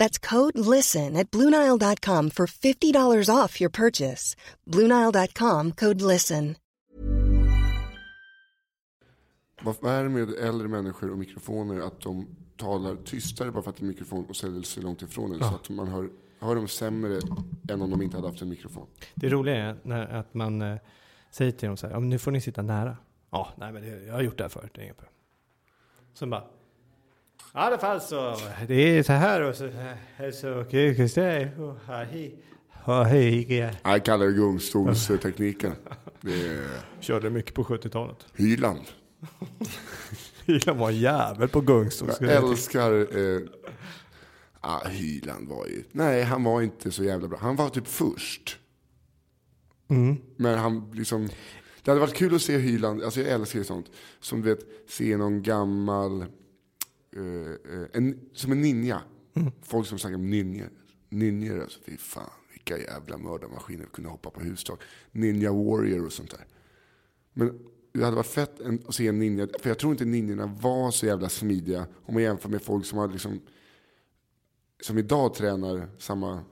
That's 0.00 0.28
code 0.30 0.58
LISTEN 0.76 1.16
at 1.16 1.30
Bluenile.com 1.30 2.30
for 2.30 2.46
$50 2.46 3.28
off 3.44 3.60
your 3.60 3.70
purchase. 3.70 4.36
Bluenile.com 4.64 5.72
code 5.72 6.00
LISTEN. 6.12 6.54
Vad 9.62 9.92
är 9.92 10.02
det 10.02 10.08
med 10.08 10.30
äldre 10.30 10.68
människor 10.68 11.10
och 11.10 11.18
mikrofoner 11.18 11.80
att 11.80 12.00
de 12.00 12.26
talar 12.56 12.96
tystare 12.96 13.50
bara 13.50 13.62
för 13.62 13.70
att 13.70 13.76
det 13.76 13.80
är 13.80 13.84
en 13.84 13.88
mikrofon 13.88 14.24
och 14.28 14.36
ställer 14.36 14.62
sig 14.62 14.82
långt 14.82 15.02
ifrån 15.02 15.32
en 15.32 15.38
så 15.38 15.44
att 15.54 15.68
man 15.68 15.88
hör, 15.88 16.10
hör 16.38 16.54
dem 16.54 16.68
sämre 16.68 17.20
än 17.68 17.82
om 17.82 17.90
de 17.90 18.02
inte 18.02 18.16
hade 18.16 18.28
haft 18.28 18.42
en 18.42 18.48
mikrofon? 18.48 18.86
Det 19.14 19.28
roliga 19.28 19.56
är 19.56 19.76
när, 19.82 20.06
att 20.06 20.34
man 20.34 20.62
eh, 20.62 20.76
säger 21.30 21.52
till 21.52 21.68
dem 21.68 21.76
så 21.76 21.86
här, 21.86 21.94
"Ja, 21.94 22.00
nu 22.00 22.18
får 22.18 22.30
ni 22.30 22.40
sitta 22.40 22.62
nära. 22.62 22.96
Ja, 23.30 23.48
nej 23.56 23.72
men 23.72 23.82
det, 23.82 24.04
jag 24.06 24.14
har 24.14 24.22
gjort 24.22 24.38
det 24.38 24.44
här 24.44 24.48
förut, 24.48 24.70
det 24.74 24.80
är 24.80 24.84
inget 24.84 24.96
problem. 24.96 25.14
Sen 26.14 26.30
bara, 26.30 26.44
i 27.54 27.58
alla 27.58 27.78
fall 27.78 28.00
så, 28.00 28.36
det 28.68 28.98
är 28.98 29.02
så 29.02 29.12
här 29.12 29.40
och 29.40 29.54
så, 29.54 29.66
här, 30.16 30.30
så, 30.30 30.64
så 31.08 31.20
här, 31.20 31.60
och 31.60 31.76
hej, 31.86 32.36
och 32.84 33.06
hej, 33.06 33.58
ja. 33.58 33.70
Jag 33.82 34.04
kallar 34.04 34.26
det 34.26 34.32
gungstolstekniken. 34.32 35.72
Det 36.20 36.68
Körde 37.00 37.30
mycket 37.30 37.54
på 37.54 37.64
70-talet. 37.64 38.26
Hyland. 38.34 38.80
Hyland 40.46 40.78
var 40.78 40.90
en 40.90 40.96
jävel 40.96 41.48
på 41.48 41.60
gungstol. 41.60 42.10
Jag 42.20 42.30
älskar... 42.30 43.18
Eh, 43.18 43.40
ah, 44.60 44.88
Hyland 44.88 45.48
var 45.48 45.66
ju... 45.66 45.84
Nej, 45.92 46.22
han 46.22 46.44
var 46.44 46.62
inte 46.62 46.90
så 46.90 47.04
jävla 47.04 47.28
bra. 47.28 47.38
Han 47.38 47.56
var 47.56 47.68
typ 47.68 47.86
först. 47.86 48.58
Mm. 49.88 50.16
Men 50.36 50.58
han 50.58 50.90
liksom... 50.94 51.28
Det 51.82 51.90
hade 51.90 52.00
varit 52.00 52.14
kul 52.14 52.34
att 52.34 52.42
se 52.42 52.58
Hyland, 52.58 53.02
alltså 53.02 53.20
jag 53.20 53.30
älskar 53.30 53.62
sånt. 53.62 53.86
Som 54.20 54.42
du 54.42 54.48
vet, 54.48 54.60
se 54.88 55.16
någon 55.16 55.42
gammal... 55.42 56.26
eh, 57.16 57.22
eh, 57.80 57.86
en, 57.92 58.20
som 58.32 58.52
en 58.52 58.60
ninja. 58.62 59.00
Mm. 59.34 59.52
Folk 59.62 59.86
som 59.86 59.98
snackar 59.98 60.14
om 60.14 60.30
ninjor. 60.30 60.68
Ninjor 61.08 61.60
alltså, 61.62 61.80
fy 61.86 61.96
fan. 61.96 62.30
Vilka 62.52 62.78
jävla 62.78 63.18
mördarmaskiner 63.18 63.86
kunde 63.86 64.10
hoppa 64.10 64.30
på 64.30 64.40
hustak. 64.40 64.80
Ninja 65.12 65.52
warrior 65.52 66.06
och 66.06 66.12
sånt 66.12 66.30
där. 66.30 66.46
Men 67.32 67.58
det 67.92 68.04
hade 68.04 68.16
varit 68.16 68.26
fett 68.26 68.60
en- 68.60 68.82
att 68.88 68.94
se 68.94 69.08
en 69.08 69.18
ninja, 69.18 69.48
för 69.60 69.70
jag 69.70 69.78
tror 69.78 69.92
inte 69.92 70.04
ninjorna 70.04 70.46
var 70.60 70.90
så 70.90 71.06
jävla 71.06 71.28
smidiga 71.28 71.86
om 72.06 72.14
man 72.14 72.22
jämför 72.22 72.48
med 72.48 72.62
folk 72.62 72.86
som 72.86 72.98
har 72.98 73.08
liksom, 73.08 73.40
som 74.82 74.98
idag 74.98 75.34
tränar 75.34 75.88
samma 75.98 76.44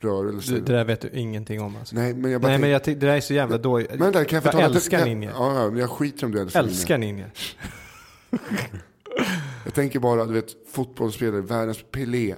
rörelser. 0.00 0.54
Det, 0.54 0.60
det 0.60 0.72
där 0.72 0.84
vet 0.84 1.00
du 1.00 1.08
ingenting 1.08 1.60
om 1.60 1.76
alltså. 1.76 1.94
Nej, 1.94 2.14
men 2.14 2.30
jag 2.30 2.40
bara 2.40 2.48
Nej 2.48 2.58
men 2.58 2.70
jag 2.70 2.82
det 2.84 2.94
där 2.94 3.08
är 3.16 3.20
så 3.20 3.34
jävla 3.34 3.58
dåligt. 3.58 3.90
men 3.98 4.12
där, 4.12 4.24
kan 4.24 4.42
jag, 4.44 4.54
jag 4.54 4.62
älskar 4.62 5.04
ninja. 5.04 5.30
Ja, 5.34 5.62
ja, 5.62 5.70
men 5.70 5.78
jag 5.80 5.90
skiter 5.90 6.26
om 6.26 6.32
du 6.32 6.40
älskar, 6.40 6.60
älskar 6.62 6.98
ninja. 6.98 7.30
tänker 9.76 10.00
bara, 10.00 10.24
du 10.26 10.32
vet, 10.32 10.56
fotbollsspelare, 10.68 11.40
världens 11.40 11.84
Pelé. 11.90 12.34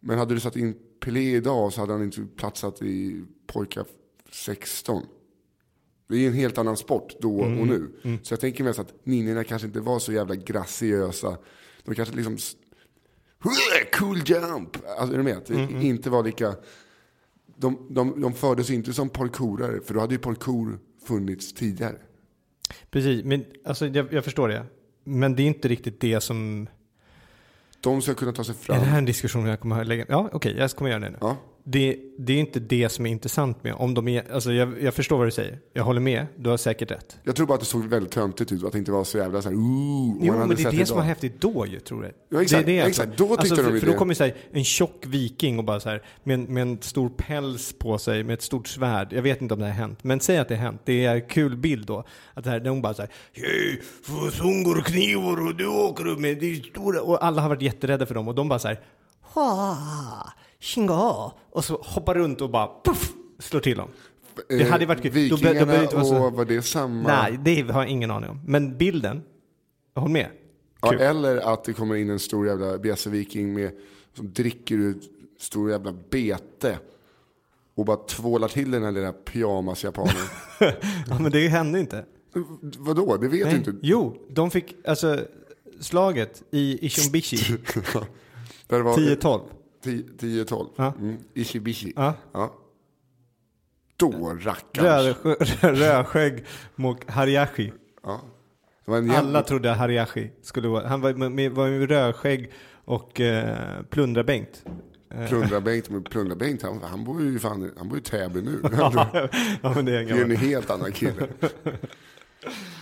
Men 0.00 0.18
hade 0.18 0.34
du 0.34 0.40
satt 0.40 0.56
in 0.56 0.74
Pelé 1.00 1.20
idag 1.36 1.72
så 1.72 1.80
hade 1.80 1.92
han 1.92 2.02
inte 2.02 2.26
platsat 2.36 2.82
i 2.82 3.24
pojkar 3.46 3.84
16. 4.30 5.02
Det 6.08 6.16
är 6.16 6.26
en 6.26 6.32
helt 6.34 6.58
annan 6.58 6.76
sport 6.76 7.14
då 7.20 7.44
Mm, 7.44 7.60
och 7.60 7.66
nu. 7.66 7.90
Så 8.22 8.32
jag 8.32 8.40
tänker 8.40 8.64
mest 8.64 8.78
att 8.78 8.94
ninjorna 9.04 9.44
kanske 9.44 9.66
inte 9.68 9.80
var 9.80 9.98
så 9.98 10.12
jävla 10.12 10.34
graciösa. 10.34 11.38
De 11.84 11.94
kanske 11.94 12.14
liksom... 12.16 12.36
Cool 13.98 14.18
jump! 14.26 14.76
Alltså 14.98 15.14
är 15.14 15.18
du 15.18 15.22
med? 15.24 15.42
Det 15.46 15.54
Mm, 15.54 15.80
inte 15.82 16.10
var 16.10 16.22
lika... 16.24 16.54
De, 17.56 17.86
de, 17.90 18.20
de 18.20 18.32
fördes 18.34 18.70
inte 18.70 18.92
som 18.92 19.08
parkourare, 19.08 19.80
för 19.80 19.94
då 19.94 20.00
hade 20.00 20.14
ju 20.14 20.18
parkour 20.18 20.78
funnits 21.06 21.52
tidigare. 21.54 21.96
Precis, 22.90 23.24
men 23.24 23.44
alltså 23.64 23.86
jag, 23.86 24.12
jag 24.12 24.24
förstår 24.24 24.48
det. 24.48 24.66
Men 25.08 25.36
det 25.36 25.42
är 25.42 25.46
inte 25.46 25.68
riktigt 25.68 26.00
det 26.00 26.20
som... 26.20 26.66
De 27.80 28.02
ska 28.02 28.14
kunna 28.14 28.32
ta 28.32 28.44
sig 28.44 28.54
Är 28.54 28.58
fram. 28.58 28.78
det 28.78 28.84
här 28.84 28.98
en 28.98 29.04
diskussion 29.04 29.46
jag 29.46 29.60
kommer 29.60 29.80
att 29.80 29.86
lägga? 29.86 30.04
Ja, 30.08 30.28
okej, 30.32 30.54
jag 30.58 30.70
kommer 30.70 30.90
göra 30.90 31.00
det 31.00 31.10
nu. 31.10 31.18
Ja. 31.20 31.36
Det, 31.68 31.96
det 32.18 32.32
är 32.32 32.36
inte 32.40 32.60
det 32.60 32.88
som 32.88 33.06
är 33.06 33.10
intressant 33.10 33.64
med 33.64 33.74
om 33.74 33.94
de 33.94 34.08
är, 34.08 34.32
alltså 34.32 34.52
jag, 34.52 34.82
jag 34.82 34.94
förstår 34.94 35.18
vad 35.18 35.26
du 35.26 35.30
säger. 35.30 35.58
Jag 35.72 35.84
håller 35.84 36.00
med, 36.00 36.26
du 36.36 36.50
har 36.50 36.56
säkert 36.56 36.90
rätt. 36.90 37.18
Jag 37.24 37.36
tror 37.36 37.46
bara 37.46 37.54
att 37.54 37.60
det 37.60 37.66
såg 37.66 37.84
väldigt 37.84 38.12
töntigt 38.12 38.52
ut 38.52 38.64
att 38.64 38.72
det 38.72 38.78
inte 38.78 38.92
var 38.92 39.04
så 39.04 39.18
jävla 39.18 39.42
så 39.42 39.48
här, 39.48 39.56
ooh, 39.56 40.10
om 40.12 40.18
Jo, 40.22 40.38
men 40.38 40.48
det 40.48 40.54
är 40.62 40.70
det 40.70 40.76
idag. 40.76 40.88
som 40.88 40.96
var 40.96 41.04
häftigt 41.04 41.40
då 41.40 41.66
ju, 41.66 41.80
tror 41.80 42.04
jag. 42.04 42.12
Ja, 42.28 42.42
exakt, 42.42 42.66
det 42.66 42.78
är 42.78 42.82
det, 42.82 42.88
exakt. 42.88 43.18
Då 43.18 43.24
tyckte 43.28 43.40
alltså, 43.40 43.56
de 43.56 43.62
för, 43.62 43.78
för 43.78 43.86
då 43.86 43.92
kommer 43.92 44.14
så 44.14 44.24
här, 44.24 44.34
en 44.52 44.64
tjock 44.64 45.04
viking 45.06 45.58
och 45.58 45.64
bara 45.64 45.80
så 45.80 45.88
här, 45.88 46.02
med, 46.24 46.34
en- 46.34 46.42
med 46.54 46.62
en 46.62 46.78
stor 46.82 47.08
päls 47.16 47.74
på 47.78 47.98
sig, 47.98 48.24
med 48.24 48.34
ett 48.34 48.42
stort 48.42 48.68
svärd. 48.68 49.12
Jag 49.12 49.22
vet 49.22 49.42
inte 49.42 49.54
om 49.54 49.60
det 49.60 49.66
har 49.66 49.72
hänt, 49.72 50.04
men 50.04 50.20
säg 50.20 50.38
att 50.38 50.48
det 50.48 50.56
har 50.56 50.62
hänt. 50.62 50.80
Det 50.84 51.04
är 51.04 51.14
en 51.14 51.20
kul 51.28 51.56
bild 51.56 51.86
då. 51.86 52.04
Att 52.34 52.44
det 52.44 52.50
här, 52.50 52.60
de 52.60 52.82
bara 52.82 52.94
så 52.94 53.02
här, 53.02 53.10
hej, 53.32 53.82
sungor 54.32 54.80
knivar 54.80 55.46
och 55.48 55.54
du 55.56 55.66
åker 55.66 56.04
med 56.20 56.38
det 56.40 56.64
stora. 56.64 57.02
Och 57.02 57.24
alla 57.24 57.42
har 57.42 57.48
varit 57.48 57.62
jätterädda 57.62 58.06
för 58.06 58.14
dem 58.14 58.28
och 58.28 58.34
de 58.34 58.48
bara 58.48 58.58
så 58.58 58.68
här, 58.68 58.80
ha, 59.22 59.76
tjinga. 60.60 61.30
Och 61.50 61.64
så 61.64 61.76
hoppar 61.76 62.14
runt 62.14 62.40
och 62.40 62.50
bara, 62.50 62.70
puff, 62.84 63.12
slår 63.38 63.60
till 63.60 63.76
dem. 63.76 63.88
Det 64.48 64.60
Eh, 64.60 64.68
hade 64.70 64.86
varit 64.86 65.02
kul. 65.02 65.12
Då 65.12 65.18
då 65.18 65.36
Vikingarna 65.36 65.66
behöver 65.66 65.78
det 65.78 65.82
inte 65.84 65.96
vara 65.96 66.04
så- 66.04 66.16
och 66.26 66.32
var 66.32 66.44
det 66.44 66.62
samma? 66.62 67.08
Nej, 67.08 67.38
det 67.44 67.70
har 67.72 67.82
jag 67.82 67.90
ingen 67.90 68.10
aning 68.10 68.30
om. 68.30 68.40
Men 68.46 68.76
bilden, 68.78 69.22
håll 69.94 70.10
med. 70.10 70.26
Ja, 70.82 70.94
eller 70.94 71.36
att 71.52 71.64
det 71.64 71.72
kommer 71.72 71.94
in 71.94 72.10
en 72.10 72.18
stor 72.18 72.46
jävla 72.46 72.78
bjässe-viking 72.78 73.54
med, 73.54 73.70
som 74.14 74.32
dricker 74.32 74.74
ur 74.74 74.96
stor 75.38 75.70
jävla 75.70 75.92
bete. 76.10 76.78
Och 77.74 77.84
bara 77.84 77.96
tvålar 77.96 78.48
till 78.48 78.70
den 78.70 78.82
här 78.84 78.92
lilla 78.92 79.12
pyjamas-japanen. 79.12 80.12
Ja, 81.08 81.18
men 81.20 81.32
det 81.32 81.48
hände 81.48 81.80
inte. 81.80 82.04
Vadå? 82.78 83.16
Det 83.16 83.28
vet 83.28 83.38
du 83.40 83.44
Nej. 83.44 83.54
inte. 83.56 83.74
Jo, 83.82 84.16
de 84.30 84.50
fick 84.50 84.74
alltså 84.86 85.20
slaget 85.80 86.42
i 86.50 86.86
var 88.82 88.96
10-12. 88.96 89.40
10-12. 89.86 90.68
Ja. 90.76 90.92
Mm. 90.98 91.16
Ishibishi. 91.34 91.92
Ja. 91.96 92.14
Ja. 92.32 92.54
Då 93.96 94.36
rackarns. 94.40 95.16
Röd- 95.22 95.78
Rödskägg 95.78 96.44
mot 96.74 97.10
Hariashi. 97.10 97.72
Ja. 98.02 98.20
Alla 99.16 99.42
trodde 99.42 99.72
att 99.72 99.78
Hariashi 99.78 100.30
skulle 100.42 100.68
vara, 100.68 100.88
han 100.88 101.00
var 101.00 101.12
med, 101.28 101.52
var 101.52 101.68
med 101.68 101.90
rödskägg 101.90 102.52
och 102.84 103.20
eh, 103.20 103.82
plundra-Bengt. 103.90 104.64
Eh, 105.10 105.26
Plundra-Bengt, 105.28 105.90
men 105.90 106.02
Plundra-Bengt 106.04 106.62
han, 106.62 106.80
han 106.82 107.04
bor 107.04 107.22
ju 107.22 107.38
fan, 107.38 107.72
han 107.78 107.88
bor 107.88 107.98
i 107.98 108.00
Täby 108.00 108.42
nu. 108.42 108.60
ja, 108.72 109.72
men 109.74 109.84
det 109.84 109.92
är 109.96 110.00
en 110.00 110.06
Det 110.06 110.12
är 110.20 110.24
en 110.24 110.36
helt 110.36 110.70
annan 110.70 110.92
kille. 110.92 111.26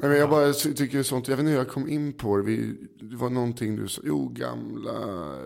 Nej, 0.00 0.10
men 0.10 0.18
jag 0.18 0.30
bara 0.30 0.52
tycker 0.52 1.02
sånt, 1.02 1.28
jag 1.28 1.36
vet 1.36 1.40
inte 1.40 1.50
hur 1.50 1.58
jag 1.58 1.68
kom 1.68 1.88
in 1.88 2.12
på 2.12 2.36
det. 2.36 2.42
Vi, 2.42 2.74
det 3.00 3.16
var 3.16 3.30
någonting 3.30 3.76
du 3.76 3.88
sa, 3.88 4.02
jo 4.04 4.28
gamla 4.28 4.92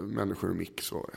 människor 0.00 0.50
och 0.50 0.56
mix 0.56 0.92
var 0.92 1.10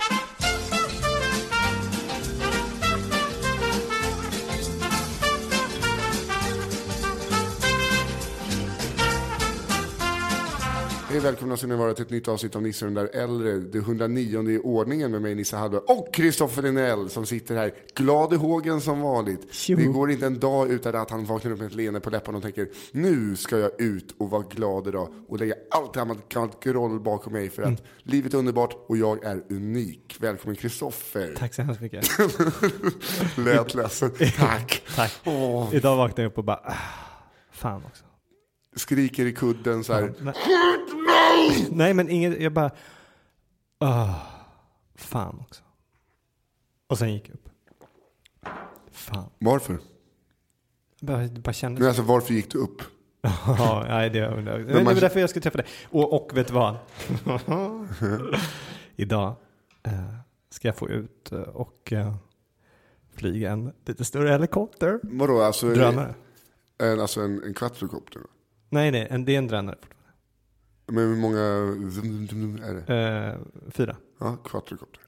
Hej 11.16 11.22
välkomna 11.24 11.58
ska 11.58 11.68
ni 11.68 11.76
vara 11.76 11.94
till 11.94 12.06
ett 12.06 12.10
nytt 12.12 12.28
avsnitt 12.28 12.56
av 12.56 12.62
Nisse 12.62 12.86
den 12.86 12.94
där 12.94 13.10
äldre. 13.14 13.52
Det 13.58 13.78
109 13.78 14.50
i 14.50 14.60
ordningen 14.60 15.12
med 15.12 15.22
mig 15.22 15.36
Nisse 15.36 15.58
Hallberg 15.58 15.82
och 15.88 16.14
Kristoffer 16.14 16.62
Linell 16.62 17.10
som 17.10 17.26
sitter 17.26 17.56
här 17.56 17.74
glad 17.96 18.34
i 18.34 18.36
hågen 18.36 18.82
som 18.82 19.02
vanligt. 19.02 19.54
Tjo. 19.54 19.76
Det 19.76 19.86
går 19.86 20.12
inte 20.12 20.26
en 20.26 20.40
dag 20.40 20.72
utan 20.72 20.96
att 20.96 21.10
han 21.10 21.26
vaknar 21.26 21.52
upp 21.52 21.60
med 21.60 21.68
ett 21.68 21.76
leende 21.76 22.00
på 22.00 22.10
läpparna 22.10 22.38
och 22.38 22.44
tänker 22.44 22.68
nu 22.92 23.36
ska 23.36 23.58
jag 23.60 23.82
ut 23.82 24.16
och 24.18 24.30
vara 24.30 24.42
glad 24.42 24.88
idag 24.88 25.10
och 25.28 25.40
lägga 25.40 25.56
allt 25.72 25.94
gammalt, 25.96 26.64
groll 26.64 27.00
bakom 27.00 27.34
mig 27.34 27.50
för 27.50 27.62
att 27.62 27.68
Mm. 27.68 27.82
livet 28.04 28.34
är 28.34 28.38
underbart 28.38 28.86
och 28.88 28.98
jag 28.98 29.24
är 29.24 29.44
unik. 29.50 30.18
Välkommen 30.20 30.56
Kristoffer. 30.56 31.36
Tack 31.38 31.54
så 31.54 31.62
hemskt 31.62 31.82
mycket. 31.82 32.08
Lät 33.38 33.74
ledsen. 33.74 34.12
Tack. 34.38 34.84
Tack. 34.96 35.14
Åh, 35.26 35.70
Idag 35.72 35.98
vaknade 35.98 36.22
jag 36.22 36.30
upp 36.30 36.38
och 36.38 36.44
bara, 36.44 36.62
ah, 36.64 36.74
fan 37.52 37.84
också. 37.86 38.04
skriker 38.76 39.26
i 39.26 39.34
kudden 39.34 39.84
så 39.84 39.94
här. 39.94 40.14
Nej. 40.20 40.34
Nej 41.72 41.94
men 41.94 42.10
inget, 42.10 42.42
jag 42.42 42.54
bara, 42.54 42.72
ah, 43.78 44.14
fan 44.96 45.40
också. 45.40 45.64
Och 46.88 46.98
sen 46.98 47.14
gick 47.14 47.30
jag 47.30 47.36
upp. 47.36 47.50
Fan. 48.92 49.30
Varför? 49.40 49.80
Jag 51.00 51.08
bara, 51.08 51.28
bara 51.28 51.54
kändes 51.54 51.80
Men 51.80 51.88
alltså 51.88 52.04
varför 52.04 52.34
gick 52.34 52.52
du 52.52 52.58
upp? 52.58 52.82
Ja, 53.48 53.86
nej, 53.88 54.10
det, 54.10 54.20
det, 54.20 54.42
det, 54.42 54.64
det 54.64 54.84
var 54.84 54.94
därför 54.94 55.20
jag 55.20 55.30
skulle 55.30 55.44
träffa 55.44 55.58
dig. 55.58 55.68
Och, 55.90 56.14
och 56.14 56.38
vet 56.38 56.48
du 56.48 56.54
vad? 56.54 56.78
Idag 58.96 59.36
eh, 59.84 60.16
ska 60.50 60.68
jag 60.68 60.76
få 60.76 60.90
ut 60.90 61.32
eh, 61.32 61.40
och 61.40 61.94
eh, 61.94 62.16
flyga 63.16 63.52
en 63.52 63.74
lite 63.86 64.06
större 64.06 64.30
helikopter. 64.30 65.00
Vadå, 65.04 65.42
alltså? 65.42 65.68
Drönare. 65.74 66.14
En, 66.78 67.00
alltså 67.00 67.22
en, 67.22 67.44
en 67.44 67.54
quadrocopter? 67.54 68.22
Nej, 68.70 68.92
nej, 68.92 69.08
en, 69.10 69.26
det 69.26 69.34
är 69.34 69.38
en 69.38 69.48
drönare. 69.48 69.78
Men 70.88 71.10
hur 71.10 71.16
många 71.16 71.40
är 71.40 72.74
det? 72.74 72.94
Eh, 72.94 73.72
fyra. 73.72 73.96
Ja, 74.20 74.38
quadrocopter. 74.44 75.02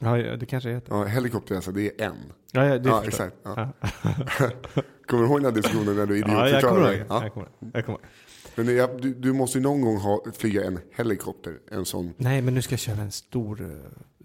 Ja, 0.00 0.18
ja, 0.18 0.36
det 0.36 0.46
kanske 0.46 0.70
heter. 0.70 0.94
Ja, 0.94 1.04
helikopter 1.04 1.54
alltså, 1.54 1.72
det 1.72 2.00
är 2.00 2.06
en. 2.06 2.16
Ja, 2.52 2.66
ja, 2.66 2.78
det 2.78 2.88
Ja, 2.88 3.04
exakt. 3.04 3.36
Ja. 3.42 3.68
Ja. 3.80 3.88
Kommer 5.06 5.22
du 5.22 5.28
ihåg 5.28 5.38
den 5.38 5.44
här 5.44 5.52
diskussionen 5.52 5.96
när 5.96 6.06
du 6.06 6.18
Ja, 6.18 6.48
idiotförklarade 6.48 6.86
dig? 6.86 6.98
Ja. 6.98 7.04
Ja. 7.08 7.22
Jag 7.22 7.32
kommer 7.32 7.46
ihåg. 7.46 7.70
Jag 7.74 7.86
kommer 7.86 7.98
ihåg. 7.98 8.08
Men 8.54 8.76
jag, 8.76 9.02
du, 9.02 9.14
du 9.14 9.32
måste 9.32 9.58
ju 9.58 9.62
någon 9.62 9.80
gång 9.80 9.96
ha, 9.96 10.24
flyga 10.38 10.64
en 10.64 10.78
helikopter, 10.96 11.58
en 11.70 11.84
sån. 11.84 12.14
Nej, 12.16 12.42
men 12.42 12.54
nu 12.54 12.62
ska 12.62 12.72
jag 12.72 12.80
köra 12.80 13.02
en 13.02 13.10
stor, 13.10 13.60
eh, 13.60 13.68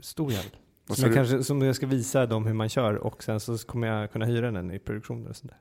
stor 0.01 0.31
jävel. 0.31 0.51
Som 0.89 0.95
jag, 1.03 1.11
du? 1.11 1.15
kanske, 1.15 1.43
som 1.43 1.61
jag 1.61 1.75
ska 1.75 1.87
visa 1.87 2.25
dem 2.25 2.45
hur 2.45 2.53
man 2.53 2.69
kör 2.69 2.93
och 2.93 3.23
sen 3.23 3.39
så 3.39 3.57
kommer 3.57 3.87
jag 3.87 4.11
kunna 4.11 4.25
hyra 4.25 4.51
den 4.51 4.71
i 4.71 4.79
produktioner 4.79 5.29
och 5.29 5.35
sånt 5.35 5.51
där. 5.51 5.59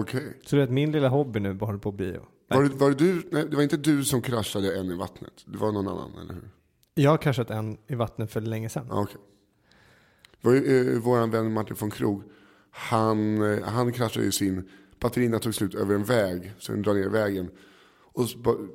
Okej. 0.00 0.36
Så 0.46 0.56
det 0.56 0.62
är 0.62 0.64
att 0.64 0.72
min 0.72 0.92
lilla 0.92 1.08
hobby 1.08 1.40
nu 1.40 1.54
bara 1.54 1.66
håller 1.66 1.78
på 1.78 1.88
att 1.88 1.94
bli... 1.94 2.16
Var, 2.54 2.62
det, 2.62 2.68
var 2.68 2.90
det 2.90 2.96
du, 2.96 3.22
nej, 3.30 3.46
det 3.50 3.56
var 3.56 3.62
inte 3.62 3.76
du 3.76 4.04
som 4.04 4.22
kraschade 4.22 4.78
en 4.78 4.90
i 4.90 4.94
vattnet? 4.94 5.32
Det 5.44 5.58
var 5.58 5.72
någon 5.72 5.88
annan, 5.88 6.10
eller 6.20 6.34
hur? 6.34 6.50
Jag 6.94 7.10
har 7.10 7.18
kraschat 7.18 7.50
en 7.50 7.78
i 7.86 7.94
vattnet 7.94 8.30
för 8.32 8.40
länge 8.40 8.68
sedan. 8.68 9.06
Var 10.40 10.52
ju 10.52 10.94
eh, 10.94 11.00
vår 11.00 11.26
vän 11.26 11.52
Martin 11.52 11.76
von 11.80 11.90
Krog. 11.90 12.22
Han, 12.70 13.52
eh, 13.52 13.64
han 13.64 13.92
kraschade 13.92 14.24
ju 14.24 14.32
sin, 14.32 14.68
batterierna 15.00 15.38
tog 15.38 15.54
slut 15.54 15.74
över 15.74 15.94
en 15.94 16.04
väg, 16.04 16.52
så 16.58 16.72
den 16.72 16.82
drar 16.82 16.94
ner 16.94 17.08
vägen. 17.08 17.50
Och 18.14 18.28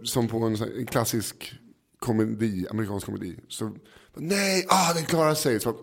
som 0.03 0.27
på 0.27 0.37
en 0.37 0.85
klassisk 0.85 1.59
komedi, 1.99 2.65
amerikansk 2.69 3.05
komedi. 3.05 3.39
Så, 3.47 3.71
nej, 4.15 4.65
ah, 4.69 4.93
den 4.93 5.05
klarar 5.05 5.33
sig. 5.33 5.59
Så, 5.59 5.75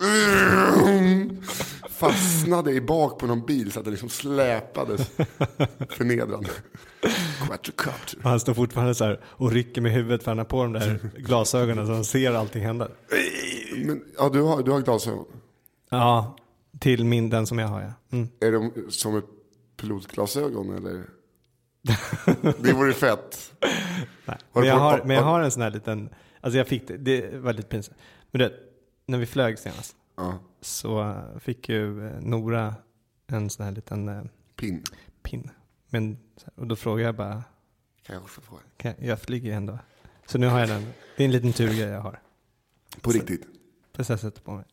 mm, 0.89 1.43
fastnade 1.91 2.73
i 2.73 2.81
bak 2.81 3.19
på 3.19 3.27
någon 3.27 3.47
bil 3.47 3.73
så 3.73 3.79
att 3.79 3.85
den 3.85 3.93
liksom 3.93 4.09
släpades 4.09 5.11
förnedrande. 5.89 6.51
Quadrocopter. 7.47 8.19
Han 8.23 8.41
står 8.41 8.55
fortfarande 8.55 8.95
så 8.95 9.05
här 9.05 9.21
och 9.25 9.53
rycker 9.53 9.81
med 9.81 9.93
huvudet 9.93 10.23
för 10.23 10.31
han 10.31 10.39
har 10.39 10.45
på 10.45 10.63
de 10.63 10.73
där 10.73 11.11
glasögonen 11.17 11.87
så 11.87 11.93
han 11.93 12.05
ser 12.05 12.33
allting 12.33 12.65
hända. 12.65 12.89
Men, 13.77 14.05
ja, 14.19 14.29
du 14.29 14.41
har, 14.43 14.63
du 14.63 14.71
har 14.71 14.81
glasögon. 14.81 15.27
Ja, 15.91 16.37
till 16.81 17.05
min, 17.05 17.31
den 17.31 17.47
som 17.47 17.59
jag 17.59 17.69
har 17.69 17.81
ja. 17.81 17.93
Mm. 18.11 18.29
Är 18.41 18.53
de 18.53 18.91
som 18.91 19.17
ett 19.17 19.25
pilotglasögon 19.77 20.77
eller? 20.77 21.05
Det 22.59 22.73
vore 22.73 22.93
fett. 22.93 23.53
Nej. 24.25 24.39
Men 24.53 24.65
jag, 24.65 24.79
har, 24.79 25.03
men 25.05 25.17
jag 25.17 25.23
har 25.23 25.41
en 25.41 25.51
sån 25.51 25.63
här 25.63 25.71
liten, 25.71 26.09
alltså 26.41 26.59
jag 26.59 26.69
fick 26.69 26.89
det, 26.89 26.97
det 26.97 27.39
var 27.39 27.53
lite 27.53 27.69
pinsamt. 27.69 27.99
Men 28.31 28.39
du 28.39 28.45
vet, 28.49 28.55
när 29.07 29.19
vi 29.19 29.27
flög 29.27 29.59
senast 29.59 29.97
Ja, 30.17 30.39
så 30.61 31.21
fick 31.41 31.69
ju 31.69 32.07
eh, 32.07 32.21
Nora 32.21 32.75
en 33.27 33.51
sån 33.51 33.65
här 33.65 33.73
liten 33.73 34.09
eh, 34.09 34.23
pin. 34.57 34.83
pin. 35.23 35.51
Men, 35.91 36.19
så 36.37 36.51
och 36.55 36.67
då 36.67 36.77
frågade 36.77 37.03
jag 37.09 37.15
bara, 37.15 37.43
Kan 38.03 38.15
jag 38.15 38.23
också 38.23 38.41
få? 38.41 38.59
kan 38.77 38.95
jag, 38.99 39.09
jag 39.09 39.21
flyger 39.21 39.49
ju 39.51 39.55
ändå. 39.57 39.79
Så 40.27 40.39
nu 40.39 40.47
har 40.47 40.61
jag 40.61 40.69
den, 40.69 40.87
det 41.17 41.23
är 41.23 41.25
en 41.25 41.33
liten 41.33 41.53
turgrej 41.53 41.79
jag 41.89 42.01
har. 42.01 42.21
På 43.01 43.11
riktigt. 43.11 43.47
Fast 43.97 44.11
jag 44.11 44.21
sätter 44.21 44.41
på 44.43 44.51
mig. 44.53 44.65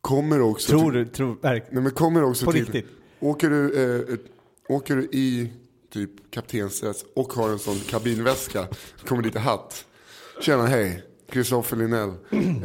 Kommer 0.00 0.40
också 0.40 0.70
Tror 0.70 0.92
till, 0.92 1.04
du, 1.04 1.06
tror, 1.06 1.36
Nej 1.42 1.66
men 1.70 1.90
kommer 1.90 2.22
också 2.24 2.44
på 2.44 2.52
till. 2.52 2.60
riktigt. 2.64 2.86
Åker 3.20 3.50
du, 3.50 3.74
eh, 4.10 4.18
åker 4.68 4.96
du 4.96 5.02
i 5.02 5.52
typ 5.90 6.30
kaptensdress 6.30 7.04
och 7.16 7.32
har 7.32 7.48
en 7.50 7.58
sån 7.58 7.76
kabinväska. 7.78 8.66
Kommer 9.06 9.22
lite 9.22 9.38
hatt. 9.38 9.84
Tjena 10.40 10.66
hej. 10.66 11.02
Kristoffer 11.30 11.76
Linell. 11.76 12.08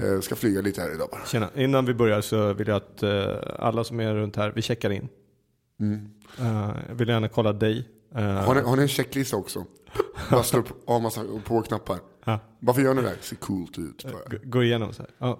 Eh, 0.03 0.19
ska 0.21 0.35
flyga 0.35 0.61
lite 0.61 0.81
här 0.81 0.93
idag. 0.95 1.09
Tjena, 1.25 1.49
innan 1.55 1.85
vi 1.85 1.93
börjar 1.93 2.21
så 2.21 2.53
vill 2.53 2.67
jag 2.67 2.77
att 2.77 3.03
eh, 3.03 3.37
alla 3.59 3.83
som 3.83 3.99
är 3.99 4.13
runt 4.13 4.35
här, 4.35 4.51
vi 4.55 4.61
checkar 4.61 4.89
in. 4.89 5.09
Eh, 6.39 6.69
jag 6.89 6.95
vill 6.95 7.07
gärna 7.09 7.27
kolla 7.29 7.53
dig. 7.53 7.89
Har 8.13 8.55
ni, 8.55 8.61
har 8.61 8.75
ni 8.75 8.81
en 8.81 8.87
checklista 8.87 9.37
också? 9.37 9.65
Bara 10.31 10.43
slå 10.43 10.59
upp 10.59 10.67
av 10.89 11.01
massa 11.01 11.21
på 11.43 11.61
knappar. 11.61 11.99
Ja. 12.23 12.39
Varför 12.59 12.81
gör 12.81 12.93
ni 12.93 13.01
det 13.01 13.07
här? 13.07 13.17
Ser 13.21 13.35
coolt 13.35 13.77
ut. 13.77 14.03
bara. 14.03 14.37
Gå- 14.43 14.63
igenom 14.63 14.93
så 14.93 15.03
här. 15.19 15.37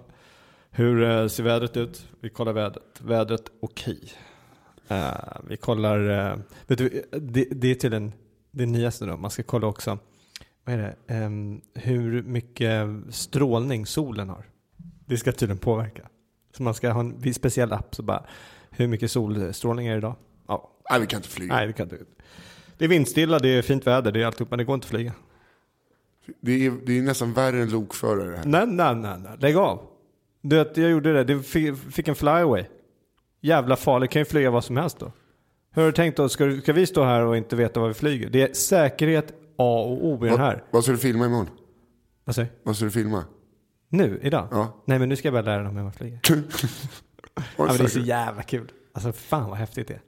Hur 0.70 1.28
ser 1.28 1.42
vädret 1.42 1.76
ut? 1.76 2.06
Vi 2.20 2.30
kollar 2.30 2.52
vädret. 2.52 3.00
Vädret 3.00 3.42
okej. 3.60 4.12
Eh, 4.88 5.12
vi 5.48 5.56
kollar, 5.56 6.30
eh, 6.30 6.36
vet 6.66 6.78
du, 6.78 7.02
det, 7.10 7.44
det 7.50 7.70
är 7.70 7.74
till 7.74 7.90
den, 7.90 8.12
det 8.50 8.66
nyaste 8.66 9.06
då. 9.06 9.16
Man 9.16 9.30
ska 9.30 9.42
kolla 9.42 9.66
också, 9.66 9.98
vad 10.64 10.74
är 10.74 10.78
det, 10.78 11.14
Ehm, 11.14 11.60
hur 11.74 12.22
mycket 12.22 12.88
strålning 13.10 13.86
solen 13.86 14.28
har. 14.28 14.46
Det 15.06 15.16
ska 15.16 15.32
tydligen 15.32 15.58
påverka. 15.58 16.08
Så 16.56 16.62
man 16.62 16.74
ska 16.74 16.90
ha 16.90 17.00
en 17.00 17.34
speciell 17.34 17.72
app, 17.72 17.94
så 17.94 18.02
bara, 18.02 18.24
hur 18.70 18.86
mycket 18.86 19.10
solstrålning 19.10 19.86
är 19.86 19.92
det 19.92 19.98
idag? 19.98 20.14
Ja, 20.48 20.70
Nej 20.90 21.00
vi 21.00 21.06
kan 21.06 21.18
inte 21.18 21.28
flyga. 21.28 21.54
nej 21.54 21.66
det 21.66 21.72
kan 21.72 21.84
inte. 21.84 22.04
Det 22.78 22.84
är 22.84 22.88
vindstilla, 22.88 23.38
det 23.38 23.48
är 23.48 23.62
fint 23.62 23.86
väder, 23.86 24.12
det 24.12 24.22
är 24.22 24.26
alltihop, 24.26 24.50
men 24.50 24.58
det 24.58 24.64
går 24.64 24.74
inte 24.74 24.84
att 24.84 24.90
flyga. 24.90 25.12
Det 26.40 26.66
är, 26.66 26.72
det 26.86 26.98
är 26.98 27.02
nästan 27.02 27.32
värre 27.32 27.62
än 27.62 27.70
lokförare 27.70 28.30
det 28.30 28.36
här. 28.36 28.44
Nej, 28.44 28.66
nej, 28.66 28.94
nej, 28.94 29.18
nej. 29.18 29.32
lägg 29.38 29.56
av. 29.56 29.86
Du 30.40 30.56
jag 30.56 30.90
gjorde 30.90 31.12
det. 31.12 31.24
Du 31.24 31.42
fick, 31.42 31.76
fick 31.76 32.08
en 32.08 32.14
flyaway. 32.14 32.64
Jävla 33.46 33.76
farligt, 33.76 34.10
kan 34.10 34.20
ju 34.20 34.24
flyga 34.24 34.50
vad 34.50 34.64
som 34.64 34.76
helst 34.76 34.98
då. 34.98 35.12
Hur 35.72 35.82
har 35.82 35.86
du 35.86 35.92
tänkt 35.92 36.16
då? 36.16 36.28
Ska, 36.28 36.60
ska 36.60 36.72
vi 36.72 36.86
stå 36.86 37.04
här 37.04 37.20
och 37.20 37.36
inte 37.36 37.56
veta 37.56 37.80
vad 37.80 37.88
vi 37.88 37.94
flyger? 37.94 38.30
Det 38.30 38.42
är 38.42 38.54
säkerhet 38.54 39.32
A 39.58 39.80
och 39.80 40.06
O 40.06 40.26
i 40.26 40.28
den 40.28 40.38
här. 40.38 40.64
Vad 40.70 40.82
ska 40.82 40.92
du 40.92 40.98
filma 40.98 41.26
imorgon? 41.26 41.50
Vad 42.24 42.34
säger 42.34 42.48
du? 42.48 42.54
Vad 42.62 42.76
ska 42.76 42.84
du 42.84 42.90
filma? 42.90 43.24
Nu? 43.88 44.20
Idag? 44.22 44.48
Ja. 44.50 44.82
Nej 44.84 44.98
men 44.98 45.08
nu 45.08 45.16
ska 45.16 45.28
jag 45.28 45.32
bara 45.32 45.42
lära 45.42 45.62
dem 45.62 45.76
hur 45.76 45.82
man 45.82 45.92
flyger. 45.92 46.20
Ja, 47.56 47.64
men 47.64 47.76
det 47.76 47.84
är 47.84 47.88
så 47.88 48.00
jävla 48.00 48.42
kul. 48.42 48.72
Alltså 48.92 49.12
fan 49.12 49.50
vad 49.50 49.58
häftigt 49.58 49.88
det 49.88 49.94
är. 49.94 50.00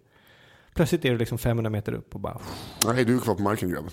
Plötsligt 0.75 1.05
är 1.05 1.11
du 1.11 1.19
liksom 1.19 1.39
500 1.39 1.71
meter 1.71 1.93
upp 1.93 2.15
och 2.15 2.21
bara... 2.21 2.39
Nej, 2.87 3.05
du 3.05 3.17
är 3.17 3.21
kvar 3.21 3.35
på 3.35 3.43
marken 3.43 3.71
grabben. 3.71 3.91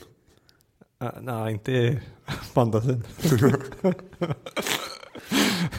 Uh, 1.03 1.09
nej, 1.21 1.53
inte 1.53 1.71
i 1.71 1.99
fantasin. 2.53 3.03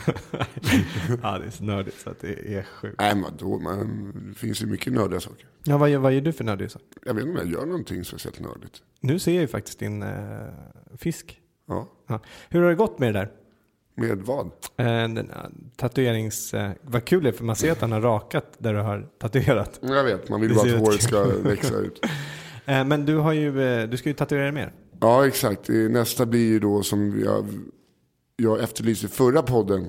ja, 1.23 1.39
det 1.39 1.47
är 1.47 1.51
så 1.51 1.65
nördigt 1.65 2.01
så 2.01 2.11
att 2.11 2.21
det 2.21 2.55
är 2.57 2.63
sjukt. 2.63 2.95
Nej, 2.99 3.15
men 3.15 3.23
vadå? 3.23 3.59
Man, 3.59 4.13
det 4.29 4.39
finns 4.39 4.63
ju 4.63 4.67
mycket 4.67 4.93
nördiga 4.93 5.21
saker. 5.21 5.47
Ja, 5.63 5.79
vad, 5.79 5.91
gör- 5.91 5.99
vad 5.99 6.13
gör 6.15 6.21
du 6.21 6.33
för 6.33 6.45
nördig 6.45 6.71
sak? 6.71 6.83
Jag 7.05 7.15
vet 7.15 7.25
inte 7.25 7.41
om 7.41 7.47
jag 7.47 7.61
gör 7.61 7.67
någonting 7.67 8.05
speciellt 8.05 8.41
nördigt. 8.41 8.83
Nu 9.01 9.19
ser 9.19 9.33
jag 9.33 9.41
ju 9.41 9.47
faktiskt 9.49 9.79
din 9.79 10.03
eh, 10.03 10.09
fisk. 10.99 11.41
Ja, 11.69 11.89
Ja. 12.09 12.21
Hur 12.49 12.63
har 12.63 12.69
det 12.69 12.75
gått 12.75 12.99
med 12.99 13.15
det 13.15 13.19
där? 13.21 13.31
med 13.99 14.19
vad? 14.19 14.47
Eh, 14.77 14.87
den, 14.87 15.31
tatuerings... 15.77 16.55
Uh, 16.55 16.71
vad 16.83 17.05
kul 17.05 17.23
det 17.23 17.29
är 17.29 17.33
för 17.33 17.45
man 17.45 17.57
ser 17.57 17.73
att 17.73 17.81
han 17.81 17.93
har 17.93 18.01
rakat 18.01 18.47
där 18.59 18.75
du 18.75 18.81
har 18.81 19.09
tatuerat. 19.19 19.79
Jag 19.83 20.05
vet, 20.05 20.29
man 20.29 20.41
vill 20.41 20.55
bara 20.55 20.73
att 20.75 20.81
håret 20.81 21.03
ska 21.03 21.25
växa 21.25 21.77
ut. 21.77 22.01
Eh, 22.69 22.85
men 22.85 23.07
du 23.07 23.17
har 23.17 23.33
ju, 23.33 23.63
eh, 23.63 23.89
du 23.89 23.97
ska 23.97 24.09
ju 24.09 24.15
tatuera 24.15 24.53
mer. 24.53 24.73
Ja, 25.01 25.27
exakt. 25.27 25.69
Eh, 25.71 25.75
Nästa 25.75 26.27
blir 26.27 26.47
ju 26.49 26.59
då 26.59 26.83
som 26.83 27.21
jag, 27.25 27.47
jag 28.37 28.61
efterlyste 28.63 29.07
i 29.07 29.09
förra 29.09 29.43
podden. 29.43 29.89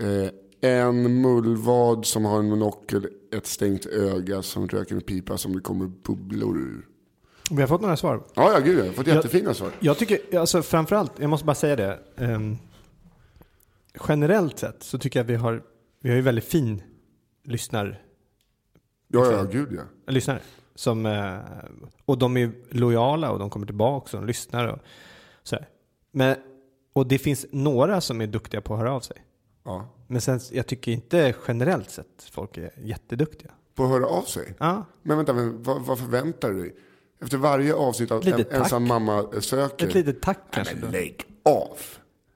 Eh, 0.00 0.30
en 0.70 1.20
mullvad 1.20 2.06
som 2.06 2.24
har 2.24 2.38
en 2.38 2.48
monokel, 2.48 3.08
ett 3.36 3.46
stängt 3.46 3.86
öga 3.86 4.42
som 4.42 4.68
röker 4.68 4.94
en 4.94 5.00
pipa 5.00 5.38
som 5.38 5.52
det 5.56 5.60
kommer 5.60 5.86
bubblor 5.86 6.58
ur. 6.58 6.86
Vi 7.50 7.60
har 7.60 7.68
fått 7.68 7.80
några 7.80 7.96
svar. 7.96 8.22
Ja, 8.34 8.52
ja 8.52 8.60
gud 8.60 8.78
jag 8.78 8.84
har 8.84 8.92
fått 8.92 9.06
jättefina 9.06 9.54
svar. 9.54 9.70
Jag 9.80 9.98
tycker, 9.98 10.38
alltså 10.38 10.62
framförallt, 10.62 11.12
jag 11.18 11.30
måste 11.30 11.46
bara 11.46 11.54
säga 11.54 11.76
det. 11.76 11.98
ehm, 12.16 12.56
generellt 14.08 14.58
sett 14.58 14.82
så 14.82 14.98
tycker 14.98 15.18
jag 15.18 15.24
att 15.24 15.30
vi 15.30 15.34
har, 15.34 15.62
vi 16.00 16.08
har 16.08 16.16
ju 16.16 16.22
väldigt 16.22 16.44
fin 16.44 16.82
lyssnar, 17.44 18.02
Ja, 19.08 19.32
ja, 19.32 19.42
gud 19.42 19.68
ja. 19.72 20.12
lyssnare. 20.12 20.40
Som, 20.74 21.06
eh, 21.06 21.38
och 22.04 22.18
de 22.18 22.36
är 22.36 22.52
lojala 22.70 23.30
och 23.30 23.38
de 23.38 23.50
kommer 23.50 23.66
tillbaka 23.66 24.16
och 24.16 24.22
de 24.22 24.26
lyssnar. 24.26 24.66
Och, 24.68 24.78
så 25.42 25.56
här. 25.56 25.68
Men, 26.12 26.36
och 26.92 27.06
det 27.06 27.18
finns 27.18 27.46
några 27.50 28.00
som 28.00 28.20
är 28.20 28.26
duktiga 28.26 28.60
på 28.60 28.74
att 28.74 28.80
höra 28.80 28.92
av 28.92 29.00
sig. 29.00 29.16
Ja. 29.64 29.88
Men 30.06 30.20
sen, 30.20 30.40
jag 30.52 30.66
tycker 30.66 30.92
inte 30.92 31.34
generellt 31.48 31.90
sett 31.90 32.06
folk 32.32 32.56
är 32.56 32.70
jätteduktiga. 32.82 33.50
På 33.74 33.84
att 33.84 33.90
höra 33.90 34.06
av 34.06 34.22
sig? 34.22 34.54
Ja, 34.58 34.84
Men 35.02 35.16
vänta, 35.16 35.32
men 35.34 35.62
vad, 35.62 35.82
vad 35.82 35.98
förväntar 35.98 36.50
du 36.50 36.60
dig? 36.62 36.74
Efter 37.22 37.36
varje 37.38 37.74
avsnitt 37.74 38.10
av 38.10 38.26
en. 38.28 38.44
Ensam 38.50 38.86
mamma 38.86 39.26
söker. 39.40 39.86
ett 39.86 39.94
litet 39.94 40.22
tack 40.22 40.38
Nej, 40.38 40.46
kanske. 40.50 40.76
men 40.76 40.90
lägg 40.90 41.24
av. 41.42 41.76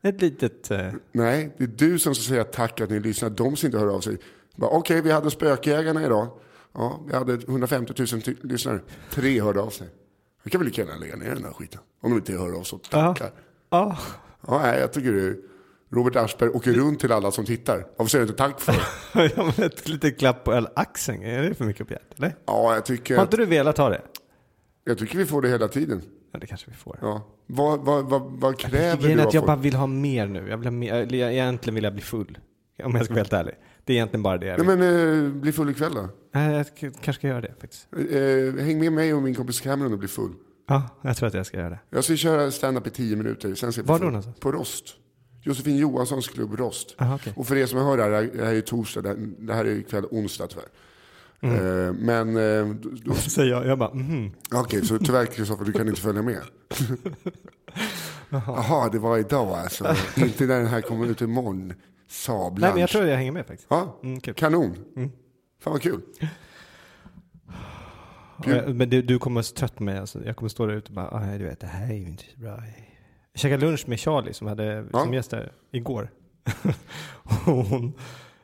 Ett 0.02 0.20
litet... 0.20 0.70
Eh, 0.70 0.92
Nej, 1.12 1.54
det 1.58 1.64
är 1.64 1.68
du 1.68 1.98
som 1.98 2.14
ska 2.14 2.22
säga 2.28 2.44
tack 2.44 2.80
att 2.80 2.90
ni 2.90 3.00
lyssnar. 3.00 3.30
De 3.30 3.56
som 3.56 3.66
inte 3.66 3.78
hör 3.78 3.86
av 3.94 4.00
sig. 4.00 4.18
Okej, 4.58 5.00
vi 5.02 5.10
hade 5.10 5.30
spökjägarna 5.30 6.04
idag. 6.04 6.28
Ja, 6.72 7.00
vi 7.06 7.14
hade 7.14 7.32
150 7.34 7.92
000 8.12 8.22
ty- 8.22 8.36
lyssnare. 8.42 8.80
Tre 9.10 9.40
hörde 9.40 9.60
av 9.60 9.70
sig. 9.70 9.88
Vi 10.42 10.50
kan 10.50 10.60
väl 10.60 10.66
lika 10.68 10.82
gärna 10.82 10.96
lägga 10.96 11.16
ner 11.16 11.34
den 11.34 11.44
här 11.44 11.52
skiten. 11.52 11.80
Om 12.02 12.10
de 12.10 12.16
inte 12.16 12.32
hör 12.32 12.58
av 12.58 12.62
sig 12.62 12.76
och 12.76 12.82
tackar. 12.82 13.30
ja. 13.34 13.38
Ja, 13.70 13.98
nej, 14.48 14.80
jag 14.80 14.92
tycker 14.92 15.12
det. 15.12 15.36
Robert 15.96 16.16
Aschberg 16.16 16.48
åker 16.50 16.72
runt 16.72 17.00
till 17.00 17.12
alla 17.12 17.30
som 17.30 17.44
tittar. 17.44 17.86
Varför 17.96 18.10
säger 18.10 18.24
du 18.24 18.28
inte 18.30 18.38
tack 18.42 18.60
för? 18.60 18.74
ja, 19.36 19.52
men 19.56 19.66
ett 19.66 19.88
litet 19.88 20.18
klapp 20.18 20.44
på 20.44 20.54
el- 20.54 20.68
axeln, 20.76 21.22
är 21.22 21.42
det 21.42 21.54
för 21.54 21.64
mycket 21.64 21.82
att 21.82 21.88
begära? 21.88 22.02
Eller? 22.18 22.34
Ja, 22.46 22.74
jag 22.74 22.84
tycker, 22.84 23.16
Har 23.16 23.22
inte 23.22 23.36
du 23.36 23.44
velat 23.46 23.78
ha 23.78 23.88
det? 23.88 24.00
jag 24.84 24.98
tycker 24.98 25.18
vi 25.18 25.26
får 25.26 25.42
det 25.42 25.48
hela 25.48 25.68
tiden. 25.68 26.02
Ja, 26.32 26.38
det 26.38 26.46
kanske 26.46 26.70
vi 26.70 26.76
får. 26.76 26.98
Ja. 27.02 27.26
Vad, 27.46 27.80
vad, 27.80 28.04
vad, 28.04 28.22
vad 28.22 28.58
kräver 28.58 28.96
Grejen 29.02 29.16
du 29.16 29.22
av 29.22 29.28
att 29.28 29.34
jag 29.34 29.46
bara 29.46 29.56
vill 29.56 29.74
ha 29.74 29.86
mer 29.86 30.26
nu. 30.26 30.48
Jag 30.48 30.56
vill 30.56 30.66
ha 30.66 30.70
mer, 30.72 31.14
jag- 31.14 31.32
egentligen 31.32 31.74
vill 31.74 31.84
jag 31.84 31.92
bli 31.92 32.02
full. 32.02 32.38
Om 32.84 32.94
jag 32.94 33.04
ska 33.04 33.14
vara 33.14 33.20
helt 33.20 33.32
ärlig. 33.32 33.54
Det 33.84 33.92
är 33.92 33.94
egentligen 33.94 34.22
bara 34.22 34.38
det 34.38 34.46
jag 34.46 34.56
vill. 34.58 34.66
Nej, 34.66 34.76
men 34.76 35.24
eh, 35.26 35.32
bli 35.32 35.52
full 35.52 35.70
ikväll 35.70 35.94
då. 35.94 36.08
Nej, 36.34 36.56
jag 36.56 36.66
kanske 36.80 37.12
ska 37.12 37.28
göra 37.28 37.40
det 37.40 37.54
faktiskt. 37.60 37.88
Eh, 37.92 38.64
häng 38.64 38.78
med 38.80 38.92
mig 38.92 39.14
och 39.14 39.22
min 39.22 39.34
kompis 39.34 39.60
Cameron 39.60 39.92
och 39.92 39.98
bli 39.98 40.08
full. 40.08 40.32
Ja, 40.66 40.82
jag 41.02 41.16
tror 41.16 41.26
att 41.28 41.34
jag 41.34 41.46
ska 41.46 41.56
göra 41.56 41.70
det. 41.70 41.78
Jag 41.90 42.04
ska 42.04 42.16
köra 42.16 42.50
stand-up 42.50 42.86
i 42.86 42.90
tio 42.90 43.16
minuter. 43.16 43.54
Sen 43.54 43.72
ska 43.72 43.82
Var 43.82 43.98
då 43.98 44.04
någonstans? 44.04 44.40
På 44.40 44.52
Rost. 44.52 44.84
Josefin 45.42 45.76
Johanssons 45.76 46.28
klubb 46.28 46.54
Rost. 46.58 46.94
Aha, 46.98 47.14
okej. 47.14 47.32
Och 47.36 47.46
för 47.46 47.56
er 47.56 47.66
som 47.66 47.78
hör 47.78 47.96
det 47.96 48.02
här, 48.02 48.30
det 48.34 48.44
här 48.44 48.54
är 48.54 48.60
torsdag, 48.60 49.02
det 49.02 49.08
här- 49.08 49.16
det 49.38 49.54
här 49.54 49.64
är 49.64 49.70
ikväll 49.76 50.04
onsdag 50.10 50.46
tyvärr. 50.46 50.68
Mm. 51.40 51.86
Eh, 51.88 51.92
men, 51.92 52.36
eh, 52.36 52.74
då- 52.74 52.90
då- 53.04 53.14
Säger 53.30 53.50
jag. 53.50 53.66
Jag 53.66 53.78
bara, 53.78 53.94
mhm. 53.94 54.30
okej, 54.54 54.86
så 54.86 54.98
tyvärr 54.98 55.26
Kristoffer, 55.26 55.64
du 55.64 55.72
kan 55.72 55.88
inte 55.88 56.00
följa 56.00 56.22
med. 56.22 56.40
Jaha, 58.30 58.88
det 58.92 58.98
var 58.98 59.18
idag 59.18 59.48
alltså. 59.58 59.94
inte 60.16 60.46
när 60.46 60.56
den 60.58 60.66
här 60.66 60.80
kommer 60.80 61.06
ut 61.06 61.20
imorgon. 61.20 61.72
Saab 62.08 62.58
Nej, 62.58 62.70
men 62.70 62.80
jag 62.80 62.90
tror 62.90 63.02
att 63.02 63.08
jag 63.08 63.16
hänger 63.16 63.32
med 63.32 63.46
faktiskt. 63.46 63.66
Ja, 63.70 64.00
Mm, 64.02 64.20
kul. 64.20 64.34
kanon. 64.34 64.76
Fan 65.60 65.72
vad 65.72 65.82
kul. 65.82 66.00
Jag- 68.44 68.74
Men 68.74 68.90
du, 68.90 69.02
du 69.02 69.18
kommer 69.18 69.42
trött 69.54 69.74
på 69.74 69.82
mig. 69.82 69.98
Alltså. 69.98 70.24
Jag 70.24 70.36
kommer 70.36 70.48
stå 70.48 70.66
där 70.66 70.74
ute 70.74 70.88
och 70.88 70.94
bara, 70.94 71.08
"Ah, 71.10 71.38
du 71.38 71.44
vet, 71.44 71.60
det 71.60 71.66
här 71.66 71.90
är 71.90 71.94
ju 71.94 72.06
inte 72.06 72.24
så 72.34 72.40
bra. 72.40 72.62
Jag 73.32 73.40
käkade 73.40 73.66
lunch 73.66 73.88
med 73.88 74.00
Charlie 74.00 74.32
som 74.32 74.46
hade 74.46 74.86
Ja. 74.92 75.02
som 75.04 75.14
gäst 75.14 75.30
där 75.30 75.52
igår. 75.72 76.10
hon, 77.44 77.92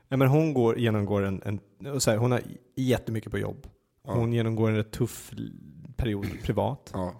nej, 0.08 0.18
men 0.18 0.28
hon 0.28 0.54
går, 0.54 0.78
genomgår 0.78 1.22
en, 1.22 1.42
en 1.82 2.00
så 2.00 2.10
här, 2.10 2.18
hon 2.18 2.32
har 2.32 2.40
jättemycket 2.76 3.30
på 3.32 3.38
jobb. 3.38 3.66
Hon 4.04 4.32
genomgår 4.32 4.68
en 4.70 4.76
rätt 4.76 4.90
tuff 4.90 5.30
period 5.96 6.26
privat. 6.42 6.90
Ja. 6.94 7.14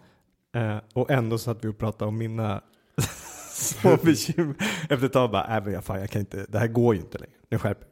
Eh, 0.61 0.77
och 0.95 1.11
ändå 1.11 1.39
satt 1.39 1.65
vi 1.65 1.69
och 1.69 1.79
pratade 1.79 2.09
om 2.09 2.19
mina 2.19 2.61
små 3.51 3.97
bekymmer. 4.03 4.55
Efter 4.91 5.07
ett 5.07 5.13
tag 5.13 5.31
bara, 5.31 5.57
äh, 5.57 5.65
men 5.65 5.73
jag, 5.73 5.85
fan, 5.85 6.01
jag 6.01 6.11
kan 6.11 6.21
inte, 6.21 6.47
det 6.49 6.59
här 6.59 6.67
går 6.69 6.95
ju 6.95 7.01
inte 7.01 7.19
längre. 7.19 7.33
Nu 7.51 7.59
skärper 7.59 7.87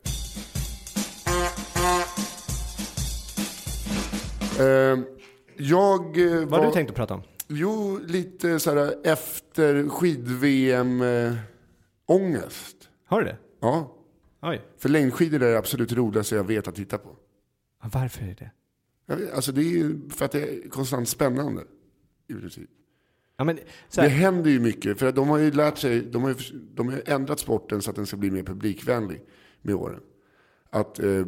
jag 5.56 6.18
eh, 6.18 6.38
Vad 6.38 6.48
var... 6.50 6.58
har 6.58 6.66
du 6.66 6.72
tänkt 6.72 6.90
att 6.90 6.96
prata 6.96 7.14
om? 7.14 7.22
Jo, 7.48 7.98
lite 8.06 8.60
sådär 8.60 8.94
efter 9.04 9.88
skid-VM-ångest. 9.88 12.76
Har 13.04 13.20
du 13.20 13.26
det? 13.26 13.36
ja, 13.60 13.96
Oj. 14.42 14.60
för 14.78 14.88
längdskidor 14.88 15.42
är 15.42 15.52
det 15.52 15.58
absolut 15.58 15.92
roligaste 15.92 16.34
jag 16.36 16.44
vet 16.44 16.68
att 16.68 16.74
titta 16.74 16.98
på. 16.98 17.16
Varför 17.92 18.22
är 18.24 18.34
det? 18.38 18.50
Vet, 19.14 19.32
Alltså 19.34 19.52
det 19.52 19.60
är 19.80 20.10
för 20.10 20.24
att 20.24 20.32
det 20.32 20.42
är 20.42 20.68
konstant 20.68 21.08
spännande. 21.08 21.62
I 22.28 22.34
princip. 22.34 22.70
Ja, 23.36 23.44
men, 23.44 23.58
så 23.88 24.00
Det 24.00 24.08
här, 24.08 24.18
händer 24.18 24.50
ju 24.50 24.60
mycket, 24.60 24.98
för 24.98 25.12
de 25.12 25.28
har 25.28 25.38
ju 25.38 25.50
lärt 25.50 25.78
sig, 25.78 26.00
de 26.00 26.22
har 26.22 26.30
ju, 26.30 26.36
de 26.74 26.88
har 26.88 27.02
ändrat 27.06 27.40
sporten 27.40 27.82
så 27.82 27.90
att 27.90 27.96
den 27.96 28.06
ska 28.06 28.16
bli 28.16 28.30
mer 28.30 28.42
publikvänlig 28.42 29.22
med 29.62 29.74
åren. 29.74 30.00
Att 30.70 30.98
eh, 30.98 31.24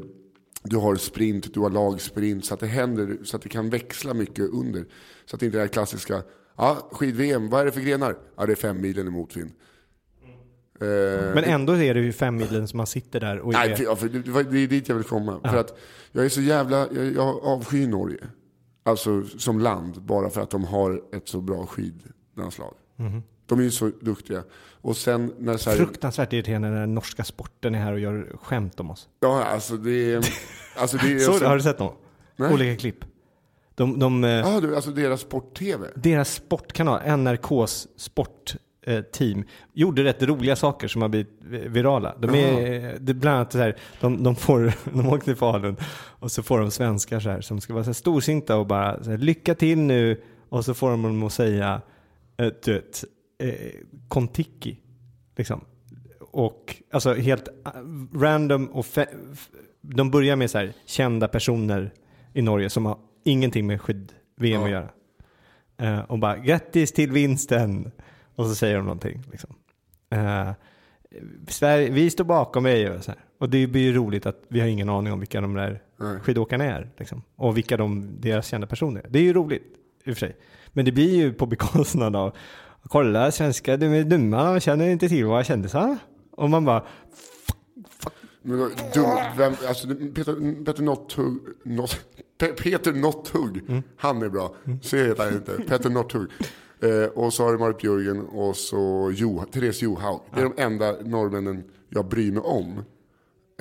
du 0.63 0.77
har 0.77 0.97
sprint, 0.97 1.55
du 1.55 1.61
har 1.61 1.71
lagsprint, 1.71 2.45
så 2.45 2.55
att 2.55 2.61
det 2.61 2.67
händer, 2.67 3.19
så 3.25 3.37
att 3.37 3.43
det 3.43 3.49
kan 3.49 3.71
växla 3.71 4.15
mycket 4.15 4.51
under. 4.51 4.85
Så 5.25 5.37
att 5.37 5.41
det 5.41 5.47
inte 5.47 5.59
är 5.59 5.61
det 5.61 5.65
här 5.65 5.73
klassiska, 5.73 6.23
ja, 6.57 6.89
skid-VM, 6.93 7.51
vad 7.51 7.61
är 7.61 7.65
det 7.65 7.73
för 7.73 7.81
grenar? 7.81 8.17
Ja, 8.37 8.47
det 8.47 8.53
är 8.53 8.57
fem 8.57 8.81
milen 8.81 9.07
i 9.07 9.11
motvind. 9.11 9.51
Eh, 10.81 11.35
men 11.35 11.45
ändå 11.45 11.73
är 11.77 11.95
det 11.95 12.01
ju 12.01 12.13
fem 12.13 12.37
milen 12.37 12.69
som 12.69 12.77
man 12.77 12.87
sitter 12.87 13.21
där 13.21 13.39
och 13.39 13.53
Nej, 13.53 13.71
är... 13.71 13.77
för, 13.77 13.85
ja, 13.85 13.97
för 13.97 14.09
det, 14.09 14.59
är 14.59 14.67
dit 14.67 14.89
jag 14.89 14.97
vill 14.97 15.05
komma. 15.05 15.41
För 15.45 15.57
att 15.57 15.79
jag 16.13 16.25
är 16.25 16.29
så 16.29 16.41
jävla, 16.41 16.89
jag, 16.93 17.13
jag 17.13 17.45
avskyr 17.45 17.87
Norge. 17.87 18.25
Alltså 18.83 19.25
som 19.25 19.61
land, 19.61 20.03
bara 20.03 20.31
för 20.31 20.41
att 20.41 20.51
de 20.51 20.65
har 20.65 21.03
ett 21.17 21.29
så 21.29 21.41
bra 21.41 21.67
skidlandslag. 21.67 22.75
De 23.47 23.59
är 23.59 23.63
ju 23.63 23.71
så 23.71 23.91
duktiga. 24.01 24.43
Och 24.81 24.97
sen 24.97 25.35
när 25.39 25.57
så 25.57 25.71
här, 25.71 25.77
Fruktansvärt 25.77 26.33
irriterande 26.33 26.71
när 26.71 26.81
den 26.81 26.95
norska 26.95 27.25
sporten 27.25 27.75
är 27.75 27.79
här 27.79 27.93
och 27.93 28.01
gör 28.01 28.37
skämt 28.43 28.81
om 28.81 28.91
oss. 28.91 29.09
Ja, 29.21 29.45
alltså 29.45 29.77
det 29.77 30.13
är... 30.13 30.27
Alltså 30.77 30.97
det 30.97 31.13
är 31.13 31.19
Så, 31.19 31.31
alltså, 31.31 31.47
har 31.47 31.57
du 31.57 31.63
sett 31.63 31.79
dem? 31.79 31.95
Nej. 32.37 32.53
Olika 32.55 32.81
klipp. 32.81 33.05
De, 33.75 33.99
de, 33.99 34.25
eh, 34.25 34.31
ja, 34.31 34.61
du, 34.61 34.77
alltså 34.77 34.91
deras 34.91 35.21
sport-tv. 35.21 35.89
Deras 35.95 36.35
sportkanal, 36.35 37.01
NRKs 37.19 37.89
sportteam, 37.97 39.45
gjorde 39.73 40.05
rätt 40.05 40.23
roliga 40.23 40.57
saker 40.57 40.89
som 40.89 41.03
har 41.03 41.09
blivit 41.09 41.31
virala. 41.49 42.15
De 42.19 42.35
är, 42.35 42.97
det 43.01 43.13
är 43.13 43.15
bland 43.15 43.37
annat 43.37 43.53
så 43.53 43.59
här, 43.59 43.77
de, 44.01 44.23
de, 44.23 44.37
får, 44.37 44.73
de 44.93 45.09
åker 45.09 45.25
till 45.25 45.37
Falun 45.37 45.77
och 45.95 46.33
så 46.33 46.43
får 46.43 46.59
de 46.59 46.71
svenskar 46.71 47.21
så 47.21 47.31
här, 47.31 47.41
som 47.41 47.61
ska 47.61 47.73
vara 47.73 47.85
så 47.85 47.89
här 47.89 47.95
storsinta 47.95 48.57
och 48.57 48.67
bara 48.67 49.05
så 49.05 49.11
här, 49.11 49.19
lycka 49.19 49.55
till 49.55 49.79
nu 49.79 50.21
och 50.49 50.65
så 50.65 50.75
får 50.75 50.91
de 50.91 51.03
dem 51.03 51.23
att 51.23 51.33
säga 51.33 51.83
eh, 52.37 52.49
du 52.65 52.73
vet, 52.73 53.05
eh, 53.05 53.09
Kontiki. 54.09 54.79
Liksom. 55.37 55.65
Och 56.21 56.77
alltså 56.91 57.15
helt 57.15 57.49
eh, 57.49 57.71
random 58.15 58.67
och 58.67 58.87
de 59.81 60.11
börjar 60.11 60.37
med 60.37 60.51
så 60.51 60.59
här 60.59 60.73
kända 60.87 61.29
personer 61.29 61.93
i 62.33 62.43
Norge 62.43 62.71
som 62.71 62.87
har 62.87 62.99
ingenting 63.25 63.67
med 63.67 63.81
skid-VM 63.81 64.61
Ja. 64.61 64.65
att 64.65 64.71
göra. 64.71 64.89
Eh, 65.77 66.01
och 66.01 66.19
bara 66.19 66.37
grattis 66.39 66.93
till 66.93 67.13
vinsten. 67.13 67.91
Och 68.35 68.47
så 68.47 68.55
säger 68.55 68.77
de 68.77 68.85
någonting. 68.85 69.23
Liksom. 69.31 69.55
Eh, 70.11 70.51
Sverige, 71.49 71.91
vi 71.91 72.11
står 72.11 72.25
bakom 72.25 72.65
dig. 72.65 72.91
Och, 72.91 73.05
så 73.05 73.11
här. 73.11 73.21
och 73.39 73.49
det 73.51 73.67
blir 73.67 73.83
ju 73.83 73.93
roligt 73.93 74.27
att 74.27 74.43
vi 74.49 74.61
har 74.61 74.67
ingen 74.67 74.89
aning 74.89 75.13
om 75.13 75.19
vilka 75.21 75.41
de 75.41 75.55
där 75.55 75.83
skidåkarna 76.23 76.65
är. 76.65 76.91
Liksom. 76.99 77.23
Och 77.37 77.57
vilka 77.57 77.77
de, 77.77 78.21
deras 78.21 78.47
kända 78.47 78.67
personer 78.67 79.01
är. 79.01 79.09
Det 79.11 79.19
är 79.19 79.23
ju 79.23 79.33
roligt 79.33 79.63
i 80.05 80.11
och 80.11 80.15
för 80.15 80.27
sig. 80.27 80.37
Men 80.69 80.85
det 80.85 80.93
blir 80.93 81.15
ju 81.17 81.33
på 81.33 81.47
bekostnad 81.47 82.17
av 82.17 82.37
Kolla 82.89 83.33
svenskar, 83.33 83.77
de 83.77 83.87
är 83.87 84.05
dumma 84.05 84.51
och 84.51 84.63
känner 84.63 84.89
inte 84.89 85.09
till 85.09 85.25
våra 85.25 85.45
kändisar. 85.45 85.97
Och 86.31 86.51
man 86.51 86.65
bara, 86.65 86.85
Men, 88.43 88.59
då- 88.59 88.69
dum, 88.95 89.11
vem, 89.39 89.53
alltså, 89.69 89.89
Peter, 89.89 90.65
Peter 90.65 90.83
Notthugg, 90.83 91.39
Not, 91.63 92.01
Pe- 92.41 92.53
Peter 92.63 92.93
Notthugg, 92.93 93.61
Mm. 93.69 93.83
han 93.97 94.23
är 94.23 94.29
bra. 94.29 94.55
Så 94.83 94.97
heter 94.97 95.25
han 95.25 95.33
inte. 95.35 95.53
Peter 95.69 95.91
Notthugg. 95.91 96.29
Eh, 96.81 97.05
och 97.15 97.33
så 97.33 97.45
har 97.45 97.53
du 97.53 97.59
Marit 97.59 97.79
Björgen 97.79 98.21
och 98.27 98.57
så 98.57 99.13
jo, 99.15 99.45
Therese 99.53 99.83
Johaug. 99.83 100.21
Det 100.35 100.41
är 100.41 100.45
de 100.45 100.63
enda 100.63 100.93
norrmännen 101.05 101.65
jag 101.89 102.07
bryr 102.09 102.33
mig 102.33 102.43
om. 102.43 102.79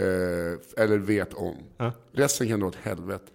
Eh, 0.01 0.83
eller 0.83 0.97
vet 0.97 1.33
om. 1.33 1.55
Ja. 1.77 1.91
Resten 2.11 2.47
kan 2.47 2.59
dra 2.59 2.67
åt 2.67 2.75
helvete. 2.75 3.25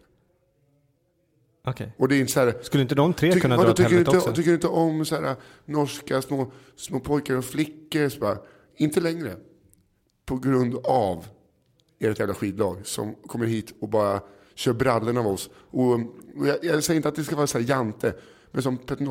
Okej. 1.66 1.92
Och 1.96 2.08
det 2.08 2.16
är 2.16 2.20
inte 2.20 2.32
så 2.32 2.40
här, 2.40 2.54
Skulle 2.62 2.82
inte 2.82 2.94
de 2.94 3.14
tre 3.14 3.32
Tyck- 3.32 3.40
kunna 3.40 3.56
dra 3.56 3.70
åt 3.70 3.76
tycker, 3.76 3.90
du 3.90 3.96
helvete 3.96 4.16
inte, 4.16 4.28
också? 4.28 4.36
tycker 4.36 4.50
du 4.50 4.54
inte 4.54 4.68
om 4.68 5.04
så 5.04 5.14
här, 5.20 5.36
norska 5.64 6.22
små, 6.22 6.52
små 6.76 7.00
pojkar 7.00 7.34
och 7.34 7.44
flickor? 7.44 8.08
Så 8.08 8.20
bara, 8.20 8.38
inte 8.76 9.00
längre. 9.00 9.36
På 10.26 10.36
grund 10.36 10.76
av 10.84 11.26
ert 12.00 12.18
jävla 12.18 12.34
skidlag 12.34 12.86
som 12.86 13.14
kommer 13.14 13.46
hit 13.46 13.74
och 13.80 13.88
bara 13.88 14.20
kör 14.54 14.72
brallorna 14.72 15.20
av 15.20 15.26
oss. 15.26 15.50
Och, 15.70 15.92
och 16.36 16.46
jag, 16.46 16.56
jag 16.62 16.84
säger 16.84 16.96
inte 16.96 17.08
att 17.08 17.14
det 17.14 17.24
ska 17.24 17.36
vara 17.36 17.46
så 17.46 17.58
här 17.58 17.68
jante, 17.68 18.14
men 18.50 18.62
som 18.62 18.76
Petter 18.78 19.04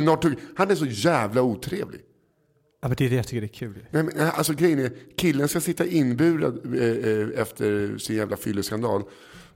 Northug, 0.00 0.38
han 0.56 0.70
är 0.70 0.74
så 0.74 0.86
jävla 0.86 1.42
otrevlig. 1.42 2.00
Ja, 2.80 2.88
men 2.88 2.96
det 2.98 3.04
är 3.06 3.10
det 3.10 3.16
jag 3.16 3.26
tycker 3.26 3.40
det 3.40 3.46
är 3.46 3.48
kul. 3.48 3.86
Nej, 3.90 4.02
men, 4.02 4.12
alltså 4.18 4.52
grejen 4.52 4.78
är, 4.78 4.92
killen 5.16 5.48
ska 5.48 5.60
sitta 5.60 5.86
inburad 5.86 6.74
eh, 6.74 6.82
eh, 6.82 7.40
efter 7.40 7.98
sin 7.98 8.16
jävla 8.16 8.36
fylleskandal. 8.36 9.02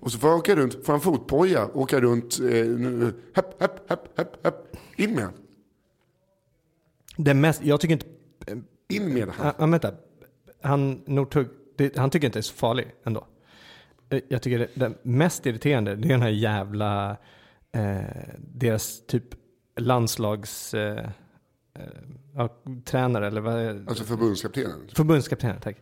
Och 0.03 0.13
så 0.13 0.19
får 0.19 0.29
han 0.29 0.39
åka 0.39 0.57
runt, 0.57 0.85
får 0.87 0.93
han 0.93 1.01
fotboja, 1.01 1.69
åka 1.75 2.01
runt, 2.01 2.39
eh, 2.41 3.09
hepp, 3.35 3.61
hepp, 3.63 3.91
hepp, 3.91 4.19
hepp, 4.19 4.45
hepp. 4.45 4.77
In 4.97 5.15
med 5.15 5.25
han. 5.25 5.33
Det 7.17 7.35
mest, 7.35 7.65
jag 7.65 7.81
tycker 7.81 7.93
inte... 7.93 8.07
In 8.89 9.15
med 9.15 9.29
han. 9.29 9.53
Ja, 9.59 9.67
vänta. 9.67 9.95
Han, 10.63 11.03
Northug, 11.07 11.49
det, 11.77 11.97
han 11.97 12.11
tycker 12.11 12.27
inte 12.27 12.39
det 12.39 12.41
är 12.41 12.43
så 12.43 12.55
farlig 12.55 12.95
ändå. 13.05 13.27
Eh, 14.11 14.21
Jag 14.29 14.43
tycker 14.43 14.59
det, 14.59 14.69
det 14.75 14.93
mest 15.03 15.47
irriterande 15.47 15.97
det 15.97 16.09
är 16.09 16.13
den 16.13 16.23
här 16.23 16.29
jävla, 16.29 17.17
eh, 17.73 18.01
deras 18.39 19.07
typ 19.07 19.25
landslags, 19.77 20.75
eh, 20.75 20.99
eh, 21.79 21.83
ja, 22.35 22.49
tränare 22.85 23.27
eller 23.27 23.41
vad 23.41 23.89
Alltså 23.89 24.05
förbundskaptenen. 24.05 24.89
Förbundskapten, 24.95 25.61
tack. 25.61 25.77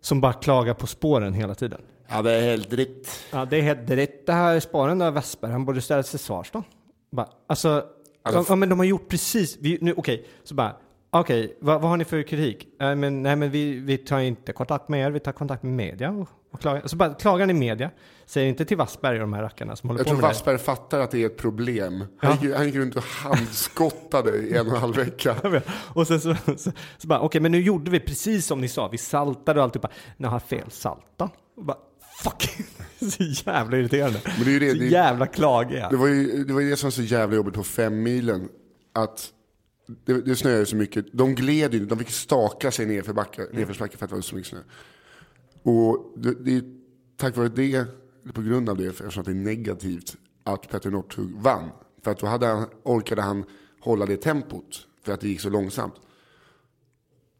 Som 0.00 0.20
bara 0.20 0.32
klagar 0.32 0.74
på 0.74 0.86
spåren 0.86 1.32
hela 1.34 1.54
tiden. 1.54 1.80
Ja, 2.12 2.22
det 2.22 2.32
är 2.32 2.42
helt 2.42 2.72
rätt. 2.72 3.08
Ja, 3.30 3.44
det 3.44 3.56
är 3.56 3.62
helt 3.62 3.90
rätt. 3.90 4.26
Det 4.26 4.32
här 4.32 4.60
spåren 4.60 5.02
av 5.02 5.14
Vesper, 5.14 5.48
han 5.48 5.64
borde 5.64 5.80
ställas 5.80 6.10
till 6.10 6.18
svars 6.18 6.50
då. 6.50 6.62
Bara, 7.10 7.28
alltså, 7.46 7.84
Alltså, 8.24 8.40
de, 8.42 8.46
ja, 8.48 8.56
men 8.56 8.68
de 8.68 8.78
har 8.78 8.86
gjort 8.86 9.08
precis, 9.08 9.58
vi, 9.60 9.78
nu, 9.80 9.94
okej, 9.96 10.26
så 10.44 10.54
bara, 10.54 10.76
okej, 11.10 11.56
vad, 11.60 11.80
vad 11.80 11.90
har 11.90 11.96
ni 11.96 12.04
för 12.04 12.22
kritik? 12.22 12.68
Äh, 12.80 12.94
men, 12.94 13.22
nej, 13.22 13.36
men 13.36 13.50
vi, 13.50 13.72
vi 13.80 13.98
tar 13.98 14.18
inte 14.18 14.52
kontakt 14.52 14.88
med 14.88 15.06
er, 15.06 15.10
vi 15.10 15.20
tar 15.20 15.32
kontakt 15.32 15.62
med 15.62 15.72
media 15.72 16.10
och, 16.10 16.28
och 16.52 16.60
klagar. 16.60 16.82
Så 16.86 16.96
bara 16.96 17.14
klagar 17.14 17.46
ni 17.46 17.52
media, 17.52 17.90
säger 18.26 18.48
inte 18.48 18.64
till 18.64 18.76
Wassberg 18.76 19.14
och 19.16 19.20
de 19.20 19.32
här 19.32 19.42
rackarna 19.42 19.76
som 19.76 19.88
håller 19.88 20.00
Jag 20.00 20.06
på 20.06 20.08
tror 20.10 20.16
med 20.16 20.24
det. 20.24 20.28
Wassberg 20.28 20.58
fattar 20.58 21.00
att 21.00 21.10
det 21.10 21.22
är 21.22 21.26
ett 21.26 21.36
problem. 21.36 22.04
Han, 22.16 22.36
Ja. 22.40 22.46
gick, 22.46 22.56
han 22.56 22.66
gick 22.66 22.74
runt 22.74 22.96
och 22.96 23.02
handskottade 23.04 24.36
i 24.36 24.56
en 24.56 24.66
och 24.66 24.74
en 24.74 24.80
halv 24.80 24.96
vecka. 24.96 25.36
Jag. 25.42 25.62
Och 25.94 26.06
sen 26.06 26.20
så, 26.20 26.34
så, 26.56 26.72
så 26.98 27.06
bara, 27.08 27.20
okej, 27.20 27.40
men 27.40 27.52
nu 27.52 27.60
gjorde 27.60 27.90
vi 27.90 28.00
precis 28.00 28.46
som 28.46 28.60
ni 28.60 28.68
sa. 28.68 28.88
Vi 28.88 28.98
saltade 28.98 29.60
och 29.60 29.64
alltihopa. 29.64 29.88
Ni 30.16 30.28
har 30.28 30.38
fel 30.40 30.70
salta. 30.70 31.30
Och 31.56 31.64
bara, 31.64 31.76
fuck. 32.22 32.50
Så 33.12 33.22
jävla 33.50 33.76
irriterande. 33.78 34.20
Men 34.24 34.44
det 34.44 34.50
är 34.50 34.52
ju 34.52 34.58
det, 34.58 34.70
så 34.72 34.78
det- 34.78 34.86
jävla 34.86 35.26
klagiga. 35.26 35.88
Det 35.90 35.96
var 35.96 36.06
ju 36.08 36.44
det, 36.44 36.52
var 36.52 36.60
ju 36.60 36.70
det 36.70 36.76
som 36.76 36.86
var 36.86 36.90
så 36.90 37.02
jävla 37.02 37.36
jobbigt 37.36 37.54
på 37.54 37.64
fem 37.64 38.02
milen. 38.02 38.48
Att 38.92 39.32
det, 40.04 40.12
det 40.26 40.36
snöade 40.36 40.66
så 40.66 40.76
mycket. 40.76 41.06
De 41.12 41.34
gled 41.34 41.74
ju, 41.74 41.86
de 41.86 41.98
fick 41.98 42.10
staka 42.10 42.70
sig 42.70 42.86
ner 42.86 43.02
för 43.02 43.12
backar, 43.12 43.42
Mm. 43.52 43.74
för 43.74 43.84
att 43.84 43.98
det 44.00 44.12
var 44.12 44.20
så 44.20 44.34
mycket 44.34 44.50
snö. 44.50 44.58
Och 45.62 46.12
det, 46.16 46.34
det 46.44 46.56
är 46.56 46.62
tack 47.16 47.36
vare 47.36 47.48
det, 47.48 47.74
eller 47.74 48.32
på 48.32 48.42
grund 48.42 48.68
av 48.68 48.76
det, 48.76 48.92
för 48.92 49.04
eftersom 49.04 49.20
att 49.20 49.26
det 49.26 49.32
är 49.32 49.34
negativt, 49.34 50.16
att 50.44 50.68
Petter 50.70 50.90
Northug 50.90 51.30
vann. 51.36 51.70
För 52.04 52.10
att 52.10 52.18
då 52.18 52.26
hade 52.26 52.46
han, 52.46 52.66
orkade 52.82 53.22
han 53.22 53.44
hålla 53.80 54.06
det 54.06 54.16
tempot, 54.16 54.86
för 55.04 55.12
att 55.12 55.20
det 55.20 55.28
gick 55.28 55.40
så 55.40 55.50
långsamt. 55.50 55.94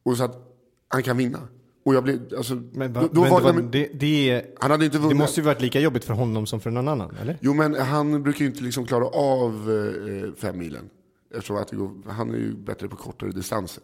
Och 0.02 0.16
så 0.16 0.24
att 0.24 0.48
han 0.88 1.02
kan 1.02 1.16
vinna. 1.16 1.48
Och 1.84 1.94
jag 1.94 2.04
blev, 2.04 2.20
alltså, 2.36 2.54
Men, 2.72 2.92
va, 2.92 3.08
då, 3.12 3.20
men 3.20 3.30
var, 3.30 3.40
det, 3.40 3.44
var, 3.44 3.52
nej, 3.52 3.62
men, 3.62 3.70
det, 3.70 3.88
det, 3.94 4.44
han 4.58 4.70
hade 4.70 4.84
inte 4.84 4.98
det 4.98 5.14
måste 5.14 5.40
ju 5.40 5.46
varit 5.46 5.60
lika 5.60 5.80
jobbigt 5.80 6.04
för 6.04 6.14
honom 6.14 6.46
som 6.46 6.60
för 6.60 6.70
någon 6.70 6.88
annan, 6.88 7.16
eller? 7.20 7.38
Jo, 7.40 7.54
men 7.54 7.74
han 7.74 8.22
brukar 8.22 8.40
ju 8.40 8.46
inte 8.46 8.62
liksom 8.62 8.86
klara 8.86 9.06
av 9.06 9.70
eh, 9.70 10.34
fem 10.40 10.58
milen. 10.58 10.90
Eftersom 11.34 11.56
att 11.56 11.70
går, 11.70 12.10
han 12.10 12.30
är 12.30 12.38
ju 12.38 12.54
bättre 12.54 12.88
på 12.88 12.96
kortare 12.96 13.30
distanser. 13.30 13.82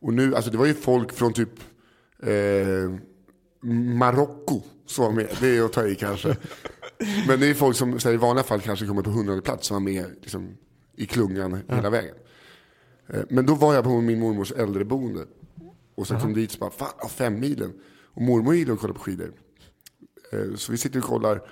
Och 0.00 0.14
nu, 0.14 0.34
alltså 0.34 0.50
det 0.50 0.58
var 0.58 0.66
ju 0.66 0.74
folk 0.74 1.12
från 1.12 1.32
typ 1.32 1.60
eh, 2.22 2.30
Marocko 3.70 4.62
som 4.86 5.04
var 5.04 5.12
med. 5.12 5.28
Det 5.40 5.56
är 5.56 5.64
att 5.64 5.72
ta 5.72 5.86
i 5.86 5.94
kanske. 5.94 6.28
Men 7.28 7.40
det 7.40 7.46
är 7.46 7.54
folk 7.54 7.76
som 7.76 7.92
här, 7.92 8.12
i 8.12 8.16
vanliga 8.16 8.44
fall 8.44 8.60
kanske 8.60 8.86
kommer 8.86 9.02
på 9.02 9.10
hundrade 9.10 9.42
plats 9.42 9.66
som 9.66 9.74
var 9.74 9.92
med 9.92 10.06
liksom, 10.20 10.56
i 10.96 11.06
klungan 11.06 11.62
hela 11.68 11.90
vägen. 11.90 12.14
Eh, 13.08 13.20
men 13.28 13.46
då 13.46 13.54
var 13.54 13.74
jag 13.74 13.84
på 13.84 14.00
min 14.00 14.20
mormors 14.20 14.52
äldreboende. 14.52 15.26
Och 15.94 16.06
så 16.06 16.18
kom 16.18 16.32
dit 16.34 16.52
och 16.54 16.58
bara, 16.60 16.70
fan, 16.70 17.08
fem 17.08 17.40
milen. 17.40 17.72
Och 18.14 18.22
mormor 18.22 18.54
gillar 18.54 18.74
att 18.74 18.80
kolla 18.80 18.94
på 18.94 19.00
skidor. 19.00 19.32
Eh, 20.32 20.54
Så 20.56 20.72
vi 20.72 20.78
sitter 20.78 20.98
och 20.98 21.04
kollar. 21.04 21.42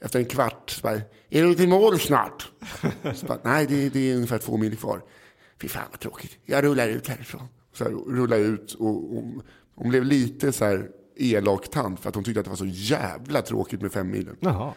Efter 0.00 0.18
en 0.18 0.24
kvart, 0.24 0.70
så 0.70 0.80
bara, 0.82 1.00
är 1.30 1.42
du 1.42 1.54
till 1.54 1.68
mål 1.68 1.98
snart? 2.00 2.52
Så 3.14 3.26
bara, 3.26 3.38
Nej, 3.44 3.66
det, 3.66 3.88
det 3.88 4.10
är 4.10 4.14
ungefär 4.14 4.38
två 4.38 4.56
mil 4.56 4.76
kvar. 4.76 5.04
Fy 5.60 5.68
fan 5.68 5.82
vad 5.90 6.00
tråkigt. 6.00 6.38
Jag 6.44 6.64
rullar 6.64 6.88
ut 6.88 7.08
härifrån. 7.08 7.42
Så 7.72 7.84
här, 7.84 7.90
rullar 7.90 8.38
ut 8.38 8.74
och 8.74 8.86
hon, 8.88 9.42
hon 9.74 9.88
blev 9.88 10.04
lite 10.04 10.52
så 10.52 10.64
här 10.64 10.90
elak 11.16 11.70
tant 11.70 12.00
för 12.00 12.08
att 12.08 12.14
hon 12.14 12.24
tyckte 12.24 12.40
att 12.40 12.44
det 12.46 12.50
var 12.50 12.56
så 12.56 12.66
jävla 12.66 13.42
tråkigt 13.42 13.82
med 13.82 13.92
fem 13.92 14.10
milen. 14.10 14.36
Jaha. 14.40 14.72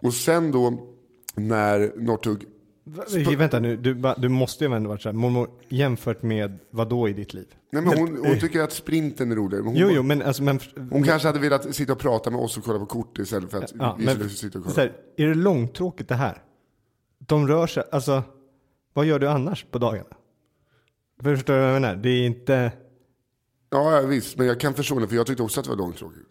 Och 0.00 0.14
sen 0.14 0.52
då 0.52 0.94
när 1.34 1.92
Northug, 1.96 2.44
Va- 2.86 3.04
Vänta 3.36 3.60
nu, 3.60 3.76
du, 3.76 4.02
du 4.18 4.28
måste 4.28 4.64
ju 4.64 4.74
ändå 4.74 4.88
varit 4.90 5.02
så 5.02 5.08
här, 5.08 5.14
mormor, 5.16 5.50
jämfört 5.68 6.22
med 6.22 6.58
vad 6.70 6.88
då 6.88 7.08
i 7.08 7.12
ditt 7.12 7.34
liv? 7.34 7.46
nej 7.72 7.82
men 7.82 7.98
hon, 7.98 8.18
hon 8.26 8.38
tycker 8.40 8.62
att 8.62 8.72
sprinten 8.72 9.32
är 9.32 9.36
roligare. 9.36 9.62
Men 9.64 9.72
hon, 9.72 9.80
Jo, 9.80 9.88
jo, 9.90 10.02
men 10.02 10.22
alltså, 10.22 10.42
men, 10.42 10.60
hon 10.90 11.02
kanske 11.02 11.28
hade 11.28 11.38
velat 11.40 11.74
sitta 11.74 11.92
och 11.92 11.98
prata 11.98 12.30
med 12.30 12.40
oss 12.40 12.58
och 12.58 12.64
kolla 12.64 12.78
på 12.78 12.86
kort 12.86 13.18
istället 13.18 13.50
för 13.50 13.62
att 13.62 13.72
ja, 13.78 13.96
vi 13.98 14.04
men 14.04 14.14
skulle 14.14 14.30
sitta 14.30 14.58
och 14.58 14.64
kolla. 14.64 14.76
här, 14.76 14.92
är 15.16 15.26
det 15.28 15.34
långtråkigt 15.34 16.08
det 16.08 16.14
här? 16.14 16.42
De 17.18 17.48
rör 17.48 17.66
sig, 17.66 17.82
alltså, 17.92 18.22
vad 18.92 19.06
gör 19.06 19.18
du 19.18 19.28
annars 19.28 19.64
på 19.70 19.78
dagarna? 19.78 20.16
Förstår 21.22 21.54
du 21.54 21.60
vad 21.60 21.68
jag 21.74 21.80
menar? 21.82 21.96
Det 21.96 22.08
är 22.08 22.26
inte... 22.26 22.72
Ja, 23.70 23.96
ja, 24.00 24.06
visst. 24.06 24.36
Men 24.38 24.46
jag 24.46 24.60
kan 24.60 24.74
förstå 24.74 24.98
det, 24.98 25.08
för 25.08 25.16
jag 25.16 25.26
tyckte 25.26 25.42
också 25.42 25.60
att 25.60 25.64
det 25.64 25.70
var 25.70 25.78
långtråkigt. 25.78 26.28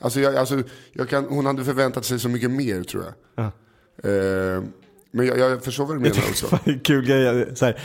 Alltså, 0.00 0.20
jag, 0.20 0.36
alltså, 0.36 0.62
jag 0.92 1.08
kan, 1.08 1.24
hon 1.24 1.46
hade 1.46 1.64
förväntat 1.64 2.04
sig 2.04 2.18
så 2.18 2.28
mycket 2.28 2.50
mer, 2.50 2.82
tror 2.82 3.04
jag. 3.04 3.14
Ja. 3.34 3.52
Eh, 4.10 4.62
men 5.14 5.26
jag, 5.26 5.38
jag 5.38 5.64
förstår 5.64 5.86
vad 5.86 5.96
du 5.96 6.00
menar 6.00 6.16
också. 6.16 6.58
Kul 6.84 7.06
grej. 7.06 7.56
Så 7.56 7.64
här, 7.64 7.78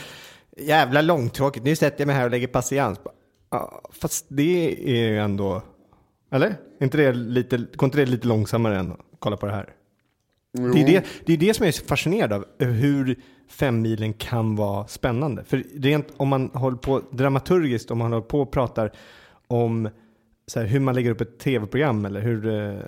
jävla 0.58 1.02
långtråkigt. 1.02 1.66
Nu 1.66 1.76
sätter 1.76 2.02
jag 2.02 2.08
mig 2.08 2.16
här 2.16 2.26
och 2.26 2.32
lägger 2.32 2.48
patiens. 2.48 3.00
Fast 4.02 4.26
det 4.28 4.76
är 4.84 5.10
ju 5.10 5.20
ändå... 5.20 5.62
Eller? 6.32 6.56
Inte 6.82 6.98
det 6.98 7.14
lite, 7.14 7.58
går 7.58 7.88
inte 7.88 7.98
det 7.98 8.06
lite 8.06 8.28
långsammare 8.28 8.80
än 8.80 8.92
att 8.92 9.00
kolla 9.20 9.38
på 9.38 9.46
det 9.46 9.52
här? 9.52 9.74
Det 10.74 10.82
är 10.82 10.88
det, 10.88 11.06
det 11.26 11.34
är 11.34 11.38
det 11.38 11.54
som 11.54 11.64
jag 11.64 11.68
är 11.68 11.72
så 11.78 11.86
fascinerad 11.86 12.34
av. 12.34 12.46
Hur 12.60 13.20
femmilen 13.50 14.14
kan 14.14 14.56
vara 14.56 14.88
spännande. 14.88 15.44
För 15.44 15.64
rent 15.76 16.08
om 16.18 16.28
man 16.28 16.50
håller 16.54 16.78
på 16.78 17.02
dramaturgiskt, 17.12 17.92
om 17.92 17.98
man 17.98 18.12
håller 18.12 18.26
på 18.26 18.42
och 18.42 18.52
pratar 18.52 18.92
om 19.48 19.90
så 20.48 20.60
här, 20.60 20.68
hur 20.68 20.80
man 20.80 20.96
lägger 20.96 21.12
upp 21.12 21.22
ett 21.22 21.40
tv-program 21.40 22.06
eller 22.06 22.22
hur, 22.22 22.48
eh, 22.48 22.80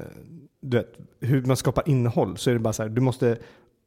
du 0.61 0.77
vet, 0.77 0.93
hur 1.19 1.41
man 1.41 1.57
skapar 1.57 1.89
innehåll 1.89 2.37
så 2.37 2.49
är 2.49 2.53
det 2.53 2.59
bara 2.59 2.73
så 2.73 2.83
här, 2.83 2.89
du 2.89 3.01
måste, 3.01 3.37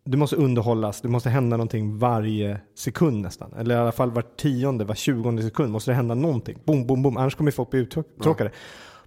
du 0.04 0.16
måste 0.18 0.36
underhållas, 0.36 1.00
det 1.00 1.08
måste 1.08 1.30
hända 1.30 1.56
någonting 1.56 1.98
varje 1.98 2.60
sekund 2.74 3.22
nästan. 3.22 3.52
Eller 3.52 3.74
i 3.74 3.78
alla 3.78 3.92
fall 3.92 4.10
var 4.10 4.22
tionde, 4.22 4.84
var 4.84 4.94
tjugonde 4.94 5.42
sekund 5.42 5.72
måste 5.72 5.90
det 5.90 5.94
hända 5.94 6.14
någonting. 6.14 6.58
Boom, 6.64 6.86
boom, 6.86 7.02
boom, 7.02 7.16
annars 7.16 7.34
kommer 7.34 7.50
folk 7.50 7.70
bli 7.70 7.80
uttråkade. 7.80 8.50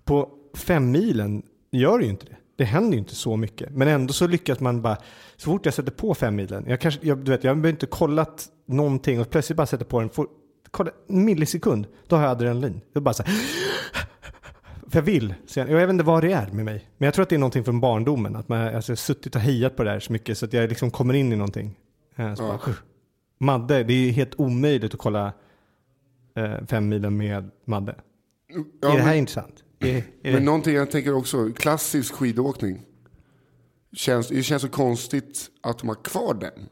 På 0.03 0.29
fem 0.53 0.91
milen 0.91 1.43
gör 1.71 1.97
det 1.97 2.03
ju 2.03 2.09
inte 2.09 2.25
det. 2.25 2.35
Det 2.55 2.63
händer 2.63 2.91
ju 2.91 2.99
inte 2.99 3.15
så 3.15 3.37
mycket. 3.37 3.69
Men 3.71 3.87
ändå 3.87 4.13
så 4.13 4.27
lyckas 4.27 4.59
man 4.59 4.81
bara, 4.81 4.97
så 5.35 5.51
fort 5.51 5.65
jag 5.65 5.73
sätter 5.73 5.91
på 5.91 6.13
fem 6.13 6.35
milen, 6.35 6.65
jag 6.67 6.81
kanske, 6.81 7.07
jag, 7.07 7.17
du 7.17 7.31
vet, 7.31 7.43
jag 7.43 7.55
har 7.55 7.67
inte 7.67 7.85
kollat 7.85 8.47
någonting 8.65 9.19
och 9.19 9.29
plötsligt 9.29 9.57
bara 9.57 9.67
sätter 9.67 9.85
på 9.85 9.99
den, 9.99 10.09
får, 10.09 10.27
kolla, 10.71 10.91
en 11.09 11.25
millisekund, 11.25 11.87
då 12.07 12.15
har 12.15 12.23
jag 12.23 12.31
adrenalin. 12.31 12.81
Är 12.95 12.99
bara 12.99 13.13
så 13.13 13.23
här, 13.23 13.33
för 14.89 14.99
jag 14.99 15.03
vill. 15.03 15.35
Jag, 15.55 15.65
vet 15.65 15.89
inte 15.89 16.03
vad 16.03 16.23
det 16.23 16.31
är 16.31 16.51
med 16.51 16.65
mig. 16.65 16.89
Men 16.97 17.05
jag 17.05 17.13
tror 17.13 17.23
att 17.23 17.29
det 17.29 17.35
är 17.35 17.39
någonting 17.39 17.63
från 17.63 17.79
barndomen. 17.79 18.35
Att 18.35 18.49
man 18.49 18.75
alltså, 18.75 18.91
jag 18.91 18.95
har 18.95 18.97
suttit 18.97 19.35
och 19.35 19.41
hejat 19.41 19.75
på 19.75 19.83
det 19.83 19.89
här 19.89 19.99
så 19.99 20.13
mycket 20.13 20.37
så 20.37 20.45
att 20.45 20.53
jag 20.53 20.69
liksom 20.69 20.91
kommer 20.91 21.13
in 21.13 21.33
i 21.33 21.35
någonting. 21.35 21.79
Eh, 22.15 22.35
Så 22.35 22.43
bara, 22.43 22.59
Madde, 23.37 23.83
det 23.83 23.93
är 23.93 24.11
helt 24.11 24.39
omöjligt 24.39 24.93
att 24.93 24.99
kolla 24.99 25.33
eh, 26.35 26.65
fem 26.67 26.89
milen 26.89 27.17
med 27.17 27.51
Madde. 27.65 27.95
Ja, 28.81 28.89
är 28.89 28.95
det 28.95 29.01
här 29.01 29.09
men, 29.09 29.17
intressant? 29.17 29.63
Är, 29.79 29.95
är 29.95 30.03
men 30.21 30.33
det, 30.33 30.39
någonting 30.39 30.75
jag 30.75 30.91
tänker 30.91 31.13
också, 31.13 31.49
klassisk 31.55 32.13
skidåkning. 32.13 32.85
Känns, 33.93 34.27
det 34.27 34.43
känns 34.43 34.61
så 34.61 34.69
konstigt 34.69 35.49
att 35.61 35.79
de 35.79 35.87
har 35.87 36.03
kvar 36.03 36.33
den. 36.33 36.69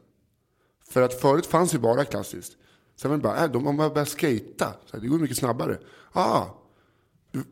För 0.89 1.01
att 1.01 1.13
förut 1.13 1.45
fanns 1.45 1.73
ju 1.73 1.79
bara 1.79 2.05
klassiskt. 2.05 2.57
Sen 2.95 3.11
var 3.11 3.17
det 3.17 3.23
bara, 3.23 3.43
äh, 3.43 3.51
de 3.51 3.65
har 3.65 3.73
bara 3.73 3.89
börjat 3.89 4.21
här, 4.21 4.99
det 4.99 5.07
går 5.07 5.19
mycket 5.19 5.37
snabbare. 5.37 5.77
Ah, 6.11 6.45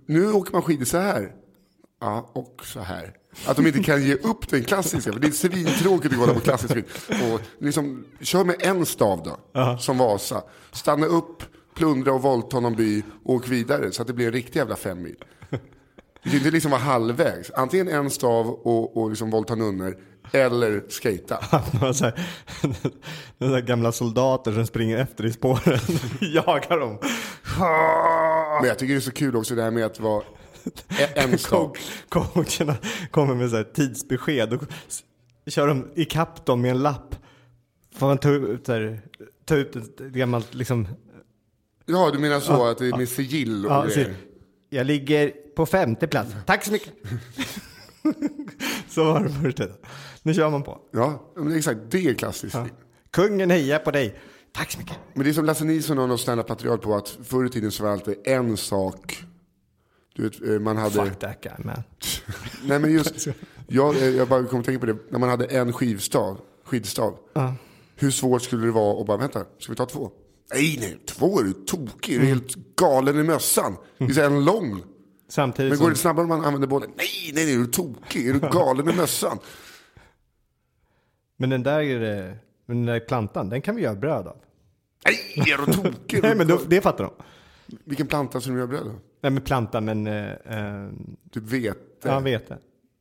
nu 0.06 0.32
åker 0.32 0.52
man 0.52 0.62
skidor 0.62 0.86
så 0.86 0.98
här. 0.98 1.32
Ja, 2.02 2.32
och 2.34 2.62
så 2.66 2.80
här. 2.80 3.14
Att 3.46 3.58
de 3.58 3.68
inte 3.68 3.84
kan 3.84 4.04
ge 4.04 4.16
upp 4.16 4.50
den 4.50 4.64
klassiska. 4.64 5.14
För 5.14 5.20
det 5.20 5.28
är 5.28 5.32
svintråkigt 5.32 6.14
att 6.14 6.20
kolla 6.20 6.34
på 6.34 6.40
klassisk 6.40 6.74
skid. 6.74 6.86
Och 7.08 7.42
liksom, 7.60 8.06
kör 8.22 8.44
med 8.44 8.56
en 8.60 8.86
stav 8.86 9.24
då, 9.24 9.78
som 9.80 9.98
Vasa. 9.98 10.44
Stanna 10.72 11.06
upp, 11.06 11.44
plundra 11.76 12.14
och 12.14 12.22
våldta 12.22 12.60
någon 12.60 12.76
by 12.76 13.04
och 13.24 13.36
åk 13.36 13.48
vidare. 13.48 13.92
Så 13.92 14.02
att 14.02 14.08
det 14.08 14.14
blir 14.14 14.26
en 14.26 14.34
riktig 14.34 14.60
jävla 14.60 14.76
fem 14.76 15.02
mil. 15.02 15.16
Det 16.24 16.30
kan 16.30 16.38
inte 16.38 16.52
liksom 16.52 16.72
vara 16.72 16.82
halvvägs. 16.82 17.52
Antingen 17.52 17.88
en 17.88 18.10
stav 18.10 18.48
och, 18.50 18.98
och 18.98 19.10
liksom 19.10 19.30
våldta 19.30 19.56
nunnor. 19.56 19.98
Eller 20.34 20.84
så 21.94 22.06
här, 22.06 22.20
några 23.38 23.62
gamla 23.62 23.92
soldater 23.92 24.52
som 24.54 24.66
springer 24.68 24.98
efter 24.98 25.26
i 25.26 25.34
spåren. 25.34 25.80
Jagar 26.22 26.80
dem. 26.80 26.98
Men 28.62 28.68
jag 28.68 28.80
tycker 28.80 28.94
det 28.94 29.00
är 29.00 29.02
så 29.02 29.12
kul 29.12 29.36
också 29.36 29.56
det 29.56 29.64
här 29.64 29.72
med 29.72 29.86
att 29.86 30.00
vara 30.00 30.24
en- 31.16 31.32
en. 31.32 31.38
Co- 31.38 31.74
Coacherna 32.10 32.76
kommer 33.12 33.36
med 33.36 33.50
så 33.50 33.56
här 33.56 33.64
tidsbesked 33.64 34.54
och 34.54 34.64
kör 35.48 35.68
de 35.68 35.88
ikapp 35.96 36.46
dem 36.46 36.62
med 36.62 36.72
en 36.72 36.80
lapp. 36.84 37.16
Får 37.96 38.08
man 38.08 38.18
ta 38.18 38.30
ut, 38.30 38.68
här, 38.68 39.02
ta 39.46 39.56
ut 39.56 39.76
ett 39.76 39.98
gammalt 40.00 40.54
liksom, 40.54 40.88
Ja, 41.86 42.10
du 42.14 42.20
menar 42.20 42.40
så 42.40 42.66
att 42.68 42.78
det 42.78 42.88
är 42.88 42.98
med 42.98 43.10
sigill 43.10 43.66
och 43.66 43.72
ja, 43.72 43.86
grejer. 43.86 44.16
jag 44.70 44.86
ligger 44.88 45.32
på 45.56 45.66
femte 45.66 46.08
plats. 46.08 46.32
Tack 46.46 46.66
så 46.66 46.72
mycket. 46.72 46.94
så 48.90 49.04
var 49.04 49.20
det 49.44 49.52
tiden. 49.52 49.76
Nu 50.24 50.34
kör 50.34 50.50
man 50.50 50.64
på. 50.64 50.80
Ja, 50.92 51.32
men 51.36 51.58
exakt. 51.58 51.80
Det 51.90 52.08
är 52.08 52.14
klassiskt. 52.14 52.58
Kungen 53.12 53.50
hejar 53.50 53.80
på 53.80 53.92
dig. 53.92 54.20
Tack 54.52 54.72
så 54.72 54.80
mycket. 54.80 54.98
Men 55.14 55.24
det 55.24 55.30
är 55.30 55.34
som 55.34 55.46
Lasse 55.46 55.66
Nilsson 55.66 55.98
har 55.98 56.08
något 56.08 56.20
standup-material 56.20 56.78
på 56.78 56.96
att 56.96 57.18
förr 57.24 57.46
i 57.46 57.50
tiden 57.50 57.72
så 57.72 57.84
var 57.84 57.90
det 57.90 57.94
alltid 57.94 58.18
en 58.24 58.58
sak. 58.58 59.24
Du 60.16 60.24
vet, 60.24 60.42
eh, 60.42 60.60
man 60.60 60.78
hade... 60.78 61.06
Fuck 61.06 61.20
that 61.20 61.42
guy 61.42 61.54
man. 61.58 61.84
Nej 62.64 62.80
men 62.80 62.92
just, 62.92 63.28
jag, 63.68 63.96
eh, 63.96 64.10
jag 64.10 64.28
bara 64.28 64.44
kom 64.44 64.60
att 64.60 64.66
tänka 64.66 64.80
på 64.80 64.86
det. 64.86 64.98
När 65.10 65.20
man 65.20 65.30
hade 65.30 65.46
en 65.46 65.74
skivstav, 65.74 66.38
skidstav. 66.66 67.18
Hur 67.96 68.12
svårt 68.12 68.42
skulle 68.42 68.66
det 68.66 68.72
vara 68.72 69.02
att 69.02 69.08
bara, 69.08 69.18
vänta, 69.18 69.46
ska 69.60 69.72
vi 69.72 69.76
ta 69.76 69.86
två? 69.86 70.12
Nej, 70.54 70.78
nej, 70.80 71.00
två 71.06 71.40
är 71.40 71.44
du 71.44 71.54
tokig. 71.54 72.16
Är 72.16 72.20
du 72.20 72.26
helt 72.26 72.76
galen 72.76 73.20
i 73.20 73.24
mössan? 73.24 73.76
Det 73.98 74.18
är 74.18 74.26
en 74.26 74.46
lång. 74.46 74.84
Samtidigt 75.30 75.72
Men 75.72 75.80
går 75.80 75.90
det 75.90 75.96
snabbare 75.96 76.24
om 76.24 76.30
man 76.30 76.46
använder 76.46 76.68
båda? 76.68 76.86
Nej, 76.98 77.32
nej, 77.34 77.46
nej, 77.46 77.54
är 77.54 77.58
du 77.58 77.68
tokig? 77.68 78.28
Är 78.28 78.34
du 78.34 78.40
galen 78.52 78.90
i 78.90 78.94
mössan? 78.94 79.40
Men 81.38 81.50
den 81.50 81.64
där, 81.64 82.00
det- 82.00 82.36
men 82.66 82.78
den 82.78 82.86
där 82.86 83.00
plantan, 83.00 83.50
den 83.50 83.62
kan 83.62 83.76
vi 83.76 83.82
göra 83.82 83.96
bröd 83.96 84.28
av. 84.28 84.38
Nej, 85.06 85.50
är 85.54 85.66
du 85.66 85.74
tokig? 85.74 86.20
Nej, 86.24 86.36
men 86.36 86.48
då, 86.48 86.60
det 86.68 86.82
fattar 86.82 87.04
de. 87.04 87.14
Vilken 87.84 88.08
planta 88.08 88.42
som 88.42 88.54
du 88.54 88.60
gör 88.60 88.68
bröd 88.68 88.82
av? 88.88 89.00
Nej, 89.22 89.32
men 89.32 89.42
plantan, 89.42 89.86
men... 89.86 90.08
Eh, 90.08 90.32
eh, 90.32 90.90
Typ 91.32 91.44
vete? 91.44 91.78
ja, 92.04 92.12
han 92.12 92.24
vet 92.24 92.48
det. 92.50 92.58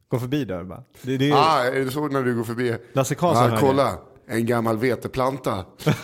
Gå 0.08 0.18
förbi 0.18 0.44
där 0.44 0.64
bara. 0.64 0.82
Det, 1.02 1.16
det 1.16 1.30
är, 1.30 1.34
Ah, 1.34 1.64
är 1.64 1.84
det 1.84 1.90
så 1.90 2.08
när 2.08 2.22
du 2.22 2.34
går 2.36 2.44
förbi? 2.44 2.76
Lasse 2.92 3.14
Karlsson 3.14 3.52
ah, 3.52 3.56
kolla, 3.60 3.98
en 4.26 4.46
gammal 4.46 4.78
veteplanta. 4.78 5.64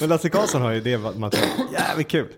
Men 0.00 0.08
Lasse 0.08 0.28
Karlsson 0.28 0.62
har 0.62 0.70
ju 0.72 0.80
det 0.80 0.98
materialet. 0.98 1.72
Jävligt 1.72 2.08
kul. 2.08 2.28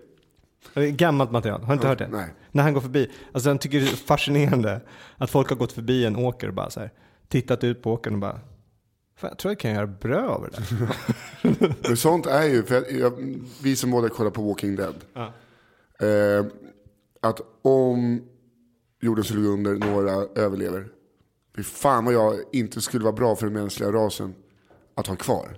Det 0.73 0.91
gammalt 0.91 1.31
material. 1.31 1.61
Har 1.61 1.67
du 1.67 1.73
inte 1.73 1.87
hört 1.87 1.97
det? 1.97 2.07
nej. 2.07 2.33
När 2.51 2.63
han 2.63 2.73
går 2.73 2.81
förbi. 2.81 3.11
Alltså 3.31 3.49
han 3.49 3.57
tycker 3.57 3.79
det 3.79 3.85
är 3.85 3.95
fascinerande 3.95 4.81
att 5.17 5.29
folk 5.29 5.49
har 5.49 5.55
gått 5.55 5.71
förbi 5.71 6.05
en 6.05 6.15
åker 6.15 6.47
och 6.47 6.53
bara 6.53 6.69
så 6.69 6.79
här, 6.79 6.91
tittat 7.27 7.63
ut 7.63 7.81
på 7.81 7.93
åkern 7.93 8.13
och 8.13 8.19
bara 8.19 8.39
Fan, 9.17 9.29
jag 9.29 9.37
tror 9.37 9.51
jag 9.51 9.59
kan 9.59 9.71
göra 9.71 9.87
bröd 9.87 10.25
av 10.25 10.41
det 10.41 10.57
där. 10.57 10.95
Men 11.87 11.97
sånt 11.97 12.25
är 12.25 12.43
ju, 12.43 12.63
för 12.63 12.75
jag, 12.75 12.91
jag, 12.91 13.13
vi 13.63 13.75
som 13.75 13.91
båda 13.91 14.09
kollar 14.09 14.31
på 14.31 14.41
Walking 14.41 14.75
Dead. 14.75 14.95
Ja. 15.13 15.33
Eh, 16.07 16.45
att 17.21 17.41
om 17.61 18.21
jorden 19.01 19.23
skulle 19.23 19.41
gå 19.41 19.47
under, 19.47 19.75
några 19.75 20.11
överlever. 20.35 20.87
Fy 21.55 21.63
fan 21.63 22.05
vad 22.05 22.13
jag 22.13 22.35
inte 22.51 22.81
skulle 22.81 23.03
vara 23.03 23.15
bra 23.15 23.35
för 23.35 23.45
den 23.45 23.53
mänskliga 23.53 23.91
rasen 23.91 24.35
att 24.95 25.07
ha 25.07 25.15
kvar. 25.15 25.57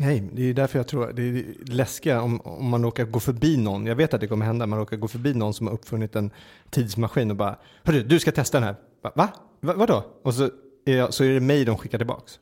Nej, 0.00 0.30
det 0.32 0.42
är 0.42 0.54
därför 0.54 0.78
jag 0.78 0.88
tror 0.88 1.12
det 1.12 1.22
är 1.22 1.44
läskiga 1.64 2.22
om, 2.22 2.40
om 2.40 2.68
man 2.68 2.82
råkar 2.82 3.04
gå 3.04 3.20
förbi 3.20 3.56
någon. 3.56 3.86
Jag 3.86 3.96
vet 3.96 4.14
att 4.14 4.20
det 4.20 4.26
kommer 4.26 4.46
hända. 4.46 4.66
Man 4.66 4.78
råkar 4.78 4.96
gå 4.96 5.08
förbi 5.08 5.34
någon 5.34 5.54
som 5.54 5.66
har 5.66 5.74
uppfunnit 5.74 6.16
en 6.16 6.30
tidsmaskin 6.70 7.30
och 7.30 7.36
bara 7.36 7.58
Hörru, 7.82 8.02
du 8.02 8.20
ska 8.20 8.32
testa 8.32 8.60
den 8.60 8.66
här. 8.66 8.76
Va? 9.02 9.12
Va? 9.14 9.28
Va? 9.60 9.74
Vadå? 9.74 10.04
Och 10.22 10.34
så 10.34 10.50
jag, 10.84 11.14
så 11.14 11.24
är 11.24 11.28
det 11.28 11.40
mig 11.40 11.64
de 11.64 11.78
skickar 11.78 11.98
tillbaks. 11.98 12.38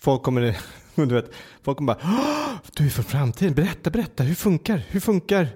Folk 0.00 0.22
kommer, 0.22 0.40
du 0.94 1.14
vet, 1.14 1.30
folk 1.62 1.76
kommer 1.78 1.94
bara 1.94 2.02
"Åh, 2.04 2.56
Du 2.76 2.86
är 2.86 2.90
från 2.90 3.04
framtiden. 3.04 3.54
Berätta, 3.54 3.90
berätta. 3.90 4.22
Hur 4.22 4.34
funkar? 4.34 4.82
Hur 4.88 5.00
funkar 5.00 5.48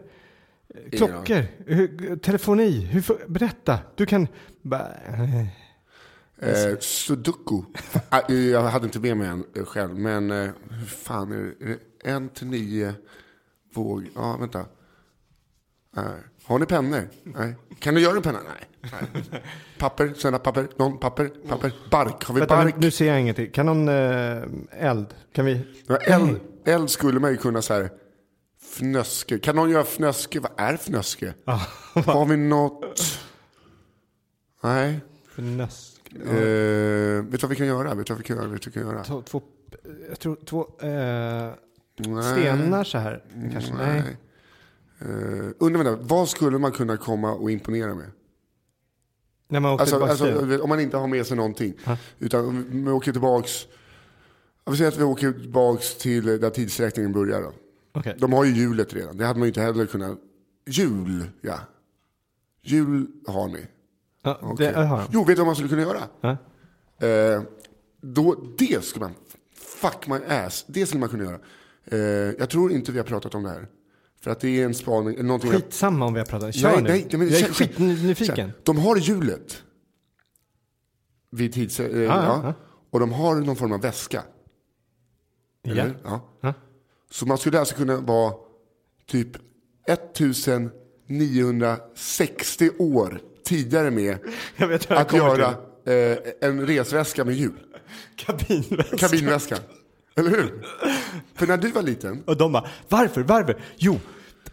klockor? 0.92 1.46
Hur, 1.66 2.16
telefoni? 2.16 2.70
Hur, 2.80 3.00
fun- 3.00 3.28
berätta. 3.32 3.78
Du 3.96 4.06
kan... 4.06 4.28
Bara, 4.62 4.88
eh, 5.08 5.46
Eh, 6.38 6.78
sudoku. 6.80 7.62
Ah, 8.08 8.32
jag 8.32 8.62
hade 8.62 8.84
inte 8.86 9.00
med 9.00 9.16
mig 9.16 9.28
en 9.28 9.44
eh, 9.56 9.64
själv, 9.64 9.98
men 9.98 10.30
eh, 10.30 10.50
hur 10.70 10.86
fan 10.86 11.32
är 11.32 11.54
det? 11.66 11.78
En 12.10 12.28
till 12.28 12.46
nio 12.46 12.94
våg? 13.74 14.08
Ja, 14.14 14.36
vänta. 14.40 14.66
Har 16.44 16.58
ni 16.58 16.66
pennor? 16.66 17.08
Nej. 17.22 17.54
Kan 17.78 17.94
du 17.94 18.00
göra 18.00 18.16
en 18.16 18.22
penna? 18.22 18.38
Nej. 18.42 18.68
Nej. 18.92 19.42
Papper, 19.78 20.14
sända 20.16 20.38
papper, 20.38 20.68
någon 20.76 20.98
papper, 20.98 21.30
papper. 21.48 21.72
Bark, 21.90 22.24
har 22.24 22.34
vi 22.34 22.40
vänta, 22.40 22.56
bark? 22.56 22.74
nu 22.78 22.90
ser 22.90 23.06
jag 23.06 23.20
ingenting. 23.20 23.50
Kan 23.50 23.66
någon 23.66 23.88
eh, 23.88 24.42
eld? 24.70 25.06
Kan 25.32 25.44
vi... 25.44 25.60
Ja, 25.86 25.96
eld, 25.96 26.40
eld 26.64 26.90
skulle 26.90 27.20
man 27.20 27.30
ju 27.30 27.36
kunna 27.36 27.62
så 27.62 27.74
här 27.74 27.90
fnöske. 28.62 29.38
Kan 29.38 29.56
någon 29.56 29.70
göra 29.70 29.84
fnöske? 29.84 30.40
Vad 30.40 30.52
är 30.56 30.76
fnöske? 30.76 31.34
Har 31.94 32.26
vi 32.26 32.36
något? 32.36 32.84
Nej. 34.62 35.00
Nös. 35.36 36.00
Eh, 36.14 37.24
vet 37.24 37.30
du 37.30 37.38
vad 37.40 37.50
vi 37.50 37.56
kan 37.56 37.66
göra? 37.66 37.94
Vet 37.94 38.06
du 38.06 38.12
vad 38.12 38.18
vi 38.18 38.24
kan 38.24 38.36
göra? 38.36 38.48
Vet 38.48 38.62
du 38.62 38.70
vad 38.70 38.74
vi 38.74 38.80
kan 38.80 38.92
göra? 38.92 39.04
Två, 39.04 39.22
två, 39.22 39.42
jag 40.08 40.18
tror 40.18 40.36
två 40.44 40.66
eh, 40.80 41.52
Nej. 41.96 42.22
stenar 42.22 42.84
så 42.84 42.98
här. 42.98 43.24
Kanske. 43.52 43.74
Nej. 43.74 44.16
Uh, 45.02 45.50
undrar 45.58 45.84
vänta, 45.84 46.02
vad 46.02 46.28
skulle 46.28 46.58
man 46.58 46.72
kunna 46.72 46.96
komma 46.96 47.32
och 47.32 47.50
imponera 47.50 47.94
med? 47.94 48.10
När 49.48 49.60
man 49.60 49.72
åkte 49.72 49.82
Alltså, 49.82 50.26
alltså, 50.26 50.62
om 50.62 50.68
man 50.68 50.80
inte 50.80 50.96
har 50.96 51.06
med 51.06 51.26
sig 51.26 51.36
någonting. 51.36 51.74
Utan 52.18 52.44
om 52.48 52.84
vi 52.84 52.90
åker 52.90 53.12
tillbaks. 53.12 53.66
Jag 54.64 54.72
vill 54.72 54.78
säga 54.78 54.88
att 54.88 54.98
vi 54.98 55.02
åker 55.02 55.32
tillbaks 55.32 55.94
till 55.98 56.26
där 56.26 56.50
tidsräkningen 56.50 57.12
börjar. 57.12 57.42
Då. 57.42 57.52
Okej. 57.92 58.16
De 58.18 58.32
har 58.32 58.44
ju 58.44 58.52
hjulet 58.52 58.94
redan. 58.94 59.16
Det 59.16 59.24
hade 59.26 59.38
man 59.38 59.46
ju 59.46 59.50
inte 59.50 59.60
heller 59.60 59.86
kunnat. 59.86 60.18
Jul, 60.66 61.24
ja. 61.40 61.58
Jul 62.62 63.06
har 63.26 63.48
ni. 63.48 63.66
Ja, 64.22 64.38
Okej. 64.42 64.72
det 64.72 64.84
har. 64.84 65.04
Jo, 65.12 65.24
vet 65.24 65.26
du 65.26 65.34
vad 65.34 65.46
man 65.46 65.54
skulle 65.54 65.68
kunna 65.68 65.82
göra? 65.82 66.00
Ja. 66.20 66.36
Eh, 67.08 67.42
då, 68.00 68.34
det 68.58 68.84
skulle 68.84 69.04
man, 69.04 69.14
fuck 69.54 70.06
my 70.06 70.16
ass, 70.28 70.64
det 70.68 70.86
skulle 70.86 71.00
man 71.00 71.08
kunna 71.08 71.24
göra. 71.24 71.38
Eh, 71.84 71.98
jag 72.38 72.50
tror 72.50 72.72
inte 72.72 72.92
vi 72.92 72.98
har 72.98 73.04
pratat 73.04 73.34
om 73.34 73.42
det 73.42 73.50
här. 73.50 73.66
För 74.24 74.30
att 74.30 74.40
det 74.40 74.60
är 74.60 74.64
en 74.64 74.74
spaning, 74.74 75.26
någonting. 75.26 75.50
Skitsamma 75.50 76.06
om 76.06 76.14
vi 76.14 76.20
har 76.20 76.26
pratat. 76.26 76.54
Kör 76.54 76.68
Nej, 76.68 76.82
nu. 76.82 76.88
nej, 76.88 77.06
men 77.10 77.28
jag 77.28 77.40
är 77.40 77.52
skitnyfiken. 77.52 78.52
De 78.62 78.78
har 78.78 78.96
hjulet. 78.96 79.62
Vid 81.30 81.52
tids... 81.52 81.80
Eh, 81.80 82.02
ja, 82.02 82.04
ja, 82.04 82.40
ja. 82.44 82.54
Och 82.90 83.00
de 83.00 83.12
har 83.12 83.34
någon 83.34 83.56
form 83.56 83.72
av 83.72 83.80
väska. 83.80 84.22
Eller? 85.64 85.96
Ja. 86.04 86.20
Ja. 86.40 86.54
Så 87.10 87.26
man 87.26 87.38
skulle 87.38 87.58
alltså 87.58 87.74
kunna 87.74 87.96
vara 87.96 88.34
typ 89.06 89.36
1960 89.88 92.70
år 92.78 93.20
tidigare 93.44 93.90
med 93.90 94.18
vet 94.56 94.90
att 94.90 95.12
göra 95.12 95.48
eh, 95.86 96.18
en 96.40 96.66
resväska 96.66 97.24
med 97.24 97.34
hjul. 97.34 97.58
Kabinväska. 98.16 98.96
Kabinväska. 98.96 99.56
Eller 100.16 100.30
hur? 100.30 100.66
För 101.34 101.46
när 101.46 101.56
du 101.56 101.70
var 101.70 101.82
liten, 101.82 102.22
Och 102.26 102.36
de 102.36 102.52
bara, 102.52 102.68
varför, 102.88 103.22
varför? 103.22 103.62
Jo, 103.76 103.98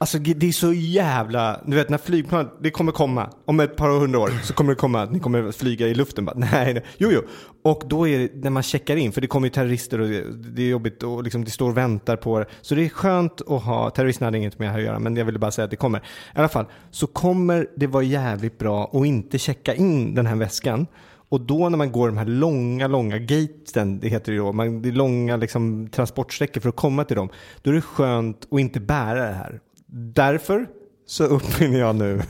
alltså 0.02 0.20
det 0.20 0.48
är 0.48 0.52
så 0.52 0.74
jävla, 0.74 1.62
du 1.66 1.76
vet 1.76 1.90
när 1.90 1.98
flygplan, 1.98 2.50
det 2.62 2.72
kommer 2.72 2.92
komma, 2.92 3.30
om 3.46 3.60
ett 3.60 3.76
par 3.76 4.00
hundra 4.00 4.20
år 4.20 4.32
så 4.44 4.54
kommer 4.54 4.72
det 4.72 4.76
komma 4.76 5.02
att 5.02 5.12
ni 5.12 5.20
kommer 5.20 5.52
flyga 5.52 5.88
i 5.88 5.94
luften. 5.94 6.26
Bara, 6.26 6.36
nej, 6.38 6.74
nej, 6.74 6.84
jo, 6.98 7.10
jo. 7.12 7.22
Och 7.64 7.84
då 7.86 8.08
är 8.08 8.20
det 8.20 8.30
när 8.36 8.50
man 8.50 8.64
checkar 8.64 8.96
in, 8.96 9.12
för 9.12 9.22
det 9.22 9.28
kommer 9.28 9.48
ju 9.48 9.52
terrorister 9.52 10.02
och 10.02 10.08
det, 10.08 10.24
det 10.56 10.62
är 10.62 10.68
jobbigt 10.70 11.04
och 11.04 11.24
liksom 11.24 11.44
det 11.44 11.52
står 11.52 11.70
och 11.70 11.78
väntar 11.78 12.16
på 12.16 12.40
det. 12.40 12.46
Så 12.62 12.76
det 12.76 12.86
är 12.86 12.90
skönt 12.90 13.42
att 13.42 13.64
ha, 13.64 13.90
terroristerna 13.90 14.28
hade 14.28 14.38
inget 14.38 14.60
med 14.60 14.68
det 14.68 14.72
här 14.72 14.80
att 14.80 14.86
göra, 14.86 15.00
men 15.00 15.16
jag 15.16 15.26
ville 15.26 15.40
bara 15.40 15.52
säga 15.52 15.64
att 15.64 15.72
det 15.72 15.78
kommer. 15.78 16.00
I 16.00 16.02
alla 16.34 16.50
fall, 16.50 16.66
så 16.92 17.08
kommer 17.08 17.68
det 17.76 17.88
vara 17.88 18.04
jävligt 18.04 18.58
bra 18.58 18.92
att 18.94 19.06
inte 19.06 19.40
checka 19.40 19.74
in 19.74 20.16
den 20.16 20.26
här 20.26 20.36
väskan. 20.36 20.88
Och 21.30 21.42
då 21.42 21.70
när 21.70 21.78
man 21.78 21.92
går 21.92 22.08
de 22.08 22.18
här 22.18 22.26
långa, 22.26 22.88
långa 22.88 23.18
gaten, 23.18 24.00
det 24.00 24.08
heter 24.08 24.32
det 24.32 24.36
ju 24.36 24.42
då, 24.42 24.52
man, 24.52 24.82
det 24.82 24.90
är 24.90 24.94
långa 24.94 25.38
liksom, 25.38 25.90
transportsträckor 25.90 26.62
för 26.62 26.70
att 26.70 26.76
komma 26.76 27.04
till 27.04 27.16
dem, 27.16 27.30
då 27.62 27.72
är 27.72 27.76
det 27.76 27.82
skönt 27.82 28.48
att 28.52 28.60
inte 28.60 28.80
bära 28.80 29.26
det 29.26 29.34
här. 29.34 29.60
Därför 29.94 30.68
så 31.06 31.24
uppfinner 31.24 31.80
jag 31.80 31.96
nu 31.96 32.22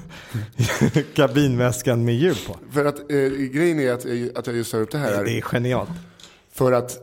kabinväskan 1.13 2.05
med 2.05 2.15
hjul 2.15 2.35
på. 2.47 2.55
för 2.71 2.85
att 2.85 2.99
eh, 3.11 3.17
grejen 3.29 3.79
är 3.79 3.91
att, 3.91 4.05
eh, 4.05 4.13
att 4.35 4.47
jag 4.47 4.55
just 4.55 4.71
tar 4.71 4.81
upp 4.81 4.91
det 4.91 4.97
här. 4.97 5.23
Det 5.23 5.31
är 5.37 5.41
genialt. 5.41 5.89
För 6.51 6.71
att 6.71 6.97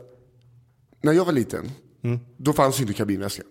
när 1.01 1.13
jag 1.13 1.25
var 1.25 1.33
liten, 1.33 1.71
Mm. 2.03 2.19
då 2.37 2.53
fanns 2.53 2.79
ju 2.79 2.81
inte 2.81 2.93
kabinväska. 2.93 3.43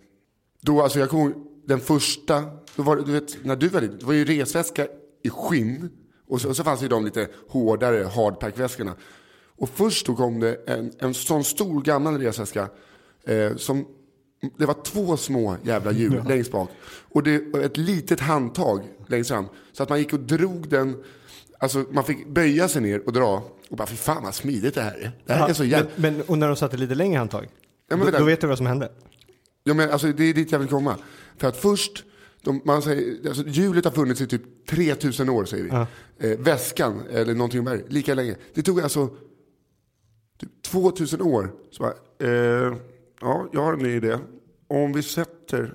Då, 0.62 0.82
alltså 0.82 0.98
jag 0.98 1.08
kommer 1.10 1.34
den 1.66 1.80
första, 1.80 2.44
då 2.76 2.82
var 2.82 2.96
du 2.96 3.12
vet, 3.12 3.44
när 3.44 3.56
du 3.56 3.68
var 3.68 3.80
liten, 3.80 3.98
det 3.98 4.04
var 4.04 4.12
ju 4.12 4.24
resväska 4.24 4.86
i 5.22 5.30
skinn. 5.30 5.88
Och 6.28 6.40
så, 6.40 6.48
och 6.48 6.56
så 6.56 6.64
fanns 6.64 6.82
ju 6.82 6.88
de 6.88 7.04
lite 7.04 7.28
hårdare 7.48 8.04
hardpackväskorna. 8.04 8.94
Och 9.56 9.68
först 9.68 10.06
då 10.06 10.14
kom 10.16 10.40
det 10.40 10.56
en, 10.66 10.92
en 10.98 11.14
sån 11.14 11.44
stor 11.44 11.82
gammal 11.82 12.18
resväska 12.18 12.68
eh, 13.26 13.56
som 13.56 13.86
det 14.56 14.66
var 14.66 14.74
två 14.84 15.16
små 15.16 15.56
jävla 15.62 15.92
hjul 15.92 16.22
längst 16.28 16.52
bak. 16.52 16.70
Och 17.08 17.22
det, 17.22 17.56
ett 17.64 17.76
litet 17.76 18.20
handtag 18.20 18.82
längst 19.06 19.30
fram. 19.30 19.46
Så 19.72 19.82
att 19.82 19.88
man 19.88 19.98
gick 19.98 20.12
och 20.12 20.20
drog 20.20 20.68
den, 20.68 21.04
alltså 21.58 21.84
man 21.90 22.04
fick 22.04 22.26
böja 22.26 22.68
sig 22.68 22.82
ner 22.82 23.06
och 23.06 23.12
dra. 23.12 23.42
Och 23.70 23.76
bara, 23.76 23.86
fy 23.86 23.96
fan 23.96 24.24
vad 24.24 24.34
smidigt 24.34 24.74
det 24.74 24.82
här 24.82 24.94
är. 24.94 25.12
Det 25.26 25.32
här 25.32 25.48
är 25.48 25.52
så 25.52 25.64
jävla... 25.64 25.90
men, 25.96 26.14
men, 26.16 26.22
och 26.22 26.38
när 26.38 26.46
de 26.46 26.56
satte 26.56 26.76
lite 26.76 26.94
längre 26.94 27.18
handtag, 27.18 27.48
men 27.90 28.00
då, 28.00 28.10
då 28.10 28.24
vet 28.24 28.40
du 28.40 28.46
vad 28.46 28.56
som 28.56 28.66
hände? 28.66 28.92
Ja, 29.64 29.74
men 29.74 29.90
alltså, 29.90 30.12
det 30.12 30.24
är 30.24 30.34
dit 30.34 30.52
jag 30.52 30.58
vill 30.58 30.68
komma. 30.68 30.96
För 31.36 31.48
att 31.48 31.56
först, 31.56 32.04
de, 32.42 32.60
man 32.64 32.82
säger, 32.82 33.28
alltså, 33.28 33.44
hjulet 33.46 33.84
har 33.84 33.92
funnits 33.92 34.20
i 34.20 34.26
typ 34.26 34.66
3000 34.66 35.28
år 35.28 35.44
säger 35.44 35.86
vi. 36.18 36.28
Eh, 36.28 36.38
väskan, 36.38 37.02
eller 37.10 37.34
någonting 37.34 37.64
där, 37.64 37.84
lika 37.88 38.14
länge. 38.14 38.36
Det 38.54 38.62
tog 38.62 38.80
alltså 38.80 39.10
typ 40.40 40.62
2000 40.62 41.22
år. 41.22 41.52
Så 41.70 41.82
bara, 41.82 41.92
eh, 42.28 42.74
ja, 43.20 43.48
jag 43.52 43.62
har 43.62 43.72
en 43.72 43.78
ny 43.78 43.96
idé. 43.96 44.18
Om 44.66 44.92
vi 44.92 45.02
sätter, 45.02 45.74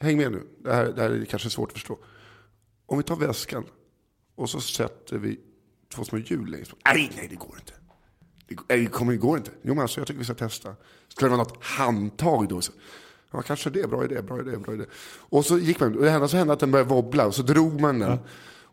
häng 0.00 0.16
med 0.16 0.32
nu, 0.32 0.42
det 0.64 0.74
här, 0.74 0.84
det 0.84 1.02
här 1.02 1.10
är 1.10 1.24
kanske 1.24 1.50
svårt 1.50 1.68
att 1.68 1.72
förstå. 1.72 1.98
Om 2.86 2.98
vi 2.98 3.04
tar 3.04 3.16
väskan 3.16 3.64
och 4.34 4.50
så 4.50 4.60
sätter 4.60 5.18
vi 5.18 5.40
två 5.94 6.04
små 6.04 6.18
hjul 6.18 6.50
längst. 6.50 6.72
Nej, 6.84 7.12
nej, 7.16 7.28
det 7.28 7.36
går 7.36 7.56
inte. 7.58 7.72
Det, 8.48 8.56
nej, 8.68 8.84
det 8.84 8.86
kommer, 8.86 9.12
det 9.12 9.18
går 9.18 9.38
inte. 9.38 9.50
Jo, 9.62 9.74
men 9.74 9.82
alltså, 9.82 10.00
jag 10.00 10.06
tycker 10.06 10.18
vi 10.18 10.24
ska 10.24 10.34
testa. 10.34 10.74
Ska 11.08 11.26
det 11.26 11.30
vara 11.30 11.42
något 11.42 11.64
handtag 11.64 12.48
då? 12.48 12.60
Så, 12.60 12.72
ja, 13.30 13.42
kanske 13.42 13.70
det. 13.70 13.90
Bra 13.90 14.04
idé, 14.04 14.22
bra 14.22 14.40
idé, 14.40 14.56
bra 14.56 14.74
idé. 14.74 14.84
Och 15.18 15.44
så 15.44 15.58
gick 15.58 15.80
man, 15.80 15.96
och 15.96 16.02
det 16.02 16.10
hände, 16.10 16.28
så 16.28 16.36
hände 16.36 16.52
att 16.52 16.60
den 16.60 16.70
började 16.70 16.90
wobbla 16.90 17.26
och 17.26 17.34
så 17.34 17.42
drog 17.42 17.80
man 17.80 17.98
den. 17.98 18.18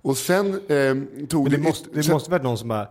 Och 0.05 0.17
sen 0.17 0.53
eh, 0.67 1.27
tog 1.27 1.43
Men 1.43 1.51
det 1.51 1.57
måste, 1.57 1.89
det 1.93 2.03
sen, 2.03 2.13
måste 2.13 2.31
varit 2.31 2.43
någon 2.43 2.57
som 2.57 2.67
bara, 2.67 2.87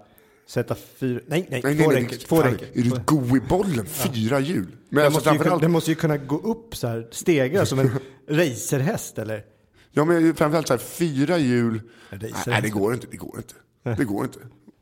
Sätta 0.47 0.75
fyra... 0.75 1.21
Nej, 1.27 1.47
nej, 1.51 1.61
Nej, 1.65 1.79
två 1.79 1.91
nej, 1.91 2.03
räcker. 2.03 2.17
Två 2.17 2.37
fan, 2.37 2.51
räcker. 2.53 2.67
Är 2.79 2.83
du 2.83 2.91
go 3.05 3.37
i 3.37 3.41
bollen? 3.41 3.87
Fyra 3.87 4.41
hjul. 4.41 4.67
Men 4.89 4.97
Den 4.97 5.05
alltså 5.05 5.19
måste, 5.19 5.31
ju, 5.31 5.35
framförallt, 5.37 5.63
den 5.63 5.71
måste 5.73 5.91
ju 5.91 5.95
kunna 5.95 6.17
gå 6.17 6.39
upp 6.39 6.77
så 6.77 6.87
här, 6.87 7.09
stegar 7.11 7.65
som 7.65 7.79
en 7.79 7.91
racerhäst 8.29 9.19
eller? 9.19 9.45
ja, 9.93 10.05
men 10.05 10.35
framförallt 10.35 10.69
så 10.69 10.73
här, 10.75 10.79
fyra 10.79 11.39
hjul. 11.39 11.81
Ja, 12.11 12.19
Nej, 12.47 12.63
det 12.63 12.71
går 12.71 12.95
inte. 12.95 13.07
Det 13.11 13.17
går 13.17 13.37
inte. 13.37 13.55
Det 13.97 14.05
går 14.05 14.25
inte. 14.25 14.39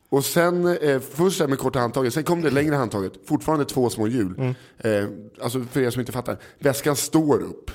Och 0.08 0.24
sen, 0.24 0.66
eh, 0.66 1.00
först 1.00 1.48
med 1.48 1.58
korta 1.58 1.78
handtaget, 1.78 2.14
sen 2.14 2.24
kom 2.24 2.40
det 2.42 2.50
längre 2.50 2.74
handtaget. 2.74 3.12
Fortfarande 3.26 3.64
två 3.64 3.90
små 3.90 4.08
hjul. 4.08 4.34
Mm. 4.38 4.54
Eh, 4.78 5.08
alltså 5.44 5.64
för 5.64 5.80
er 5.80 5.90
som 5.90 6.00
inte 6.00 6.12
fattar, 6.12 6.38
väskan 6.58 6.96
står 6.96 7.42
upp. 7.42 7.70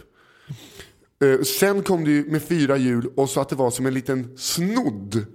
Eh, 1.23 1.41
sen 1.41 1.83
kom 1.83 2.03
det 2.03 2.11
ju 2.11 2.31
med 2.31 2.43
fyra 2.43 2.77
hjul 2.77 3.07
och 3.15 3.29
så 3.29 3.41
att 3.41 3.49
det 3.49 3.55
var 3.55 3.71
som 3.71 3.85
en 3.85 3.93
liten 3.93 4.37
snodd. 4.37 5.25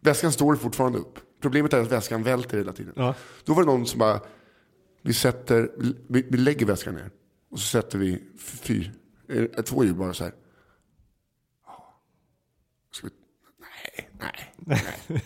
Väskan 0.00 0.32
står 0.32 0.56
fortfarande 0.56 0.98
upp. 0.98 1.18
Problemet 1.40 1.72
är 1.72 1.80
att 1.80 1.92
väskan 1.92 2.22
välter 2.22 2.58
hela 2.58 2.72
tiden. 2.72 2.92
Ja. 2.96 3.14
Då 3.44 3.54
var 3.54 3.62
det 3.62 3.66
någon 3.66 3.86
som 3.86 3.98
bara, 3.98 4.20
vi, 5.02 5.12
sätter, 5.12 5.70
vi, 6.08 6.26
vi 6.28 6.38
lägger 6.38 6.66
väskan 6.66 6.94
ner. 6.94 7.10
Och 7.50 7.58
så 7.58 7.66
sätter 7.66 7.98
vi 7.98 8.22
fyr, 8.38 8.92
eh, 9.28 9.44
två 9.62 9.84
hjul 9.84 9.94
bara 9.94 10.14
så 10.14 10.24
här. 10.24 10.32
Ska 12.92 13.06
vi, 13.06 13.12
nej, 13.60 14.10
nej. 14.66 14.82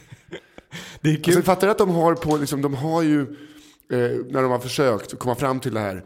Det 1.01 1.09
är 1.09 1.13
Alltså, 1.13 1.25
kul. 1.25 1.35
jag 1.35 1.45
fattar 1.45 1.69
att 1.69 1.79
de 1.79 1.91
har 1.91 2.15
på, 2.15 2.37
liksom, 2.37 2.63
de 2.63 2.75
har 2.75 3.03
ju, 3.03 3.21
eh, 3.91 4.25
när 4.29 4.43
de 4.43 4.51
har 4.51 4.59
försökt 4.59 5.19
komma 5.19 5.35
fram 5.35 5.61
till 5.61 5.75
det 5.75 5.81
här 5.81 6.05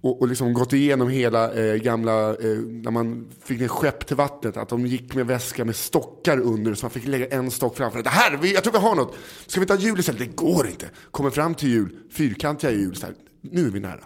och, 0.00 0.20
och 0.20 0.28
liksom 0.28 0.52
gått 0.52 0.72
igenom 0.72 1.08
hela 1.08 1.54
eh, 1.54 1.74
gamla, 1.74 2.30
eh, 2.30 2.58
när 2.58 2.90
man 2.90 3.28
fick 3.44 3.60
ner 3.60 3.68
skepp 3.68 4.06
till 4.06 4.16
vattnet, 4.16 4.56
att 4.56 4.68
de 4.68 4.86
gick 4.86 5.14
med 5.14 5.26
väska 5.26 5.64
med 5.64 5.76
stockar 5.76 6.40
under 6.40 6.74
så 6.74 6.84
man 6.84 6.90
fick 6.90 7.06
lägga 7.06 7.26
en 7.26 7.50
stock 7.50 7.76
framför. 7.76 8.02
Det 8.02 8.10
här, 8.10 8.38
jag 8.54 8.62
tror 8.62 8.72
vi 8.72 8.78
har 8.78 8.94
något. 8.94 9.14
Ska 9.46 9.60
vi 9.60 9.66
ta 9.66 9.76
hjul 9.76 9.98
istället? 9.98 10.20
Det 10.20 10.36
går 10.36 10.66
inte. 10.66 10.90
Kommer 11.10 11.30
fram 11.30 11.54
till 11.54 11.68
hjul, 11.68 11.96
fyrkantiga 12.12 12.70
hjul, 12.70 12.96
så 12.96 13.06
här, 13.06 13.14
nu 13.40 13.66
är 13.66 13.70
vi 13.70 13.80
nära. 13.80 14.00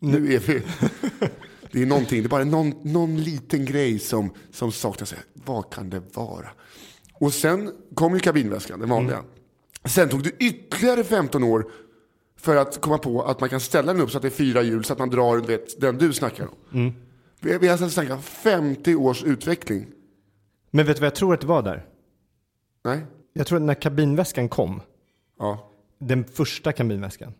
Nu 0.00 0.34
är 0.34 0.38
vi. 0.38 0.62
Det 1.72 1.82
är 1.82 1.86
någonting, 1.86 2.22
det 2.22 2.26
är 2.26 2.28
bara 2.28 2.44
någon, 2.44 2.74
någon 2.82 3.22
liten 3.22 3.64
grej 3.64 3.98
som, 3.98 4.30
som 4.52 4.72
saknas. 4.72 5.14
Vad 5.34 5.72
kan 5.72 5.90
det 5.90 6.02
vara? 6.14 6.48
Och 7.12 7.34
sen 7.34 7.72
kom 7.94 8.14
ju 8.14 8.20
kabinväskan, 8.20 8.80
den 8.80 8.88
vanliga. 8.88 9.24
Sen 9.84 10.08
tog 10.08 10.22
det 10.22 10.32
ytterligare 10.38 11.04
15 11.04 11.44
år 11.44 11.70
för 12.40 12.56
att 12.56 12.80
komma 12.80 12.98
på 12.98 13.22
att 13.22 13.40
man 13.40 13.48
kan 13.48 13.60
ställa 13.60 13.92
den 13.92 14.02
upp 14.02 14.10
så 14.10 14.18
att 14.18 14.22
det 14.22 14.28
är 14.28 14.30
fyra 14.30 14.62
hjul 14.62 14.84
så 14.84 14.92
att 14.92 14.98
man 14.98 15.10
drar 15.10 15.36
vet, 15.36 15.80
den 15.80 15.98
du 15.98 16.12
snackar 16.12 16.48
om. 16.70 16.94
Vi, 17.40 17.58
vi 17.58 17.66
har 17.66 17.72
alltså 17.72 17.88
snackat 17.90 18.24
50 18.24 18.94
års 18.94 19.24
utveckling. 19.24 19.86
Men 20.70 20.86
vet 20.86 20.96
du 20.96 21.00
vad 21.00 21.06
jag 21.06 21.14
tror 21.14 21.34
att 21.34 21.40
det 21.40 21.46
var 21.46 21.62
där? 21.62 21.86
Nej? 22.84 23.06
Jag 23.32 23.46
tror 23.46 23.56
att 23.56 23.62
när 23.64 23.74
kabinväskan 23.74 24.48
kom, 24.48 24.80
Ja, 25.38 25.70
den 25.98 26.24
första 26.24 26.72
kabinväskan, 26.72 27.32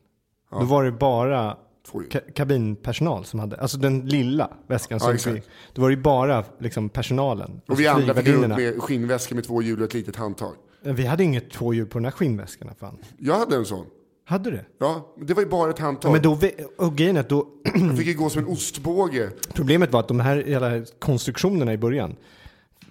då 0.50 0.64
var 0.64 0.84
det 0.84 0.92
bara 0.92 1.56
ka- 2.10 2.32
kabinpersonal 2.32 3.24
som 3.24 3.40
hade, 3.40 3.56
alltså 3.56 3.78
den 3.78 4.08
lilla 4.08 4.50
väskan 4.66 5.00
som 5.00 5.14
exakt. 5.14 5.36
vi, 5.36 5.42
då 5.72 5.82
var 5.82 5.88
det 5.88 5.94
ju 5.94 6.02
bara 6.02 6.44
liksom 6.58 6.88
personalen. 6.88 7.60
Och 7.68 7.80
vi 7.80 7.86
andra 7.86 8.14
fick 8.14 8.28
runt 8.28 8.48
med 8.48 8.82
skinnväskor 8.82 9.34
med 9.36 9.44
två 9.44 9.62
hjul 9.62 9.78
och 9.78 9.84
ett 9.84 9.94
litet 9.94 10.16
handtag. 10.16 10.54
Vi 10.82 11.06
hade 11.06 11.24
inget 11.24 11.50
två 11.50 11.74
hjul 11.74 11.86
på 11.86 11.98
den 11.98 12.04
här 12.04 12.12
skinnväskorna 12.12 12.74
fan. 12.80 12.98
Jag 13.18 13.38
hade 13.38 13.56
en 13.56 13.64
sån. 13.64 13.86
Hade 14.28 14.50
du? 14.50 14.60
Ja, 14.78 15.14
det 15.20 15.34
var 15.34 15.42
ju 15.42 15.48
bara 15.48 15.70
ett 15.70 15.78
handtag. 15.78 16.08
Ja, 16.08 16.12
men 16.12 16.22
då, 16.22 16.38
och 16.86 16.96
grejen 16.96 17.16
är 17.16 17.20
att 17.20 17.28
då, 17.28 17.46
Jag 17.74 17.96
fick 17.98 18.06
ju 18.06 18.14
gå 18.14 18.30
som 18.30 18.42
en 18.42 18.48
ostbåge. 18.48 19.30
problemet 19.54 19.92
var 19.92 20.00
att 20.00 20.08
de 20.08 20.20
här 20.20 20.42
hela 20.46 20.84
konstruktionerna 20.98 21.72
i 21.72 21.78
början, 21.78 22.16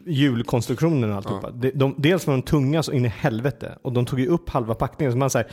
hjulkonstruktionerna 0.06 1.12
och 1.12 1.18
alltihopa, 1.18 1.52
de, 1.52 1.72
de, 1.72 1.96
dels 1.98 2.28
var 2.28 2.34
de 2.34 2.42
tunga 2.42 2.84
så 2.84 2.92
in 2.92 3.06
i 3.06 3.08
helvete 3.08 3.78
och 3.82 3.94
de 3.94 4.06
tog 4.06 4.20
ju 4.20 4.28
upp 4.28 4.50
halva 4.50 4.76
packningen. 4.76 5.12
Så 5.12 5.18
man 5.18 5.30
säger 5.30 5.48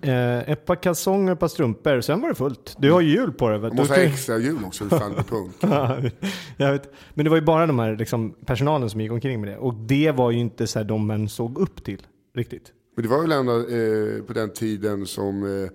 eh, 0.00 0.50
ett 0.50 0.66
par 0.66 0.76
kalsonger, 0.76 1.32
ett 1.32 1.40
par 1.40 1.48
strumpor, 1.48 2.00
sen 2.00 2.20
var 2.20 2.28
det 2.28 2.34
fullt. 2.34 2.76
Du 2.78 2.92
har 2.92 3.00
ju 3.00 3.10
hjul 3.10 3.32
på 3.32 3.48
dig. 3.48 3.58
Man 3.58 3.70
du. 3.70 3.76
måste 3.76 3.94
ha 3.94 4.00
extra 4.00 4.38
hjul 4.38 4.64
också, 4.66 4.84
hur 4.84 4.90
fan 4.90 5.12
det 5.12 5.18
är 5.18 5.22
punk. 5.22 5.52
Ja, 5.60 6.10
jag 6.56 6.72
vet. 6.72 6.94
Men 7.14 7.24
det 7.24 7.30
var 7.30 7.36
ju 7.36 7.42
bara 7.44 7.66
de 7.66 7.78
här 7.78 7.96
liksom, 7.96 8.34
personalen 8.46 8.90
som 8.90 9.00
gick 9.00 9.12
omkring 9.12 9.40
med 9.40 9.50
det. 9.50 9.56
Och 9.58 9.74
det 9.74 10.10
var 10.10 10.30
ju 10.30 10.38
inte 10.38 10.66
så 10.66 10.78
här 10.78 10.84
de 10.84 11.06
man 11.06 11.28
såg 11.28 11.58
upp 11.58 11.84
till 11.84 12.06
riktigt. 12.34 12.72
Men 12.94 13.02
det 13.02 13.08
var 13.08 13.20
väl 13.22 13.32
ändå 13.32 13.58
eh, 13.68 14.22
på 14.24 14.32
den 14.32 14.50
tiden 14.52 15.06
som 15.06 15.62
eh, 15.64 15.70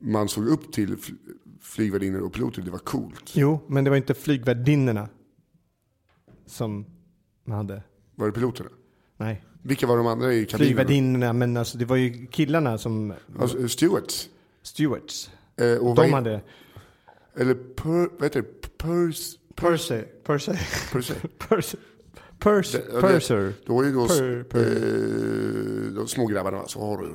man 0.00 0.28
såg 0.28 0.48
upp 0.48 0.72
till 0.72 0.96
fl- 0.96 1.16
flygvärdinnor 1.60 2.20
och 2.20 2.32
piloter. 2.32 2.62
Det 2.62 2.70
var 2.70 2.78
coolt. 2.78 3.30
Jo, 3.34 3.60
men 3.66 3.84
det 3.84 3.90
var 3.90 3.96
inte 3.96 4.14
flygvärdinnorna 4.14 5.08
som 6.46 6.86
man 7.44 7.56
hade. 7.56 7.82
Var 8.14 8.26
det 8.26 8.32
piloterna? 8.32 8.70
Nej, 9.16 9.44
Vilka 9.62 9.86
var 9.86 9.96
de 9.96 10.06
andra 10.06 10.34
i 10.34 10.44
kabinen? 10.46 10.66
flygvärdinnorna, 10.66 11.32
men 11.32 11.56
alltså 11.56 11.78
det 11.78 11.84
var 11.84 11.96
ju 11.96 12.26
killarna 12.26 12.78
som 12.78 13.14
Alltså, 13.40 13.68
stewards. 13.68 14.28
stewards. 14.62 15.30
Eh, 15.56 15.74
och 15.76 15.94
De 15.94 16.12
hade 16.12 16.40
Eller 17.36 17.54
per, 17.54 18.08
vad 18.18 18.22
heter 18.22 18.42
det? 18.42 18.78
Purs, 18.78 19.36
Percy, 19.54 20.02
Percy, 20.24 20.52
Percy. 20.92 21.14
Percy, 21.48 21.76
Percy, 22.40 22.78
Det- 22.78 23.00
Purser. 23.00 23.52
Då 23.66 23.84
ju 23.84 23.92
då 23.92 24.06
Per- 24.06 24.42
per- 24.42 24.60
Eh, 24.60 25.92
de 25.92 26.08
små 26.08 26.26
grabbarna. 26.26 26.66
Så 26.68 26.80
har 26.80 26.98
du 26.98 27.14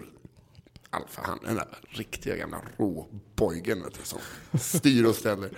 Alfa, 0.90 1.22
han 1.26 1.40
den 1.46 1.56
där 1.56 1.66
riktiga 1.90 2.36
gamla 2.36 2.58
råbojgen 2.78 3.84
som 4.04 4.20
styr 4.60 5.06
och 5.06 5.16
ställer 5.16 5.50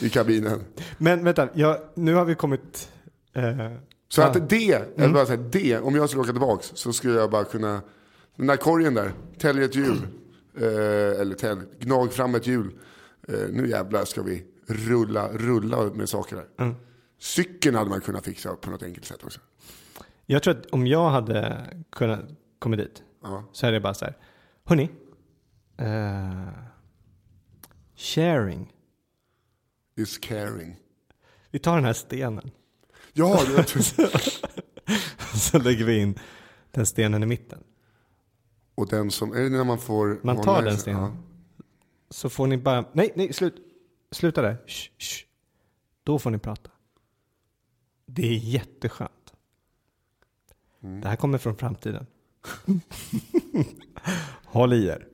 i 0.00 0.08
kabinen. 0.10 0.60
Men 0.98 1.24
vänta, 1.24 1.48
jag, 1.54 1.78
nu 1.94 2.14
har 2.14 2.24
vi 2.24 2.34
kommit... 2.34 2.88
Eh, 3.32 3.72
Så 4.08 4.22
Ah. 4.22 4.26
att 4.26 4.48
det, 4.48 4.64
jag 4.96 5.04
vill 5.04 5.12
bara 5.12 5.26
säga 5.26 5.42
det, 5.52 5.78
om 5.78 5.94
jag 5.94 6.08
skulle 6.08 6.22
åka 6.22 6.32
tillbaks 6.32 6.70
så 6.74 6.92
skulle 6.92 7.14
jag 7.14 7.30
bara 7.30 7.44
kunna, 7.44 7.80
den 8.36 8.46
där 8.46 8.56
korgen 8.56 8.94
där, 8.94 9.12
tälj 9.38 9.64
ett 9.64 9.74
hjul. 9.74 10.06
Eh, 10.58 11.20
eller 11.20 11.34
tälj, 11.34 11.60
gnag 11.80 12.12
fram 12.12 12.34
ett 12.34 12.46
hjul. 12.46 12.70
Eh, 13.28 13.34
nu 13.50 13.68
jävlar 13.68 14.04
ska 14.04 14.22
vi 14.22 14.44
rulla, 14.66 15.28
rulla 15.32 15.82
med 15.94 16.08
saker 16.08 16.36
där. 16.36 16.74
Cykeln 17.18 17.74
hade 17.76 17.90
man 17.90 18.00
kunnat 18.00 18.24
fixa 18.24 18.56
på 18.56 18.70
något 18.70 18.82
enkelt 18.82 19.04
sätt 19.06 19.24
också. 19.24 19.40
jag 20.26 20.42
tror 20.42 20.58
att 20.58 20.66
om 20.66 20.86
jag 20.86 21.10
hade 21.10 21.66
kunnat 21.90 22.20
komma 22.58 22.76
dit 22.76 23.02
Ja. 23.22 23.44
så 23.52 23.66
hade 23.66 23.76
jag 23.76 23.82
bara 23.82 23.94
så 23.94 24.04
här. 24.04 24.16
Hörni. 24.64 24.90
Eh, 25.78 26.48
sharing. 27.96 28.72
Is 29.96 30.18
caring. 30.18 30.76
Vi 31.50 31.58
tar 31.58 31.74
den 31.74 31.84
här 31.84 31.92
stenen. 31.92 32.50
Ja, 33.12 33.40
det 33.56 33.72
Så 35.38 35.58
lägger 35.58 35.84
vi 35.84 35.98
in 35.98 36.18
den 36.70 36.86
stenen 36.86 37.22
i 37.22 37.26
mitten. 37.26 37.64
Och 38.74 38.88
den 38.88 39.10
som, 39.10 39.32
är 39.32 39.40
det 39.40 39.48
när 39.48 39.64
man 39.64 39.78
får... 39.78 40.20
Man 40.22 40.42
tar 40.42 40.62
den 40.62 40.76
stenen. 40.78 41.02
Ja. 41.02 41.16
Så 42.10 42.28
får 42.28 42.46
ni 42.46 42.56
bara, 42.58 42.84
nej, 42.92 43.12
nej, 43.14 43.32
slut. 43.32 43.56
Sluta 44.10 44.42
där. 44.42 44.56
Shh, 44.66 44.90
shh. 44.98 45.24
Då 46.04 46.18
får 46.18 46.30
ni 46.30 46.38
prata. 46.38 46.70
Det 48.06 48.26
är 48.26 48.38
jätteskönt. 48.38 49.32
Mm. 50.82 51.00
Det 51.00 51.08
här 51.08 51.16
kommer 51.16 51.38
från 51.38 51.56
framtiden. 51.56 52.06
Håll 54.44 54.72
i 54.72 54.86
er. 54.86 55.06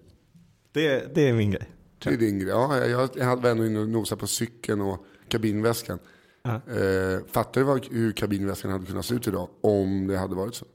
Det, 0.72 1.14
det 1.14 1.28
är 1.28 1.32
min 1.34 1.50
grej. 1.50 1.70
Det 1.98 2.10
är 2.10 2.16
din 2.16 2.38
grej. 2.38 2.48
Ja, 2.48 2.76
jag, 2.86 3.10
jag, 3.16 3.24
hade 3.24 3.50
ändå 3.50 3.66
inne 3.66 3.78
och 3.78 3.88
nosade 3.88 4.20
på 4.20 4.26
cykeln 4.26 4.80
och 4.80 5.04
kabinväskan. 5.28 5.98
Ja. 6.42 6.50
Eh, 6.54 7.20
fattar 7.26 7.60
du 7.60 7.64
vad, 7.66 7.86
hur 7.92 8.12
kabinväskan 8.12 8.70
hade 8.70 8.86
kunnat 8.86 9.04
se 9.06 9.14
ut 9.14 9.28
idag 9.28 9.48
om 9.60 10.06
det 10.06 10.18
hade 10.18 10.34
varit 10.34 10.54
så? 10.54 10.66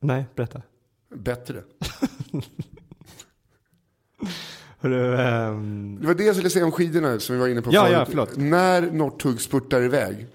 Nej, 0.00 0.24
berätta. 0.34 0.62
Bättre. 1.14 1.62
Hörru, 4.78 5.16
ehm, 5.16 5.98
Det 6.00 6.06
var 6.06 6.14
det 6.14 6.24
jag 6.24 6.36
skulle 6.36 6.50
säga 6.50 6.64
om 6.64 6.72
skidorna 6.72 7.20
som 7.20 7.34
vi 7.34 7.40
var 7.40 7.48
inne 7.48 7.62
på 7.62 7.70
Ja, 7.72 7.82
förut. 7.82 7.92
ja, 7.92 8.06
förlåt. 8.08 8.36
När 8.36 8.90
Northug 8.90 9.40
spurtar 9.40 9.82
iväg. 9.82 10.26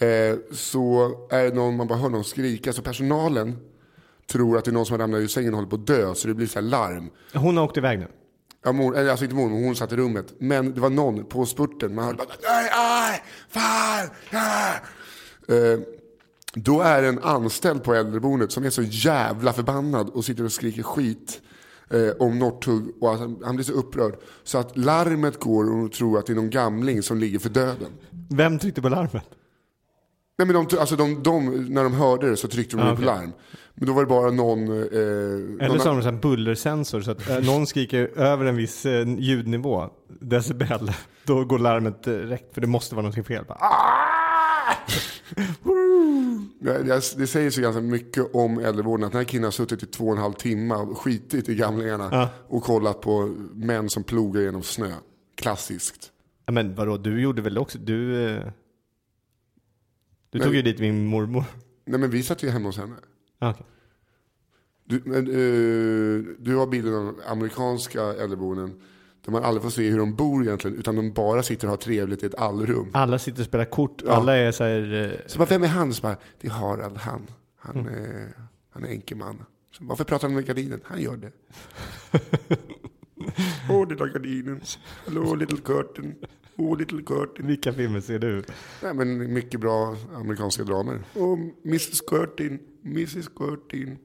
Eh, 0.00 0.36
så 0.52 1.12
är 1.30 1.44
det 1.44 1.54
någon, 1.54 1.76
man 1.76 1.86
bara 1.86 1.98
hör 1.98 2.08
någon 2.08 2.24
skrika. 2.24 2.72
Så 2.72 2.82
personalen 2.82 3.56
tror 4.32 4.58
att 4.58 4.64
det 4.64 4.70
är 4.70 4.72
någon 4.72 4.86
som 4.86 4.94
har 4.94 4.98
ramlat 4.98 5.20
ur 5.20 5.26
sängen 5.28 5.50
och 5.50 5.56
håller 5.56 5.70
på 5.70 5.76
att 5.76 5.86
dö. 5.86 6.14
Så 6.14 6.28
det 6.28 6.34
blir 6.34 6.46
så 6.46 6.54
här 6.60 6.66
larm. 6.66 7.10
hon 7.34 7.56
har 7.56 7.64
åkt 7.64 7.76
iväg 7.76 7.98
nu. 7.98 8.06
Ja, 8.64 8.72
mor, 8.72 8.96
eller 8.96 9.10
alltså 9.10 9.24
inte 9.24 9.36
mor, 9.36 9.48
men 9.48 9.64
hon 9.64 9.76
satt 9.76 9.92
i 9.92 9.96
rummet. 9.96 10.34
Men 10.38 10.74
det 10.74 10.80
var 10.80 10.90
någon 10.90 11.24
på 11.24 11.46
spurten. 11.46 11.94
Man 11.94 12.04
hörde 12.04 12.16
bara 12.18 12.26
nej, 12.42 12.70
nej, 12.76 13.22
fan, 13.48 14.08
ja. 14.30 14.74
eh, 15.54 15.80
Då 16.54 16.80
är 16.80 17.02
det 17.02 17.08
en 17.08 17.18
anställd 17.22 17.84
på 17.84 17.94
äldreboendet 17.94 18.52
som 18.52 18.64
är 18.64 18.70
så 18.70 18.82
jävla 18.82 19.52
förbannad 19.52 20.08
och 20.10 20.24
sitter 20.24 20.44
och 20.44 20.52
skriker 20.52 20.82
skit 20.82 21.40
eh, 21.90 22.10
om 22.18 22.38
Northug. 22.38 22.82
Och 23.00 23.10
alltså, 23.10 23.44
han 23.44 23.54
blir 23.56 23.64
så 23.64 23.72
upprörd. 23.72 24.14
Så 24.44 24.58
att 24.58 24.76
larmet 24.76 25.40
går 25.40 25.64
och 25.64 25.76
hon 25.76 25.90
tror 25.90 26.18
att 26.18 26.26
det 26.26 26.32
är 26.32 26.34
någon 26.36 26.50
gamling 26.50 27.02
som 27.02 27.18
ligger 27.18 27.38
för 27.38 27.48
döden. 27.48 27.88
Vem 28.30 28.58
tryckte 28.58 28.82
på 28.82 28.88
larmet? 28.88 29.24
Nej, 30.38 30.46
men 30.46 30.66
de, 30.68 30.78
alltså 30.78 30.96
de, 30.96 31.22
de, 31.22 31.64
när 31.64 31.84
de 31.84 31.94
hörde 31.94 32.30
det 32.30 32.36
så 32.36 32.48
tryckte 32.48 32.76
de 32.76 32.82
Ah, 32.82 32.86
på 32.86 32.92
okej. 32.92 33.04
larm. 33.04 33.32
Men 33.74 33.86
då 33.86 33.92
var 33.92 34.02
det 34.02 34.06
bara 34.08 34.30
någon... 34.30 34.68
Eh, 34.68 34.76
Eller 34.76 35.68
någon 35.68 35.80
så 35.80 35.88
har 35.92 36.00
de 36.02 36.08
en 36.08 36.20
bullersensor 36.20 37.00
så 37.00 37.10
att 37.10 37.30
eh, 37.30 37.38
någon 37.40 37.66
skriker 37.66 38.18
över 38.18 38.44
en 38.44 38.56
viss 38.56 38.86
eh, 38.86 39.08
ljudnivå, 39.18 39.88
decibel, 40.20 40.92
då 41.24 41.44
går 41.44 41.58
larmet 41.58 42.02
direkt 42.02 42.54
för 42.54 42.60
det 42.60 42.66
måste 42.66 42.94
vara 42.94 43.02
någonting 43.02 43.24
fel. 43.24 43.44
Bara, 43.48 43.58
"Ah!" 43.60 44.74
Det 47.16 47.26
säger 47.26 47.50
så 47.50 47.60
ganska 47.60 47.80
mycket 47.80 48.34
om 48.34 48.58
äldrevården 48.58 49.04
att 49.06 49.12
den 49.12 49.18
här 49.18 49.24
killen 49.24 49.44
har 49.44 49.50
suttit 49.50 49.82
i 49.82 49.86
två 49.86 50.04
och 50.06 50.12
en 50.12 50.18
halv 50.22 50.32
timme 50.32 50.74
och 50.74 50.98
skitit 50.98 51.48
i 51.48 51.54
gamlingarna 51.54 52.08
Ja. 52.12 52.28
och 52.48 52.62
kollat 52.62 53.00
på 53.00 53.34
män 53.54 53.90
som 53.90 54.04
plogar 54.04 54.40
genom 54.42 54.62
snö. 54.62 54.90
Klassiskt. 55.36 56.10
Ja, 56.46 56.52
men 56.52 56.74
vadå, 56.74 56.96
du 56.96 57.20
gjorde 57.22 57.42
väl 57.42 57.58
också, 57.58 57.78
du... 57.78 58.38
eh, 60.32 60.38
Du 60.38 60.38
Nej. 60.38 60.46
tog 60.46 60.54
ju 60.54 60.62
dit 60.62 60.78
min 60.78 61.06
mormor. 61.06 61.44
Nej 61.84 62.00
men 62.00 62.10
vi 62.10 62.22
satt 62.22 62.42
ju 62.42 62.48
hemma 62.50 62.68
hos 62.68 62.76
henne. 62.78 62.94
Ah, 63.38 63.50
okej. 63.50 63.66
Du, 64.84 65.02
men, 65.04 65.26
eh, 65.26 66.34
du 66.38 66.56
har 66.56 66.66
bilden 66.66 66.94
av 66.94 67.20
amerikanska 67.26 68.02
äldreboenden 68.02 68.80
där 69.24 69.32
man 69.32 69.44
aldrig 69.44 69.62
får 69.62 69.70
se 69.70 69.90
hur 69.90 69.98
de 69.98 70.14
bor 70.14 70.42
egentligen 70.42 70.76
utan 70.78 70.96
de 70.96 71.12
bara 71.12 71.42
sitter 71.42 71.66
och 71.66 71.70
har 71.70 71.76
trevligt 71.76 72.22
i 72.22 72.26
ett 72.26 72.34
allrum. 72.34 72.90
Alla 72.92 73.18
sitter 73.18 73.40
och 73.40 73.46
spelar 73.46 73.64
kort, 73.64 74.02
Ja. 74.06 74.12
alla 74.12 74.36
är 74.36 74.52
så 74.52 74.64
här... 74.64 74.94
eh, 75.12 75.18
Så 75.26 75.38
bara, 75.38 75.44
vem 75.48 75.62
är 75.62 75.68
han? 75.68 75.94
Så 75.94 76.02
bara, 76.02 76.16
det 76.40 76.46
är 76.48 76.50
Harald, 76.52 76.96
han. 76.96 77.26
Han, 77.56 77.76
är, 77.88 78.28
han 78.70 78.84
är 78.84 78.88
enkeman. 78.88 79.44
Så, 79.78 79.84
varför 79.84 80.04
pratar 80.04 80.28
han 80.28 80.34
med 80.34 80.46
gardinen? 80.46 80.80
Han 80.84 81.00
gör 81.02 81.16
det. 81.16 81.32
Åh, 83.70 83.88
lilla 83.88 84.06
gardinen. 84.06 84.60
Hallå, 85.06 85.34
little 85.34 85.58
curtain. 85.58 86.14
Åh, 86.56 86.78
little 86.78 87.02
curtain. 87.02 87.46
Vilka 87.46 87.72
filmer 87.72 88.00
ser 88.00 88.18
du? 88.18 88.42
Nej, 88.82 88.94
men 88.94 89.32
mycket 89.32 89.60
bra 89.60 89.96
amerikanska 90.14 90.64
dramer. 90.64 91.00
Åh, 91.16 91.38
Mrs 91.64 92.00
Curtin, 92.00 92.58
Mrs 92.82 93.28
Curtin. 93.36 93.98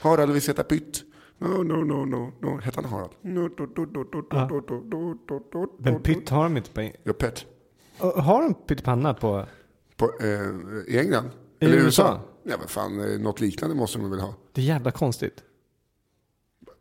Harald 0.00 0.32
vill 0.32 0.42
sätta 0.42 0.62
pytt. 0.64 1.04
No, 1.38 1.62
no, 1.62 1.84
no, 1.84 2.04
no, 2.04 2.32
no. 2.40 2.60
Hette 2.60 2.80
han 2.80 2.90
Harald? 2.90 3.10
No, 3.22 3.48
do, 3.48 3.66
do, 3.66 3.84
do, 3.86 4.04
do, 4.04 4.22
do, 4.22 4.46
do, 4.48 4.60
do, 4.60 4.80
do, 4.90 5.14
do, 5.28 5.38
do, 5.52 5.66
Men 5.78 6.02
pytt 6.02 6.28
har 6.28 6.42
de 6.42 6.56
inte 6.56 6.70
på... 6.70 6.90
Ja, 7.02 7.12
Pet. 7.12 7.46
Oh, 8.00 8.20
Har 8.20 8.42
de 8.42 8.54
pyttipanna 8.54 9.14
på... 9.14 9.46
På, 9.96 10.04
eh, 10.20 10.94
I 10.94 10.98
England? 10.98 11.30
I 11.60 11.64
Eller 11.64 11.76
USA? 11.76 11.86
USA? 11.86 12.20
Ja, 12.44 12.56
vad 12.60 12.70
fan, 12.70 13.00
eh, 13.12 13.20
något 13.20 13.40
liknande 13.40 13.76
måste 13.76 13.98
de 13.98 14.10
väl 14.10 14.20
ha. 14.20 14.34
Det 14.52 14.60
är 14.60 14.64
jävla 14.64 14.90
konstigt. 14.90 15.34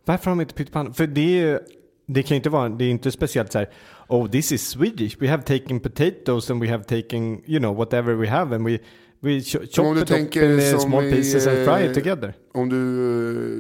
Varför 0.05 0.25
har 0.25 0.31
de 0.37 0.41
inte 0.41 0.53
pyttipanna? 0.53 0.93
För 0.93 1.07
det 1.07 1.21
är 1.39 1.45
ju... 1.51 1.59
Det 2.07 2.23
kan 2.23 2.35
ju 2.35 2.37
inte 2.37 2.49
vara... 2.49 2.69
Det 2.69 2.85
är 2.85 2.89
inte 2.89 3.11
speciellt 3.11 3.51
så 3.51 3.59
här... 3.59 3.69
Oh, 4.07 4.29
this 4.29 4.51
is 4.51 4.69
Swedish. 4.69 5.17
We 5.21 5.27
have 5.27 5.43
taken 5.43 5.79
potatoes 5.79 6.49
and 6.51 6.61
we 6.61 6.69
have 6.69 6.83
taken, 6.83 7.41
you 7.45 7.59
know, 7.59 7.75
whatever 7.75 8.13
we 8.13 8.27
have 8.29 8.55
and 8.55 8.65
we... 8.67 8.79
We 9.23 9.39
ch- 9.41 9.71
chop 9.75 9.85
om 9.85 9.95
du 9.95 10.01
it 10.01 10.11
up 10.11 10.35
in 10.35 10.79
small 10.79 11.03
i, 11.05 11.11
pieces 11.11 11.47
and 11.47 11.55
fry 11.57 11.73
eh, 11.85 11.85
it 11.91 11.93
together. 11.93 12.33
Om 12.53 12.69
du, 12.69 12.77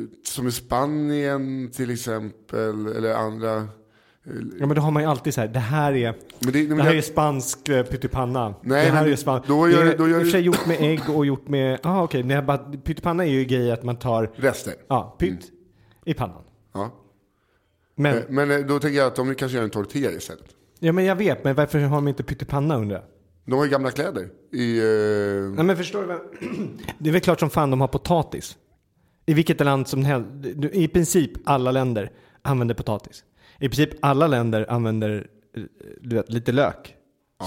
eh, 0.03 0.07
som 0.23 0.47
i 0.47 0.51
Spanien 0.51 1.71
till 1.71 1.91
exempel, 1.91 2.87
eller 2.87 3.13
andra. 3.15 3.55
eh, 3.57 3.63
Ja 4.59 4.65
men 4.67 4.75
då 4.75 4.81
har 4.81 4.91
man 4.91 5.03
ju 5.03 5.09
alltid 5.09 5.33
så 5.33 5.41
här, 5.41 5.47
det 5.47 5.59
här 5.59 5.93
är, 5.95 6.13
det, 6.39 6.53
men 6.67 6.77
det 6.77 6.83
här 6.83 6.91
det- 6.91 6.97
är 6.97 7.01
spansk 7.01 7.69
eh, 7.69 7.83
pyttipanna. 7.83 8.53
Nej, 8.61 8.85
det 8.85 8.91
här 8.91 9.03
men 9.03 9.11
är 9.11 9.15
spansk. 9.15 9.47
då 9.47 9.65
det 9.65 9.71
gör 9.71 9.81
är 9.85 9.91
du- 9.91 9.97
då 9.97 10.07
gör 10.09 10.19
i 10.19 10.21
och 10.21 10.25
för 10.25 10.31
sig 10.31 10.41
gjort 10.41 10.65
med 10.67 10.77
ägg 10.81 11.01
och 11.15 11.25
gjort 11.25 11.47
med, 11.47 11.79
ah 11.83 12.03
okej, 12.03 12.23
okay. 12.23 12.41
bara, 12.41 12.57
pyttipanna 12.57 13.25
är 13.25 13.29
ju 13.29 13.43
grej 13.45 13.71
att 13.71 13.83
man 13.83 13.95
tar, 13.95 14.31
Rester. 14.35 14.73
ja, 14.87 15.15
pytt 15.19 15.51
i 16.05 16.13
pannan. 16.13 16.43
Ja. 16.73 16.91
Men, 17.95 18.17
Eh, 18.17 18.23
Men 18.29 18.51
eh, 18.51 18.59
då 18.59 18.79
tänker 18.79 18.97
jag 18.97 19.07
att 19.07 19.15
de 19.15 19.35
kanske 19.35 19.57
gör 19.57 19.63
en 19.63 19.69
tortilla 19.69 20.11
istället. 20.11 20.45
ja 20.79 20.91
men 20.91 21.05
jag 21.05 21.15
vet, 21.15 21.43
men 21.43 21.55
varför 21.55 21.79
har 21.79 21.95
de 21.95 22.07
inte 22.07 22.23
pyttipanna 22.23 22.77
undrar 22.77 22.95
jag? 22.97 23.05
De 23.45 23.53
har 23.57 23.65
ju 23.65 23.71
gamla 23.71 23.91
kläder. 23.91 24.29
I, 24.51 24.77
eh, 24.79 24.85
Nej 25.55 25.65
men 25.65 25.77
förstår 25.77 26.01
du 26.01 26.07
vad? 26.07 26.19
Det 26.99 27.09
är 27.09 27.13
väl 27.13 27.21
klart 27.21 27.39
som 27.39 27.49
fan 27.49 27.71
de 27.71 27.81
har 27.81 27.87
potatis. 27.87 28.57
I 29.25 29.33
vilket 29.33 29.59
land 29.59 29.87
som 29.87 30.05
helst. 30.05 30.29
I 30.73 30.87
princip 30.87 31.31
alla 31.45 31.71
länder 31.71 32.11
använder 32.41 32.75
potatis. 32.75 33.23
I 33.59 33.69
princip 33.69 33.89
alla 34.01 34.27
länder 34.27 34.65
använder 34.69 35.27
du 36.01 36.15
vet, 36.15 36.29
lite 36.29 36.51
lök. 36.51 36.95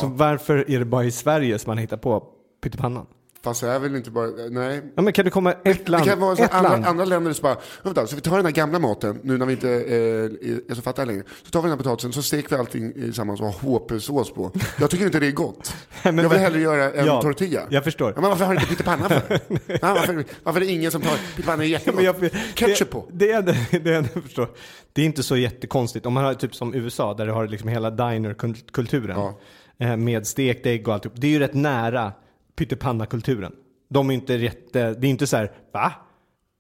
Så 0.01 0.07
varför 0.07 0.71
är 0.71 0.79
det 0.79 0.85
bara 0.85 1.05
i 1.05 1.11
Sverige 1.11 1.59
som 1.59 1.71
man 1.71 1.79
hittar 1.79 1.97
på 1.97 2.29
pyttipannan? 2.63 3.07
Fast 3.45 3.61
det 3.61 3.69
är 3.69 3.79
väl 3.79 3.97
inte 3.97 4.11
bara, 4.11 4.27
nej. 4.51 4.83
Ja 4.97 5.03
men 5.03 5.13
kan 5.13 5.25
det 5.25 5.31
komma 5.31 5.53
ett 5.65 5.89
land? 5.89 6.05
Det 6.05 6.11
kan 6.11 6.21
vara 6.21 6.37
så 6.37 6.43
ett 6.43 6.55
andra, 6.55 6.71
land. 6.71 6.85
andra 6.87 7.05
länder 7.05 7.33
som 7.33 7.43
bara, 7.43 7.57
vänta, 7.83 8.07
så 8.07 8.17
vi 8.17 8.23
tar 8.23 8.37
den 8.37 8.45
här 8.45 8.53
gamla 8.53 8.79
maten, 8.79 9.21
nu 9.23 9.39
när 9.39 9.47
vi 9.47 9.53
inte 9.53 9.71
eh, 9.71 10.71
är 10.71 10.75
så 10.75 10.83
fattiga 10.83 11.05
längre. 11.05 11.23
Så 11.43 11.51
tar 11.51 11.61
vi 11.63 11.69
den 11.69 11.79
här 11.79 11.85
potatisen, 11.85 12.13
så 12.13 12.23
steker 12.23 12.49
vi 12.51 12.57
allting 12.57 12.93
tillsammans 12.93 13.41
och 13.41 13.47
har 13.47 13.53
HP-sås 13.79 14.35
på. 14.35 14.51
Jag 14.81 14.91
tycker 14.91 15.05
inte 15.07 15.21
det 15.21 15.27
är 15.27 15.31
gott. 15.33 15.75
men 16.03 16.19
jag 16.19 16.29
vill 16.29 16.39
hellre 16.39 16.61
göra 16.61 16.93
en 16.93 17.07
Ja, 17.07 17.23
tortilla. 17.23 17.61
jag 17.69 17.85
förstår. 17.85 18.13
Ja, 18.17 18.21
men 18.21 18.31
varför 18.31 18.45
har 18.45 18.55
du 18.55 18.61
inte 18.61 18.71
pyttipanna 18.71 19.09
för? 19.09 19.23
ja, 19.67 19.79
varför, 19.83 20.25
varför 20.43 20.61
är 20.61 20.65
det 20.65 20.73
ingen 20.73 20.91
som 20.91 21.01
tar 21.03 21.17
pyttipanna 21.37 21.63
är 21.65 21.69
jättegott? 21.69 22.03
Jag- 22.03 22.31
Ketchup 22.55 22.91
på. 22.91 23.05
Det, 23.13 23.31
är 23.31 23.43
det, 23.43 23.57
det, 23.71 23.79
det, 23.79 23.91
jag 24.15 24.23
förstår. 24.23 24.49
det 24.93 25.03
är 25.03 25.07
inte 25.07 25.23
så 25.23 25.37
jättekonstigt. 25.37 26.07
Om 26.07 26.13
man 26.13 26.25
har 26.25 26.35
typ 26.35 26.55
som 26.55 26.75
USA 26.75 27.15
där 27.15 27.27
du 27.27 27.33
har 27.33 27.47
liksom 27.47 27.69
hela 27.69 27.91
diner-kulturen. 27.91 29.17
Ja. 29.19 29.39
eh, 29.87 29.97
Med 29.97 30.27
stekt 30.27 30.67
ägg 30.67 30.89
och 30.89 30.95
allt. 30.95 31.07
Det 31.15 31.27
är 31.27 31.31
ju 31.31 31.39
rätt 31.39 31.55
nära 31.55 32.13
pyttipanna-kulturen. 32.57 33.53
De 33.91 34.11
är 34.11 34.15
inte 34.15 34.39
rätt, 34.39 34.77
eh, 34.77 34.91
det 34.91 35.07
är 35.07 35.11
inte 35.11 35.27
så 35.27 35.37
här, 35.37 35.53
va? 35.73 35.93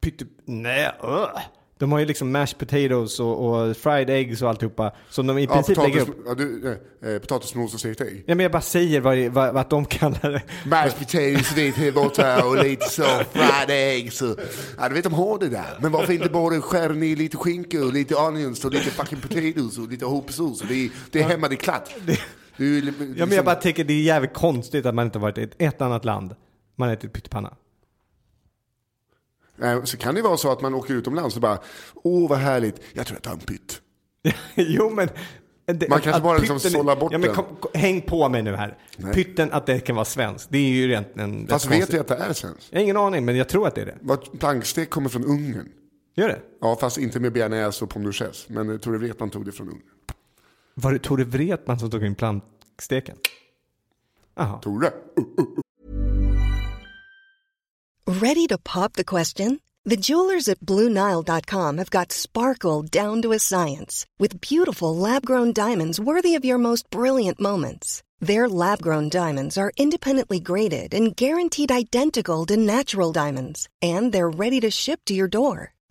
Pytte, 0.03 0.25
nej, 0.45 0.91
öh. 1.03 1.29
De 1.79 1.93
har 1.93 1.99
ju 1.99 2.07
liksom 2.07 2.33
mashed 2.33 2.59
potatoes 2.59 3.21
och, 3.21 3.45
och 3.69 3.77
fried 3.77 4.11
eggs 4.11 4.43
och 4.43 4.49
alltihopa. 4.49 4.93
Som 5.11 5.27
de 5.27 5.39
i 5.39 5.45
Ja, 5.45 5.53
princip 5.55 5.77
lägger 5.77 6.01
potatis, 6.05 6.15
upp. 6.15 6.25
ja, 6.27 6.35
du, 6.35 6.79
eh, 7.15 7.19
potatismos 7.21 7.75
och 7.75 7.81
stekt 7.81 8.01
ägg. 8.01 8.25
Ja 8.27 8.35
men 8.35 8.43
jag 8.43 8.53
bara 8.53 8.63
säger 8.63 9.01
vad, 9.01 9.19
vad, 9.19 9.55
vad 9.55 9.69
de 9.71 9.85
kallar 9.85 10.31
det. 10.33 10.43
Mashed 10.67 10.99
potatoes, 10.99 11.57
lite 11.57 11.93
borta 11.93 12.45
och 12.47 12.65
lite 12.65 12.89
så, 12.89 13.03
fried 13.33 13.71
eggs. 13.71 14.23
Och, 14.23 14.41
ja, 14.79 14.89
du 14.89 14.95
vet 14.95 15.05
de 15.05 15.13
har 15.15 15.39
det 15.39 15.49
där. 15.49 15.79
Men 15.81 15.93
varför 15.93 16.13
inte 16.13 16.29
bara 16.29 16.61
skära 16.61 16.93
ner 16.93 17.17
lite 17.17 17.37
skinka 17.37 17.85
och 17.85 17.93
lite 17.93 18.15
onions 18.15 18.65
och 18.65 18.73
lite 18.73 18.91
fucking 18.91 19.21
potatoes 19.21 19.79
och 19.79 19.89
lite 19.89 20.05
hopsås. 20.05 20.63
Det 20.69 20.91
det 21.11 21.23
är 21.23 21.29
hemma, 21.29 21.49
det 21.49 21.55
är 21.55 21.57
klart. 21.57 21.89
Det 22.57 22.65
är, 22.65 22.69
ju 22.69 22.81
li- 22.81 22.87
Ja 22.89 22.93
men 22.99 23.09
liksom- 23.09 23.31
jag 23.33 23.45
bara 23.45 23.55
tänker 23.55 23.85
det 23.85 23.93
är 23.93 24.03
jävligt 24.03 24.35
konstigt 24.35 24.87
att 24.87 24.95
man 24.95 25.05
inte 25.07 25.19
varit 25.19 25.39
i 25.39 25.43
ett, 25.43 25.55
ett 25.59 25.81
annat 25.81 26.05
land. 26.05 26.35
Man 26.77 26.91
ätit 26.91 27.13
pyttipanna. 27.13 27.55
Nej, 29.57 29.81
Så 29.87 29.97
kan 29.97 30.15
det 30.15 30.23
vara 30.23 30.37
så 30.37 30.53
att 30.53 30.61
man 30.63 30.75
åker 30.75 30.95
utomlands 30.95 31.37
och 31.37 31.43
bara, 31.43 31.59
åh 31.95 32.29
vad 32.29 32.39
härligt, 32.39 32.81
jag 32.93 33.07
tror 33.07 33.17
jag 33.17 33.23
tar 33.23 33.33
en 33.33 33.39
pytt. 33.39 33.81
jo 34.55 34.91
men... 34.91 35.09
det- 35.67 35.89
Man 35.89 36.01
kanske 36.01 36.23
bara 36.23 36.39
liksom 36.39 36.61
sållar 36.61 36.97
bort 36.97 37.13
ja, 37.13 37.19
men 37.19 37.27
den. 37.27 37.37
kom, 37.37 37.45
kom, 37.61 37.71
Häng 37.75 38.01
på 38.01 38.29
mig 38.29 38.43
nu 38.43 38.57
här. 38.57 38.79
Pytten 39.15 39.53
att 39.53 39.67
det 39.67 39.81
kan 39.81 39.97
vara 39.97 40.05
svenskt. 40.05 40.49
Det 40.51 40.59
är 40.59 40.69
ju 40.71 40.85
egentligen 40.85 41.47
Fast 41.47 41.71
rätt 41.71 41.81
vet 41.81 41.93
jag 41.93 42.01
att 42.01 42.09
det 42.09 42.15
är 42.17 42.33
svenskt? 42.33 42.69
Jag 42.71 42.79
har 42.79 42.83
ingen 42.83 42.97
aning 42.97 43.25
men 43.25 43.37
jag 43.37 43.49
tror 43.49 43.67
att 43.69 43.75
det 43.75 43.81
är 43.81 43.87
det. 43.87 44.39
Plankstek 44.39 44.91
kommer 44.91 45.09
från 45.09 45.25
Ungern. 45.25 45.69
Gör 46.17 46.29
det? 46.29 46.39
Ja, 46.61 46.77
fast 46.81 46.99
inte 46.99 47.21
med 47.21 47.33
bearnaise 47.33 47.85
och 47.85 47.91
pommes. 47.91 48.49
Men 48.49 48.69
jag 48.69 48.83
tror 48.83 48.99
Wretman 48.99 49.31
tog 49.31 49.45
det 49.45 49.53
från 49.53 49.69
Ungern. 49.69 49.83
Var 50.75 50.93
det 50.93 51.03
Tore 51.03 51.25
Wretman 51.25 51.79
som 51.79 51.91
tog 51.91 52.05
in 52.05 52.15
planksteken? 52.15 53.17
Jaha. 54.37 54.61
Tore? 54.61 54.93
Ready 58.07 58.47
to 58.47 58.59
pop 58.59 58.93
the 58.93 59.05
question? 59.05 59.61
The 59.85 59.97
jewelers 59.97 60.49
at 60.49 60.61
BlueNile.com 60.61 61.79
have 61.79 61.91
got 61.91 62.13
sparkle 62.13 62.83
down 62.83 63.23
to 63.23 63.33
a 63.33 63.39
science 63.39 64.07
with 64.19 64.41
beautiful 64.41 64.97
lab 64.97 65.27
grown 65.27 65.53
diamonds 65.53 66.01
worthy 66.01 66.35
of 66.35 66.45
your 66.45 66.59
most 66.59 66.91
brilliant 66.91 67.39
moments. 67.41 68.03
Their 68.21 68.49
lab 68.49 68.81
grown 68.81 69.11
diamonds 69.11 69.59
are 69.59 69.73
independently 69.77 70.41
graded 70.41 70.95
and 70.95 71.15
guaranteed 71.15 71.71
identical 71.71 72.47
to 72.47 72.57
natural 72.57 73.13
diamonds, 73.13 73.69
and 73.83 74.11
they're 74.11 74.31
ready 74.31 74.61
to 74.61 74.71
ship 74.71 75.01
to 75.07 75.15
your 75.15 75.29
door. 75.29 75.74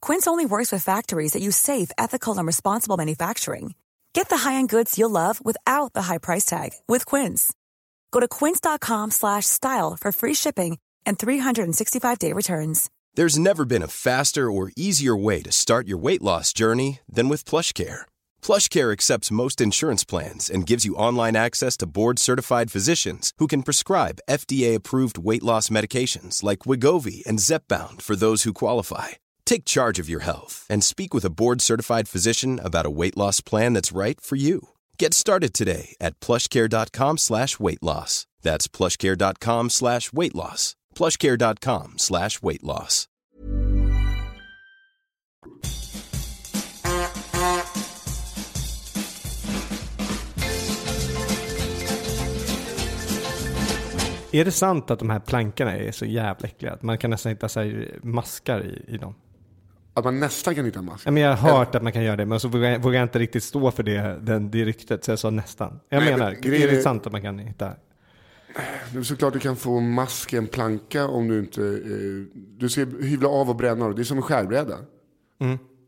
Quince 0.00 0.26
only 0.26 0.46
works 0.46 0.70
with 0.70 0.84
factories 0.84 1.32
that 1.32 1.42
use 1.42 1.56
safe, 1.56 1.90
ethical, 1.96 2.36
and 2.36 2.46
responsible 2.46 2.96
manufacturing. 2.96 3.74
Get 4.12 4.28
the 4.28 4.38
high-end 4.38 4.68
goods 4.68 4.98
you'll 4.98 5.10
love 5.10 5.44
without 5.44 5.92
the 5.92 6.02
high 6.02 6.18
price 6.18 6.44
tag 6.44 6.72
with 6.86 7.06
Quince. 7.06 7.52
Go 8.10 8.20
to 8.20 8.28
quince.com 8.28 9.10
slash 9.10 9.46
style 9.46 9.96
for 9.96 10.12
free 10.12 10.34
shipping 10.34 10.78
and 11.06 11.18
365-day 11.18 12.32
returns. 12.32 12.90
There's 13.14 13.38
never 13.38 13.64
been 13.64 13.82
a 13.82 13.88
faster 13.88 14.50
or 14.50 14.70
easier 14.76 15.16
way 15.16 15.42
to 15.42 15.52
start 15.52 15.88
your 15.88 15.98
weight 15.98 16.22
loss 16.22 16.52
journey 16.52 17.00
than 17.08 17.28
with 17.28 17.44
PlushCare. 17.44 18.02
PlushCare 18.42 18.92
accepts 18.92 19.30
most 19.30 19.60
insurance 19.60 20.04
plans 20.04 20.50
and 20.50 20.66
gives 20.66 20.84
you 20.84 20.94
online 20.94 21.36
access 21.36 21.76
to 21.78 21.86
board-certified 21.86 22.70
physicians 22.70 23.32
who 23.38 23.46
can 23.46 23.62
prescribe 23.62 24.20
FDA-approved 24.28 25.18
weight 25.18 25.42
loss 25.42 25.68
medications 25.68 26.42
like 26.42 26.60
Wigovi 26.60 27.24
and 27.26 27.38
Zepbound 27.40 28.02
for 28.02 28.16
those 28.16 28.44
who 28.44 28.52
qualify. 28.52 29.08
Take 29.48 29.64
charge 29.64 29.98
of 30.02 30.10
your 30.10 30.20
health 30.20 30.66
and 30.68 30.84
speak 30.84 31.14
with 31.14 31.24
a 31.24 31.30
board-certified 31.30 32.06
physician 32.06 32.60
about 32.62 32.84
a 32.84 32.90
weight 32.90 33.16
loss 33.16 33.40
plan 33.40 33.72
that's 33.72 33.96
right 33.96 34.20
for 34.20 34.36
you. 34.36 34.68
Get 34.98 35.14
started 35.14 35.54
today 35.54 35.96
at 36.02 36.20
plushcare.com 36.20 37.16
slash 37.16 37.58
weight 37.58 37.82
loss. 37.82 38.26
That's 38.42 38.68
plushcare.com 38.68 39.70
slash 39.70 40.12
weight 40.12 40.34
loss. 40.34 40.76
plushcare.com 40.94 41.94
slash 41.96 42.42
weight 42.42 42.62
loss. 42.62 43.08
Är 54.32 54.44
det 54.44 54.52
sant 54.52 54.90
att 54.90 54.98
de 54.98 55.10
här 55.10 55.20
plankorna 55.20 55.76
är 55.76 55.92
så 55.92 56.04
jävla 56.04 56.48
äckliga? 56.48 56.72
Att 56.72 56.82
man 56.82 56.98
kan 56.98 57.10
nästan 57.10 57.30
hitta 57.30 57.48
så 57.48 57.82
maskar 58.02 58.60
i, 58.60 58.94
i 58.94 58.96
dem? 58.96 59.14
Att 59.98 60.04
man 60.04 60.20
nästan 60.20 60.54
kan 60.54 60.64
hitta 60.64 60.78
en 60.78 60.84
mask. 60.84 61.06
Ja, 61.06 61.10
men 61.10 61.22
jag 61.22 61.36
har 61.36 61.58
hört 61.58 61.74
att 61.74 61.82
man 61.82 61.92
kan 61.92 62.02
göra 62.02 62.16
det, 62.16 62.26
men 62.26 62.40
så 62.40 62.48
vågar 62.48 62.70
jag, 62.70 62.78
vågar 62.82 62.98
jag 62.98 63.04
inte 63.04 63.18
riktigt 63.18 63.44
stå 63.44 63.70
för 63.70 63.82
det, 63.82 64.18
den, 64.22 64.50
det 64.50 64.64
ryktet, 64.64 65.04
så 65.04 65.10
jag 65.10 65.18
sa 65.18 65.30
nästan. 65.30 65.80
Jag 65.88 66.02
Nej, 66.02 66.12
menar, 66.12 66.32
men 66.32 66.40
grejen 66.40 66.68
är 66.68 66.72
det 66.72 66.82
sant 66.82 67.06
att 67.06 67.12
man 67.12 67.22
kan 67.22 67.38
hitta? 67.38 67.72
Det 68.92 68.98
är 68.98 69.02
såklart 69.02 69.32
du 69.32 69.38
kan 69.38 69.56
få 69.56 69.80
mask 69.80 70.32
i 70.32 70.36
en 70.36 70.46
planka 70.46 71.06
om 71.06 71.28
du 71.28 71.38
inte... 71.38 71.62
Eh, 71.62 72.40
du 72.58 72.68
ska 72.68 72.80
hyvla 72.84 73.28
av 73.28 73.50
och 73.50 73.56
bränna. 73.56 73.88
Det 73.88 74.02
är 74.02 74.04
som 74.04 74.16
en 74.16 74.22
skärbräda. 74.22 74.78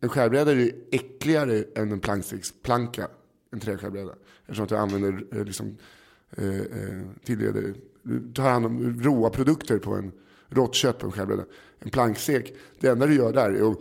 En 0.00 0.08
skärbräda 0.08 0.50
är 0.50 0.56
ju 0.56 0.72
äckligare 0.92 1.64
än 1.76 1.92
en 1.92 2.00
planksticksplanka. 2.00 3.08
En 3.52 3.60
träskärbräda. 3.60 4.12
Eftersom 4.40 4.62
att 4.62 4.68
du 4.68 4.76
använder 4.76 5.24
eh, 5.32 5.44
liksom, 5.44 5.76
eh, 6.36 6.54
eh, 6.54 7.00
tillreder, 7.24 7.74
du 8.02 8.32
tar 8.32 8.50
hand 8.50 8.66
om 8.66 9.00
råa 9.02 9.30
produkter 9.30 9.78
på 9.78 9.94
en 9.94 10.12
rått 10.50 10.74
kött 10.74 10.98
på 10.98 11.06
en 11.06 11.12
skärbräda. 11.12 11.44
En 11.78 11.90
plankstek, 11.90 12.52
det 12.80 12.88
enda 12.88 13.06
du 13.06 13.14
gör 13.14 13.32
där 13.32 13.50
är 13.50 13.70
att 13.70 13.78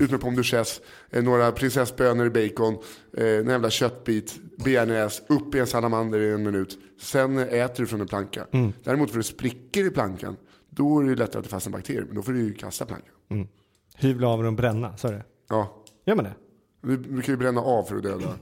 ut 0.00 0.10
med 0.10 0.20
pommes 0.20 0.36
duchesse, 0.36 0.82
eh, 1.10 1.22
några 1.22 1.52
prinsessbönor 1.52 2.26
i 2.26 2.30
bacon, 2.30 2.78
eh, 3.16 3.26
en 3.26 3.48
jävla 3.48 3.70
köttbit, 3.70 4.40
bearnaise, 4.64 5.22
upp 5.28 5.54
i 5.54 5.58
en 5.58 5.66
salamander 5.66 6.20
i 6.20 6.30
en 6.32 6.42
minut. 6.42 6.78
Sen 7.00 7.38
äter 7.38 7.82
du 7.82 7.86
från 7.86 8.00
en 8.00 8.06
planka. 8.06 8.46
Däremot 8.84 9.10
för 9.10 9.16
det 9.18 9.24
sprickor 9.24 9.86
i 9.86 9.90
plankan, 9.90 10.36
då 10.70 10.98
är 11.00 11.04
det 11.04 11.14
lättare 11.14 11.38
att 11.38 11.44
det 11.44 11.50
fastnar 11.50 11.72
bakterier. 11.72 12.04
Men 12.04 12.14
då 12.14 12.22
får 12.22 12.32
du 12.32 12.40
ju 12.42 12.54
kasta 12.54 12.86
plankan. 12.86 13.48
Hyvla 13.96 14.28
av 14.28 14.42
den 14.42 14.56
bränna, 14.56 14.96
sa 14.96 15.10
du? 15.10 15.22
Ja, 15.48 15.84
Gör 16.06 16.14
man 16.14 16.24
det? 16.24 16.34
du 16.82 16.96
brukar 16.98 17.32
ju 17.32 17.36
bränna 17.36 17.60
av 17.60 17.82
för 17.84 17.96
att 17.96 18.02
döda. 18.02 18.34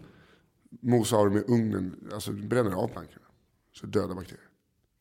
Mosa 0.83 1.17
av 1.17 1.25
dem 1.27 1.37
i 1.37 1.41
ugnen, 1.41 2.09
alltså 2.13 2.33
du 2.33 2.49
bränner 2.49 2.71
av 2.71 2.89
plankorna. 2.89 3.27
Så 3.73 3.87
döda 3.87 4.15
bakterier. 4.15 4.45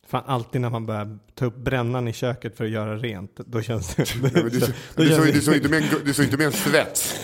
Fan, 0.10 0.24
alltid 0.26 0.62
när 0.62 0.70
man 0.70 0.86
börjar 0.86 1.18
ta 1.36 1.46
upp 1.46 1.56
brännan 1.56 2.08
i 2.08 2.14
köket 2.14 2.58
för 2.58 2.66
att 2.66 2.70
göra 2.70 2.96
rent, 2.96 3.36
då 3.36 3.62
känns 3.62 3.96
det... 3.96 4.16
Men 4.22 4.32
du, 4.34 4.50
då 4.50 4.60
känns 4.60 5.16
såg, 5.16 5.26
det- 5.26 5.32
du, 5.32 5.42
såg 5.42 5.56
inte 5.56 5.70
med 5.70 5.84
du 6.06 6.24
inte 6.24 6.38
med 6.38 6.46
en 6.46 6.52
svets. 6.52 7.16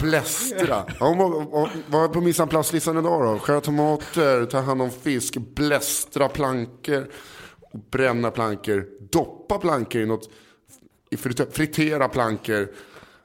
Blästra. 0.00 0.84
Ja, 1.00 1.06
hon 1.06 1.18
var, 1.18 1.68
var, 1.86 2.08
på 2.08 2.20
mise 2.20 2.42
en 2.42 2.48
place-listan 2.48 2.98
idag 2.98 3.22
då. 3.22 3.38
Skära 3.38 3.60
tomater, 3.60 4.46
ta 4.46 4.60
hand 4.60 4.82
om 4.82 4.90
fisk, 4.90 5.36
blästra 5.54 6.28
plankor, 6.28 7.06
och 7.60 7.80
bränna 7.90 8.30
plankor, 8.30 8.86
doppa 9.10 9.58
plankor 9.58 10.02
i 10.02 10.06
något, 10.06 10.30
i 11.10 11.16
fritera 11.52 12.08
plankor. 12.08 12.68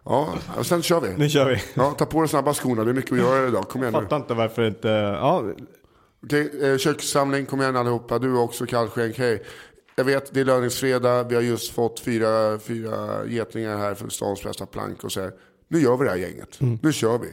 Ja, 0.06 0.34
och 0.58 0.66
sen 0.66 0.82
kör 0.82 1.02
vi. 1.02 1.14
Nu 1.18 1.30
kör 1.30 1.50
vi. 1.50 1.62
Ja, 1.74 1.92
ta 1.92 2.06
på 2.06 2.20
dig 2.20 2.30
snabba 2.30 2.54
skorna, 2.54 2.84
det 2.84 2.92
är 2.92 2.94
mycket 2.94 3.12
att 3.12 3.18
göra 3.18 3.48
idag. 3.48 3.70
Kom 3.70 3.82
igen 3.82 3.94
nu. 3.94 4.00
Fattar 4.02 4.18
inte 4.18 4.34
varför 4.34 4.68
inte... 4.68 4.88
Ja, 4.88 5.44
Okej, 6.24 6.72
eh, 6.72 6.78
kökssamling, 6.78 7.46
kom 7.46 7.62
igen 7.62 7.76
allihopa. 7.76 8.20
Du 8.20 8.38
också 8.38 8.66
kallskänk, 8.66 9.18
hej. 9.18 9.44
Jag 9.96 10.04
vet, 10.06 10.34
det 10.34 10.40
är 10.40 10.46
löningsfredag. 10.46 11.30
Vi 11.30 11.36
har 11.36 11.42
just 11.42 11.74
fått 11.74 12.00
fyra, 12.00 12.60
fyra 12.60 13.26
getingar 13.28 13.78
här 13.78 13.96
från 13.96 14.12
stans 14.12 14.44
bästa 14.44 14.66
plank 14.66 15.04
och 15.04 15.12
så 15.12 15.22
här. 15.22 15.32
Nu 15.68 15.80
gör 15.80 15.98
vi 15.98 16.06
det 16.06 16.12
här 16.12 16.18
gänget. 16.18 16.60
Nu 16.82 16.94
kör 16.94 17.18
vi. 17.18 17.28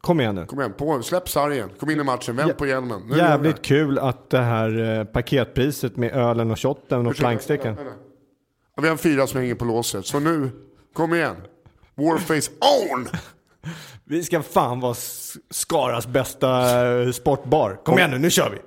kom 0.00 0.20
igen 0.20 0.34
nu. 0.34 0.46
Kom 0.46 0.60
igen, 0.60 0.72
på, 0.72 1.02
släpp 1.02 1.28
sargen. 1.28 1.70
Kom 1.80 1.90
in 1.90 2.00
i 2.00 2.04
matchen, 2.04 2.36
vänd 2.36 2.58
på 2.58 2.66
hjälmen. 2.66 3.02
Nu 3.06 3.16
Jävligt 3.16 3.62
kul 3.62 3.98
att 3.98 4.30
det 4.30 4.38
här 4.38 4.98
eh, 4.98 5.04
paketpriset 5.04 5.96
med 5.96 6.12
ölen 6.12 6.50
och 6.50 6.60
shotten 6.60 7.06
och 7.06 7.16
planksteken. 7.16 7.76
Ja, 7.78 8.82
Vi 8.82 8.82
har 8.82 8.92
en 8.92 8.98
fyra 8.98 9.26
som 9.26 9.40
hänger 9.40 9.54
på 9.54 9.64
låset. 9.64 10.06
Så 10.06 10.20
nu, 10.20 10.50
kom 10.92 11.14
igen. 11.14 11.36
Warface 11.94 12.50
on! 12.92 13.08
Vi 14.08 14.22
ska 14.22 14.42
fan 14.42 14.80
vara 14.80 14.94
Skaras 15.50 16.06
bästa 16.06 16.50
eh, 17.02 17.10
sportbar. 17.10 17.80
Kom 17.84 17.98
igen 17.98 18.10
nu, 18.10 18.18
nu 18.18 18.30
kör 18.30 18.50
vi. 18.50 18.58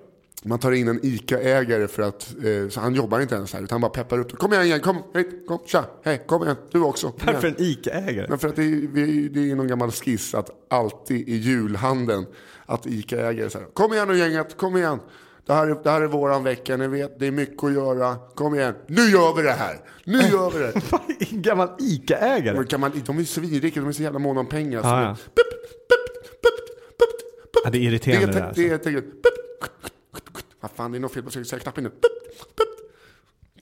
Man 0.49 0.59
tar 0.59 0.71
in 0.71 0.87
en 0.87 0.99
ICA-ägare 1.03 1.87
för 1.87 2.01
att, 2.01 2.35
eh, 2.43 2.69
så 2.69 2.79
han 2.79 2.95
jobbar 2.95 3.19
inte 3.19 3.35
ens 3.35 3.53
här, 3.53 3.61
utan 3.61 3.75
han 3.75 3.81
bara 3.81 3.91
peppar 3.91 4.19
upp. 4.19 4.37
Kom 4.37 4.53
igen 4.53 4.65
igen, 4.65 4.79
kom 4.79 5.03
hit, 5.13 5.47
kom, 5.47 5.59
tja, 5.65 5.85
hej, 6.03 6.23
kom 6.27 6.43
igen, 6.43 6.55
du 6.71 6.81
också. 6.81 7.11
Kom 7.11 7.19
Varför 7.25 7.47
igen. 7.47 7.55
en 7.59 7.65
ICA-ägare? 7.65 8.25
Men 8.29 8.39
för 8.39 8.47
att 8.47 8.55
det 8.55 8.63
är, 8.63 8.87
vi, 8.93 9.29
det 9.29 9.51
är 9.51 9.55
någon 9.55 9.67
gammal 9.67 9.91
skiss 9.91 10.35
att 10.35 10.49
alltid 10.69 11.29
i 11.29 11.35
julhandeln 11.35 12.25
att 12.65 12.85
ICA-ägare 12.85 13.49
säger 13.49 13.67
kom 13.73 13.93
igen 13.93 14.07
nu 14.07 14.17
gänget, 14.17 14.57
kom 14.57 14.77
igen. 14.77 14.99
Det 15.49 15.55
här, 15.55 15.67
är, 15.67 15.83
det 15.83 15.89
här 15.89 16.01
är 16.01 16.07
våran 16.07 16.43
vecka, 16.43 16.77
ni 16.77 16.87
vet, 16.87 17.19
det 17.19 17.27
är 17.27 17.31
mycket 17.31 17.63
att 17.63 17.73
göra. 17.73 18.15
Kom 18.35 18.55
igen, 18.55 18.75
nu 18.87 19.01
gör 19.01 19.35
vi 19.35 19.41
det 19.41 19.51
här! 19.51 19.79
Nu 20.03 20.17
gör 20.17 20.51
vi 20.51 20.59
det! 20.59 20.73
En 21.31 21.41
gammal 21.41 21.69
ICA-ägare? 21.79 22.63
De 23.05 23.17
är 23.19 23.23
svinrika, 23.23 23.79
de 23.79 23.89
är 23.89 23.91
så 23.91 24.01
jävla 24.03 24.19
måna 24.19 24.39
om 24.39 24.45
pengar. 24.49 24.81
så 24.81 24.87
Ja, 24.87 25.17
pup, 25.25 25.35
pup, 25.89 26.49
pup. 26.99 27.61
Ja, 27.63 27.69
det 27.69 27.77
är 27.77 27.81
Det 27.81 27.85
irriterande 27.87 28.23
är 28.23 28.27
det 28.27 28.33
där. 28.39 28.53
det 28.55 28.69
är 28.69 28.73
Alltså. 28.73 28.89
enkelt. 28.89 29.05
Pup. 29.05 30.43
Vad 30.61 30.71
fan, 30.71 30.91
det 30.91 30.97
är 30.97 30.99
något 30.99 31.13
fel 31.13 31.23
på 31.23 31.29
knappen 31.59 31.83
nu. 31.83 31.89
Pup. 31.89 32.03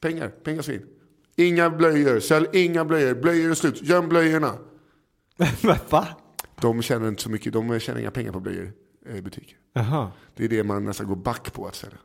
Pengar, 0.01 0.27
pengarsvin. 0.43 0.85
Inga 1.35 1.69
blöjor, 1.69 2.19
sälj 2.19 2.47
inga 2.53 2.85
blöjor. 2.85 3.15
Blöjor 3.15 3.51
är 3.51 3.55
slut, 3.55 3.81
göm 3.81 4.09
blöjorna. 4.09 4.53
Va? 5.89 6.07
De 6.61 6.81
tjänar 6.81 7.07
inte 7.07 7.21
så 7.23 7.29
mycket, 7.29 7.53
de 7.53 7.79
tjänar 7.79 7.99
inga 7.99 8.11
pengar 8.11 8.31
på 8.31 8.39
blöjor 8.39 8.71
eh, 9.09 9.17
i 9.17 9.21
butiker. 9.21 9.57
Jaha. 9.77 10.11
Det 10.35 10.43
är 10.45 10.49
det 10.49 10.63
man 10.63 10.85
nästan 10.85 11.07
går 11.07 11.15
back 11.15 11.53
på 11.53 11.67
att 11.67 11.75
sälja. 11.75 11.97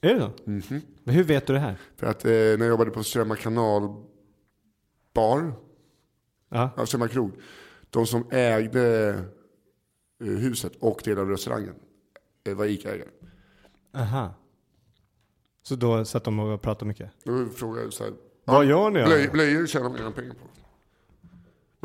Är 0.00 0.14
det 0.14 0.20
så? 0.20 0.30
Mhm. 0.50 0.80
Men 1.04 1.14
hur 1.14 1.24
vet 1.24 1.46
du 1.46 1.52
det 1.52 1.58
här? 1.58 1.76
För 1.96 2.06
att 2.06 2.24
eh, 2.24 2.30
när 2.30 2.58
jag 2.58 2.68
jobbade 2.68 2.90
på 2.90 3.02
Strömma 3.04 3.36
kanal 3.36 4.02
bar, 5.14 5.52
Ja. 6.48 6.86
Strömma 6.86 7.08
krog, 7.08 7.32
de 7.90 8.06
som 8.06 8.24
ägde 8.30 9.08
eh, 10.24 10.26
huset 10.26 10.72
och 10.80 11.00
del 11.04 11.18
av 11.18 11.28
restaurangen 11.28 11.74
eh, 12.44 12.54
var 12.54 12.64
ICA-ägare. 12.66 13.08
Aha. 13.94 14.34
Så 15.62 15.76
då 15.76 16.04
satt 16.04 16.24
de 16.24 16.38
och 16.40 16.62
pratade 16.62 16.84
mycket? 16.88 17.10
Då 17.24 17.46
frågade 17.46 17.82
jag 17.84 17.92
så 17.92 18.04
här, 18.04 18.12
Vad 18.44 18.64
gör 18.66 18.90
ni? 18.90 19.04
blöj, 19.04 19.28
blöjor 19.28 19.66
tjänar 19.66 19.88
man 19.88 20.12
pengar 20.12 20.34
på. 20.34 20.46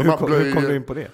Hur, 0.04 0.12
kom, 0.12 0.32
hur 0.32 0.38
blöjor- 0.40 0.54
kom 0.54 0.64
du 0.64 0.76
in 0.76 0.84
på 0.84 0.94
det? 0.94 1.12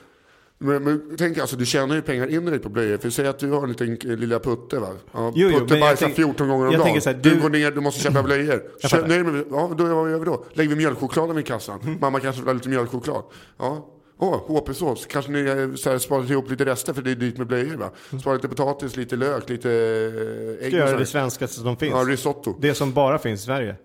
Men, 0.64 0.84
men 0.84 1.16
tänk 1.18 1.38
alltså, 1.38 1.55
du 1.55 1.66
tjänar 1.66 1.95
ju 1.95 2.01
pengar 2.01 2.28
indirekt 2.28 2.64
på 2.64 2.70
blöjor. 2.70 2.97
För 2.97 3.09
säg 3.09 3.28
att 3.28 3.39
du 3.39 3.51
har 3.51 3.64
en 3.64 3.70
liten 3.70 4.11
eh, 4.11 4.18
lilla 4.18 4.39
Putte 4.39 4.80
va? 4.80 4.88
Ja, 5.11 5.32
Jo, 5.36 5.49
jo, 5.53 5.59
putte 5.59 5.80
bajsar 5.80 6.05
tänk- 6.05 6.16
14 6.16 6.47
gånger 6.49 6.68
om 6.68 6.74
dagen. 6.74 7.01
här, 7.05 7.14
du... 7.14 7.30
du- 7.30 7.41
går 7.41 7.49
ner, 7.49 7.72
du 7.72 7.82
måste 7.82 8.01
köpa 8.01 8.24
blöjor. 8.24 8.64
Kö- 8.89 9.07
nej, 9.07 9.24
men, 9.24 9.45
ja, 9.51 9.72
då, 9.78 9.84
vad 9.95 10.11
gör 10.11 10.20
vi 10.20 10.26
då? 10.26 10.45
Lägger 10.53 10.70
vi 10.70 10.76
mjölkchokladen 10.76 11.36
vid 11.36 11.45
kassan? 11.45 11.80
Mm. 11.82 11.97
Mamma 12.01 12.20
kanske 12.20 12.41
vill 12.41 12.47
ha 12.47 12.53
lite 12.53 12.70
mjölkchoklad? 12.70 13.24
Ja. 13.59 13.89
Åh, 14.18 14.36
HP-sås. 14.47 15.05
Kanske 15.05 15.32
ni 15.32 15.39
eh, 15.49 15.76
så 15.76 15.89
här, 15.89 15.97
sparar 15.97 16.32
ihop 16.32 16.49
lite 16.49 16.66
rester 16.66 16.93
för 16.93 17.01
det 17.01 17.11
är 17.11 17.16
dyrt 17.16 17.38
med 17.38 17.47
blöjor 17.47 17.76
va? 17.78 17.91
Spara 18.22 18.36
lite 18.36 18.47
potatis, 18.47 18.95
lite 18.95 19.16
lök, 19.16 19.49
lite 19.49 19.72
eh, 19.72 20.66
ägg 20.66 20.72
Ska 20.72 20.78
göra 20.78 20.97
det 20.97 21.05
svenskaste 21.05 21.59
som 21.59 21.78
finns. 21.78 21.93
Ja, 21.95 22.03
risotto. 22.07 22.55
Det 22.61 22.74
som 22.74 22.93
bara 22.93 23.20
finns 23.20 23.41
i 23.41 23.43
Sverige. 23.43 23.76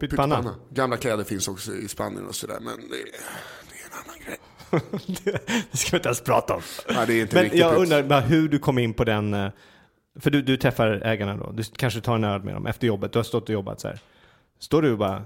Pyttipanna. 0.00 0.36
Pyttipanna. 0.36 0.54
Gamla 0.74 0.96
kläder 0.96 1.24
finns 1.24 1.48
också 1.48 1.72
i 1.74 1.88
Spanien 1.88 2.26
och 2.26 2.34
sådär. 2.34 2.58
Men 2.60 2.76
det, 2.76 2.96
det 5.06 5.78
ska 5.78 5.90
vi 5.90 5.96
inte 5.96 6.08
ens 6.08 6.20
prata 6.20 6.54
om. 6.54 6.62
Nej, 6.88 7.06
det 7.06 7.12
är 7.12 7.20
inte 7.20 7.42
Men 7.42 7.58
jag 7.58 7.76
undrar 7.76 8.02
bara 8.02 8.20
hur 8.20 8.48
du 8.48 8.58
kom 8.58 8.78
in 8.78 8.94
på 8.94 9.04
den, 9.04 9.34
eh, 9.34 9.50
för 10.20 10.30
du, 10.30 10.42
du 10.42 10.56
träffar 10.56 11.02
ägarna 11.04 11.36
då, 11.36 11.52
du 11.52 11.62
kanske 11.76 12.00
tar 12.00 12.14
en 12.14 12.24
öl 12.24 12.42
med 12.42 12.54
dem 12.54 12.66
efter 12.66 12.86
jobbet, 12.86 13.12
du 13.12 13.18
har 13.18 13.24
stått 13.24 13.44
och 13.44 13.50
jobbat 13.50 13.80
så 13.80 13.88
här. 13.88 13.98
Står 14.60 14.82
du 14.82 14.92
och 14.92 14.98
bara, 14.98 15.22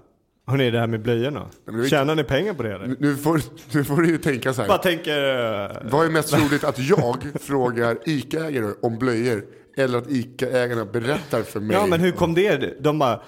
hörni 0.47 0.70
det 0.70 0.78
här 0.80 0.86
med 0.86 1.03
blöjorna, 1.03 1.47
tjänar 1.90 2.14
ni 2.14 2.24
pengar 2.24 2.55
på 2.55 2.62
det 2.62 2.74
eller? 2.74 2.97
Nu 2.99 3.16
får, 3.16 3.40
nu 3.74 3.84
får 3.84 3.97
du 3.97 4.09
ju 4.09 4.18
tänka 4.18 4.55
så 4.55 4.61
här. 4.61 4.68
Bara 4.68 4.78
tänker, 4.78 5.18
eh, 5.64 5.70
Vad 5.90 6.07
är 6.07 6.11
mest 6.11 6.34
troligt 6.34 6.64
att 6.64 6.78
jag 6.78 7.16
frågar 7.40 7.99
ICA-ägare 8.05 8.74
om 8.82 8.99
blöjor 8.99 9.45
eller 9.76 9.99
att 9.99 10.11
ICA-ägarna 10.11 10.84
berättar 10.84 11.43
för 11.43 11.61
mig? 11.61 11.76
ja 11.76 11.86
men 11.86 12.01
hur 12.01 12.12
kom 12.12 12.34
det? 12.34 12.82
De 12.82 12.99
bara, 12.99 13.20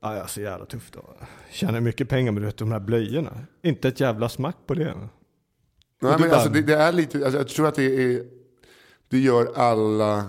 ja 0.00 0.14
jag 0.14 0.24
är 0.24 0.26
så 0.26 0.40
jävla 0.40 0.66
tufft 0.66 0.94
då. 0.94 1.14
Tjänar 1.50 1.80
mycket 1.80 2.08
pengar 2.08 2.32
med 2.32 2.52
de 2.56 2.72
här 2.72 2.80
blöjorna. 2.80 3.30
Inte 3.62 3.88
ett 3.88 4.00
jävla 4.00 4.28
smack 4.28 4.56
på 4.66 4.74
det. 4.74 4.94
Nej, 6.00 6.16
men 6.20 6.30
alltså, 6.30 6.48
det, 6.48 6.62
det 6.62 6.74
är 6.76 6.92
lite, 6.92 7.24
alltså, 7.24 7.38
jag 7.38 7.48
tror 7.48 7.66
att 7.68 7.74
det 7.74 8.02
är, 8.14 8.24
det 9.08 9.18
gör 9.18 9.52
alla 9.56 10.26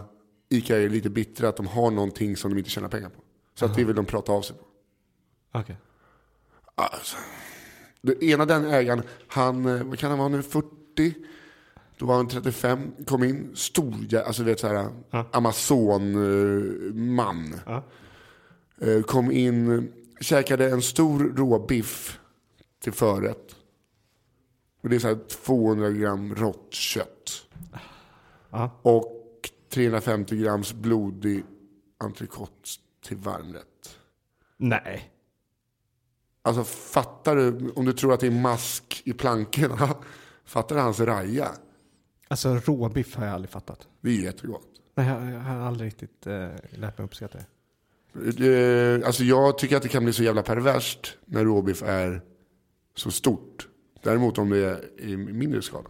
ICA-ägare 0.49 0.89
lite 0.89 1.09
bittra 1.09 1.49
att 1.49 1.57
de 1.57 1.68
har 1.68 1.91
någonting 1.91 2.38
som 2.38 2.51
de 2.51 2.57
inte 2.57 2.70
tjänar 2.70 2.89
pengar 2.89 3.09
på. 3.09 3.22
Så 3.55 3.66
att 3.66 3.76
det 3.76 3.84
vill 3.84 3.95
de 3.95 4.05
prata 4.05 4.32
av 4.32 4.41
sig 4.41 4.55
på. 4.55 4.63
Okej. 5.59 5.78
Alltså, 6.76 7.18
det 8.01 8.24
ena 8.24 8.45
den 8.45 8.66
ägaren, 8.66 9.01
han, 9.28 9.66
eh, 9.66 9.84
vad 9.84 9.99
kan 9.99 10.09
han 10.09 10.20
vara 10.20 10.30
nu, 10.30 10.41
40? 10.41 11.13
Då 11.97 12.05
var 12.05 12.16
han 12.16 12.28
35, 12.28 12.91
kom 13.07 13.24
in, 13.24 13.51
stor, 13.55 13.95
alltså 14.26 14.43
du 14.43 14.49
vet 14.49 14.59
såhär, 14.59 14.89
Ja. 15.09 15.26
Amazon-man. 16.26 17.55
Ja. 17.66 17.84
Eh, 18.82 19.01
Kom 19.01 19.32
in, 19.32 19.91
käkade 20.22 20.70
en 20.70 20.82
stor 20.82 21.34
råbiff 21.36 22.20
till 22.84 22.93
förrätt. 22.93 23.54
Och 24.86 24.89
det 24.89 24.95
är 24.95 24.99
så 24.99 25.07
här 25.07 25.19
200 25.45 25.89
gram 25.91 26.36
rått 26.36 26.73
kött. 26.73 27.45
Ja. 28.49 28.79
Och 28.81 29.49
350 29.69 30.38
grams 30.38 30.73
blodig 30.73 31.43
entrecote 31.97 32.69
till 33.05 33.17
varmrätt. 33.17 33.97
Nej. 34.57 35.11
Alltså 36.41 36.63
fattar 36.63 37.36
du, 37.36 37.71
om 37.75 37.86
du 37.86 37.93
tror 37.93 38.13
att 38.13 38.19
det 38.19 38.27
är 38.27 38.31
mask 38.31 39.01
i 39.05 39.13
plankorna, 39.13 39.95
fattar 40.45 40.75
du 40.75 40.81
hans 40.81 40.99
raja? 40.99 41.51
Alltså 42.27 42.55
råbiff 42.55 43.15
har 43.15 43.25
jag 43.25 43.33
aldrig 43.33 43.49
fattat. 43.49 43.88
Det 44.01 44.09
är 44.09 44.23
jättegott. 44.23 44.67
Nej, 44.95 45.07
jag, 45.07 45.31
jag 45.31 45.39
har 45.39 45.55
aldrig 45.67 45.88
riktigt 45.88 46.27
eh, 46.27 46.47
lärt 46.69 46.97
mig 46.97 47.05
uppskatta 47.05 47.38
det. 48.13 48.47
Eh, 48.47 49.07
Alltså 49.07 49.23
jag 49.23 49.57
tycker 49.57 49.77
att 49.77 49.83
det 49.83 49.89
kan 49.89 50.03
bli 50.03 50.13
så 50.13 50.23
jävla 50.23 50.43
perverst 50.43 51.17
när 51.25 51.43
råbiff 51.43 51.83
är 51.83 52.21
så 52.95 53.11
stort. 53.11 53.67
Däremot 54.05 54.37
om 54.37 54.49
det 54.49 54.57
är 54.57 54.79
i 54.97 55.17
mindre 55.17 55.61
skala. 55.61 55.89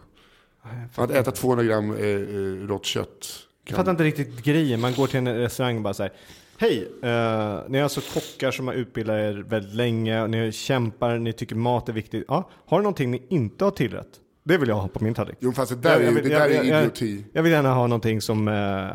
Att 0.94 1.10
äta 1.10 1.30
200 1.30 1.64
gram 1.64 1.90
eh, 1.94 2.06
eh, 2.06 2.66
rått 2.68 2.84
kött. 2.84 3.26
Jag 3.64 3.76
fattar 3.76 3.90
inte 3.90 4.04
riktigt 4.04 4.42
grejen. 4.44 4.80
Man 4.80 4.94
går 4.94 5.06
till 5.06 5.16
en 5.18 5.34
restaurang 5.38 5.76
och 5.76 5.82
bara 5.82 5.94
säger 5.94 6.12
Hej, 6.58 6.88
eh, 7.02 7.60
ni 7.68 7.78
är 7.78 7.82
alltså 7.82 8.00
kockar 8.00 8.50
som 8.50 8.66
har 8.66 8.74
utbildat 8.74 9.14
er 9.16 9.44
väldigt 9.48 9.74
länge 9.74 10.22
och 10.22 10.30
ni 10.30 10.52
kämpar, 10.52 11.18
ni 11.18 11.32
tycker 11.32 11.56
mat 11.56 11.88
är 11.88 11.92
viktigt. 11.92 12.24
Ja, 12.28 12.50
har 12.66 12.78
du 12.78 12.82
någonting 12.82 13.10
ni 13.10 13.22
inte 13.28 13.64
har 13.64 13.70
tillrätt? 13.70 14.08
Det 14.44 14.58
vill 14.58 14.68
jag 14.68 14.76
ha 14.76 14.88
på 14.88 15.04
min 15.04 15.14
tallrik. 15.14 15.36
Jo 15.40 15.52
fast 15.52 15.70
det 15.70 15.76
där, 15.76 16.00
är, 16.00 16.10
ju- 16.10 16.20
det 16.22 16.28
där 16.28 16.48
är 16.50 16.64
idioti. 16.64 17.24
Jag, 17.32 17.42
vill 17.42 17.52
gärna 17.52 17.74
ha 17.74 17.86
någonting 17.86 18.20
som, 18.20 18.48
eh, 18.48 18.90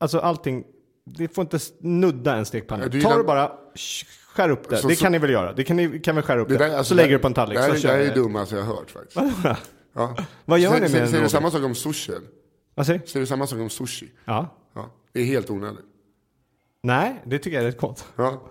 alltså 0.00 0.18
allting, 0.18 0.64
det 1.04 1.34
får 1.34 1.42
inte 1.42 1.58
snudda 1.58 2.36
en 2.36 2.44
stekpanna. 2.46 2.84
Ja, 2.92 3.00
Ta 3.10 3.18
det 3.18 3.24
bara, 3.24 3.52
skär 4.34 4.48
upp 4.50 4.68
det. 4.68 4.76
Så- 4.76 4.88
det 4.88 4.96
så- 4.96 5.02
kan 5.02 5.12
ni 5.12 5.18
väl 5.18 5.30
göra? 5.30 5.52
Det 5.52 5.64
kan 5.64 5.76
ni 5.76 5.98
kan 6.00 6.14
väl 6.14 6.24
skära 6.24 6.40
upp 6.40 6.48
det? 6.48 6.54
Det 6.58 6.64
där, 6.68 6.76
alltså, 6.76 6.84
så 6.84 6.94
lägger 6.94 7.12
du 7.12 7.18
på 7.18 7.26
en 7.26 7.34
tallrik. 7.34 7.58
Det 7.58 7.62
här, 7.64 7.74
så 7.74 7.86
det 7.86 7.92
är 7.92 7.98
det 7.98 8.14
dummaste 8.14 8.54
jag 8.56 8.62
har 8.62 8.74
hört 8.74 8.90
faktiskt. 8.90 9.20
Ja. 9.94 10.16
Vad 10.44 10.58
gör 10.58 10.74
ni 10.74 10.80
med 10.80 10.90
säger- 10.90 11.16
en 11.16 11.22
du 11.22 11.28
samma 11.28 11.50
sak 11.50 11.62
om 11.62 11.74
sushi? 11.74 12.12
Vad 12.74 12.86
säger 12.86 13.00
du? 13.14 13.26
Samma 13.26 13.46
sak 13.46 13.58
om 13.58 13.70
sushi? 13.70 14.08
Ja. 14.24 14.56
Ja. 14.74 14.90
Det 15.12 15.20
är 15.20 15.24
helt 15.24 15.50
onödigt. 15.50 15.84
Nej, 16.82 17.22
det 17.24 17.38
tycker 17.38 17.56
jag 17.56 17.62
är 17.64 17.68
rätt 17.68 17.80
gott. 17.80 18.04
Ja. 18.16 18.42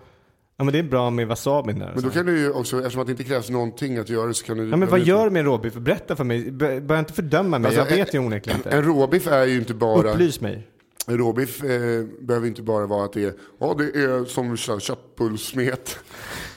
Ja 0.58 0.64
men 0.64 0.74
det 0.74 0.80
är 0.80 0.84
bra 0.84 1.10
med 1.10 1.28
wasabin 1.28 1.80
där. 1.80 1.92
Men 1.96 2.04
då 2.04 2.10
kan 2.10 2.26
du 2.26 2.40
ju 2.40 2.52
också, 2.52 2.78
eftersom 2.78 3.02
att 3.02 3.08
det 3.08 3.12
inte 3.12 3.24
krävs 3.24 3.50
någonting 3.50 3.98
att 3.98 4.10
göra 4.10 4.28
det 4.28 4.34
så 4.34 4.46
kan 4.46 4.58
du... 4.58 4.70
Ja, 4.70 4.78
men 4.78 4.90
vad 4.90 5.00
gör 5.00 5.26
du 5.26 5.32
med 5.32 5.40
en 5.40 5.46
råbiff? 5.46 5.74
Berätta 5.74 6.16
för 6.16 6.24
mig. 6.24 6.52
Börja 6.52 7.00
inte 7.00 7.14
fördöma 7.14 7.60
mig. 7.60 7.68
Alltså, 7.68 7.82
jag 7.82 7.98
vet 7.98 8.14
ju 8.14 8.20
onekligen 8.20 8.60
inte. 8.60 8.70
En 8.70 8.84
råbiff 8.84 9.28
är 9.28 9.46
ju 9.46 9.58
inte 9.58 9.74
bara... 9.74 10.12
Upplys 10.12 10.42
mig. 10.42 10.68
Råbiff 11.08 11.64
eh, 11.64 12.06
behöver 12.20 12.48
inte 12.48 12.62
bara 12.64 12.86
vara 12.86 13.06
att 13.06 13.14
det 13.14 13.24
är, 13.24 13.34
ja 13.60 13.74
det 13.78 13.84
är 14.04 14.26
som 14.26 14.58
kö- 14.58 14.80
köttbullsmet. 14.80 16.00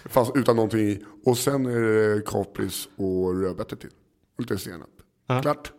Fast 0.04 0.36
utan 0.36 0.56
någonting 0.56 0.80
i. 0.80 1.04
Och 1.24 1.38
sen 1.38 1.66
är 1.66 1.80
det 1.80 2.22
kapris 2.26 2.88
och 2.96 3.40
rödbetor 3.40 3.76
till. 3.76 3.90
Och 4.36 4.40
lite 4.40 4.58
senap. 4.58 4.88
Ja. 5.26 5.42
Klart. 5.42 5.72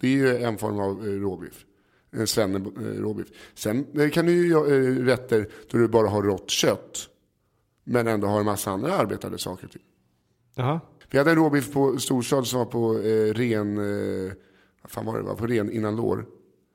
Det 0.00 0.06
är 0.06 0.10
ju 0.10 0.36
en 0.36 0.58
form 0.58 0.78
av 0.80 1.06
eh, 1.08 1.10
råbiff. 1.12 1.64
En 2.10 2.26
svenne 2.26 2.58
eh, 2.58 3.00
råbiff. 3.00 3.26
Sen 3.54 3.86
eh, 4.00 4.10
kan 4.10 4.26
du 4.26 4.32
ju 4.32 4.48
göra 4.48 4.66
eh, 4.74 5.04
rätter 5.04 5.48
då 5.70 5.78
du 5.78 5.88
bara 5.88 6.08
har 6.08 6.22
rått 6.22 6.50
kött. 6.50 7.08
Men 7.84 8.06
ändå 8.06 8.26
har 8.26 8.38
en 8.40 8.44
massa 8.46 8.70
andra 8.70 8.92
arbetade 8.96 9.38
saker 9.38 9.68
till. 9.68 9.80
Jaha. 10.54 10.80
Vi 11.10 11.18
hade 11.18 11.30
en 11.30 11.36
råbiff 11.36 11.72
på 11.72 11.98
storstad 11.98 12.46
som 12.46 12.58
var 12.58 12.66
på 12.66 12.98
eh, 12.98 13.34
ren, 13.34 13.78
eh, 13.78 14.32
vad 14.82 14.90
fan 14.90 15.04
var 15.06 15.16
det, 15.18 15.22
var 15.22 15.34
på 15.34 15.46
ren 15.46 15.70
innan 15.72 15.96
lår. 15.96 16.26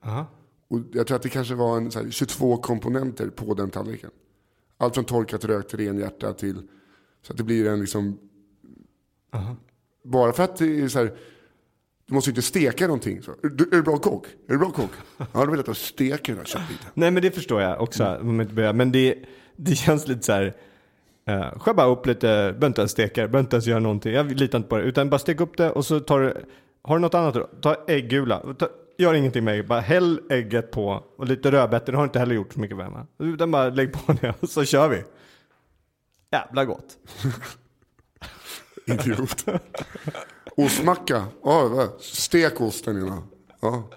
Jaha. 0.03 0.25
Och 0.67 0.79
jag 0.93 1.07
tror 1.07 1.15
att 1.15 1.23
det 1.23 1.29
kanske 1.29 1.55
var 1.55 1.77
en, 1.77 1.91
så 1.91 1.99
här, 1.99 2.09
22 2.09 2.57
komponenter 2.57 3.29
på 3.29 3.53
den 3.53 3.69
tallriken. 3.69 4.09
Allt 4.77 4.93
från 4.93 5.05
torkat 5.05 5.45
rökt 5.45 5.73
renhjärta 5.73 6.33
till 6.33 6.61
så 7.21 7.33
att 7.33 7.37
det 7.37 7.43
blir 7.43 7.67
en 7.67 7.79
liksom... 7.79 8.19
Bara 10.03 10.33
för 10.33 10.43
att 10.43 10.57
det 10.57 10.81
är 10.81 10.87
så 10.87 10.99
här, 10.99 11.17
du 12.07 12.13
måste 12.13 12.29
ju 12.29 12.31
inte 12.31 12.41
steka 12.41 12.87
någonting. 12.87 13.21
Så. 13.21 13.31
Är, 13.31 13.49
du, 13.49 13.63
är 13.63 13.71
du 13.71 13.81
bra 13.81 13.97
kock? 13.97 14.27
Är 14.47 14.51
du 14.51 14.57
bra 14.57 14.71
kock? 14.71 14.91
Ja, 15.17 15.25
då 15.33 15.39
vill 15.39 15.49
jag 15.49 15.59
att 15.59 15.65
du 15.65 15.73
steker 15.73 16.33
den 16.33 16.37
här 16.37 16.45
köttbiten. 16.45 16.87
Nej 16.93 17.11
men 17.11 17.23
det 17.23 17.31
förstår 17.31 17.61
jag 17.61 17.81
också. 17.81 18.03
Mm. 18.03 18.77
Men 18.77 18.91
det, 18.91 19.15
det 19.55 19.75
känns 19.75 20.07
lite 20.07 20.21
så 20.21 20.31
här. 20.31 20.55
Uh, 21.29 21.59
skär 21.59 21.73
bara 21.73 21.87
upp 21.87 22.05
lite, 22.05 22.27
behöver 22.27 22.67
inte 22.67 22.81
ens 22.81 22.91
steka, 22.91 23.21
behöver 23.21 23.39
inte 23.39 23.55
ens 23.55 23.67
göra 23.67 23.79
någonting. 23.79 24.13
Jag 24.13 24.31
litar 24.31 24.57
inte 24.57 24.69
på 24.69 24.77
det. 24.77 24.83
Utan 24.83 25.09
bara 25.09 25.19
stek 25.19 25.41
upp 25.41 25.57
det 25.57 25.71
och 25.71 25.85
så 25.85 25.99
tar 25.99 26.19
du, 26.19 26.45
har 26.81 26.95
du 26.95 27.01
något 27.01 27.13
annat 27.13 27.33
då? 27.33 27.49
Ta 27.61 27.75
äggula. 27.87 28.53
Ta, 28.59 28.67
gör 28.97 29.13
ingenting 29.13 29.43
med 29.43 29.59
ägg, 29.59 29.67
bara 29.67 29.79
häll 29.79 30.21
ägget 30.29 30.71
på. 30.71 31.03
Och 31.17 31.27
lite 31.27 31.51
rödbetor, 31.51 31.91
det 31.91 31.97
har 31.97 32.05
inte 32.05 32.19
heller 32.19 32.35
gjort 32.35 32.53
så 32.53 32.59
mycket 32.59 32.77
med 32.77 33.07
Utan 33.19 33.51
bara 33.51 33.69
lägg 33.69 33.93
på 33.93 34.13
det 34.13 34.33
och 34.39 34.49
så 34.49 34.65
kör 34.65 34.89
vi. 34.89 35.03
Jävla 36.31 36.65
gott. 36.65 36.97
Idiot. 38.85 39.45
Ostmacka. 40.57 41.25
Ja, 41.43 41.87
stek 41.99 42.61
osten 42.61 42.97
innan. 42.97 43.23
Ja. 43.59 43.89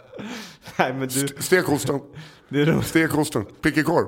Nej 0.78 0.94
men 0.94 1.08
du, 1.08 1.24
St- 1.24 1.42
Stek 1.42 1.68
osten. 1.68 2.00
det 2.48 2.60
är 2.60 2.66
roligt. 2.66 2.86
Stek 2.86 3.14
osten. 3.18 3.44
Pickekorv. 3.44 4.06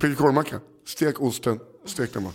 Pickekorvmacka. 0.00 0.60
Stek 0.86 1.20
osten. 1.20 1.60
Stek 1.84 2.12
den 2.14 2.24
bara. 2.24 2.32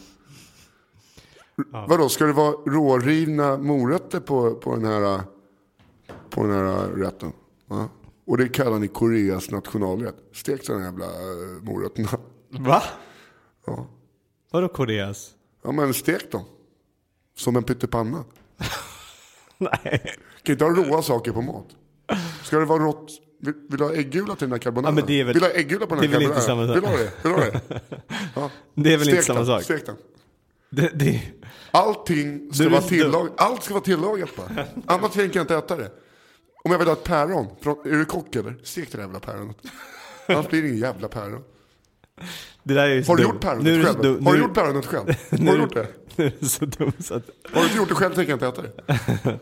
Vadå, 1.88 2.10
ska 2.10 2.26
det 2.26 2.34
vara 2.34 2.52
rårivna 2.52 3.58
morötter 3.58 4.20
på, 4.20 4.56
på, 4.56 4.76
den 4.76 4.86
här, 4.86 5.22
på 6.30 6.44
den 6.44 6.52
här 6.52 6.88
rätten? 6.88 7.32
Ja. 7.70 7.90
Och 8.28 8.38
det 8.38 8.48
kallar 8.50 8.80
ni 8.80 8.88
Koreas 8.88 9.50
nationalrätt. 9.52 10.16
Stek 10.34 10.68
de 10.68 10.82
jävla 10.84 11.06
uh, 11.06 11.64
morötterna. 11.64 12.10
Va? 12.50 12.84
Ja. 13.66 13.88
Vadå 14.52 14.68
Koreas? 14.68 15.32
ja, 15.64 15.72
men 15.72 15.94
stek 15.94 16.32
dem. 16.32 16.44
Som 17.38 17.56
en 17.56 17.64
pyttipanna. 17.64 18.24
Nej. 19.58 20.16
Kan 20.44 20.54
inte 20.54 20.66
ha 20.66 20.72
råa 20.72 21.02
saker 21.02 21.32
på 21.32 21.42
mat. 21.42 21.68
Ska 22.44 22.60
det 22.60 22.66
vara 22.66 22.84
rått? 22.84 23.12
Vill, 23.40 23.54
vill 23.70 23.78
du 23.80 23.84
ha 23.84 23.94
äggula 23.94 24.36
till 24.36 24.46
den 24.46 24.52
här 24.52 24.60
carbonara? 24.60 24.92
Ja, 24.92 24.96
men 24.96 25.04
det 25.08 25.20
är 25.20 25.24
väl- 25.24 25.34
vill 25.34 25.42
du 25.44 25.48
ha 25.50 25.54
äggula 25.56 25.86
på 25.88 25.96
den 25.96 26.04
här 26.04 26.10
det 26.10 26.16
är 26.16 26.20
väl 26.20 26.28
inte 26.28 26.42
samma 26.42 26.68
sak. 26.68 26.76
Vill 26.76 26.84
du 26.84 26.88
ha 26.90 26.98
det? 26.98 27.12
Vill 27.24 27.32
du 27.34 27.40
ha 27.40 27.46
det? 27.46 27.82
Ja. 28.36 28.52
Det 28.74 28.94
är 28.94 28.98
väl 28.98 29.10
inte 29.10 29.22
Stek 29.22 29.26
samma 29.26 29.40
den, 29.40 29.46
sak? 29.48 29.64
Stek 29.64 29.86
den. 29.86 29.96
Det, 30.70 30.92
det, 30.96 31.22
Allting 31.72 32.54
ska 32.54 32.64
Du- 32.64 32.70
vara 32.70 32.82
tillagat. 32.82 33.34
Allt 33.38 33.64
ska 33.64 33.74
vara 33.74 33.84
tillagat 33.84 34.30
bara. 34.36 34.66
Annars 34.86 35.12
tänker 35.12 35.40
jag 35.40 35.44
inte 35.44 35.56
äta 35.56 35.76
det. 35.76 35.92
Om 36.66 36.72
jag 36.72 36.80
vill 36.80 36.88
ha 36.88 36.94
ett 36.94 37.04
päron. 37.04 37.46
Är 37.86 37.92
du 37.98 38.06
kock 38.06 38.36
eller? 38.36 38.56
Stek 38.64 38.92
det 38.92 38.98
där 38.98 39.04
jävla 39.04 39.20
päronet. 39.20 39.58
Annars 40.28 40.48
blir 40.50 40.62
det 40.62 40.68
ingen 40.68 40.80
jävla 40.80 41.08
päron. 41.08 41.44
det 42.64 42.74
där 42.74 42.88
är 42.90 43.04
Har 43.04 43.16
du 43.18 43.24
gjort 43.24 43.42
päronet 43.42 43.86
själv? 43.86 44.00
dum- 44.02 44.26
Har 44.26 44.34
du 44.34 44.40
gjort 44.40 44.54
päronet 44.54 44.86
själv? 44.86 45.06
Har 45.48 45.54
du 45.56 45.62
gjort 45.62 45.74
det? 45.74 45.88
Nu 46.16 46.26
är 46.26 46.34
du 46.40 46.48
så 46.48 46.66
dum 46.66 46.92
så 47.00 47.14
att... 47.16 47.30
Har 47.54 47.62
du 47.62 47.66
inte 47.68 47.78
gjort 47.78 47.90
det 47.90 47.96
själv 47.96 48.14
tänker 48.16 48.32
jag 48.38 48.48
inte 48.48 48.62
äta 48.62 48.62
det. 48.62 49.40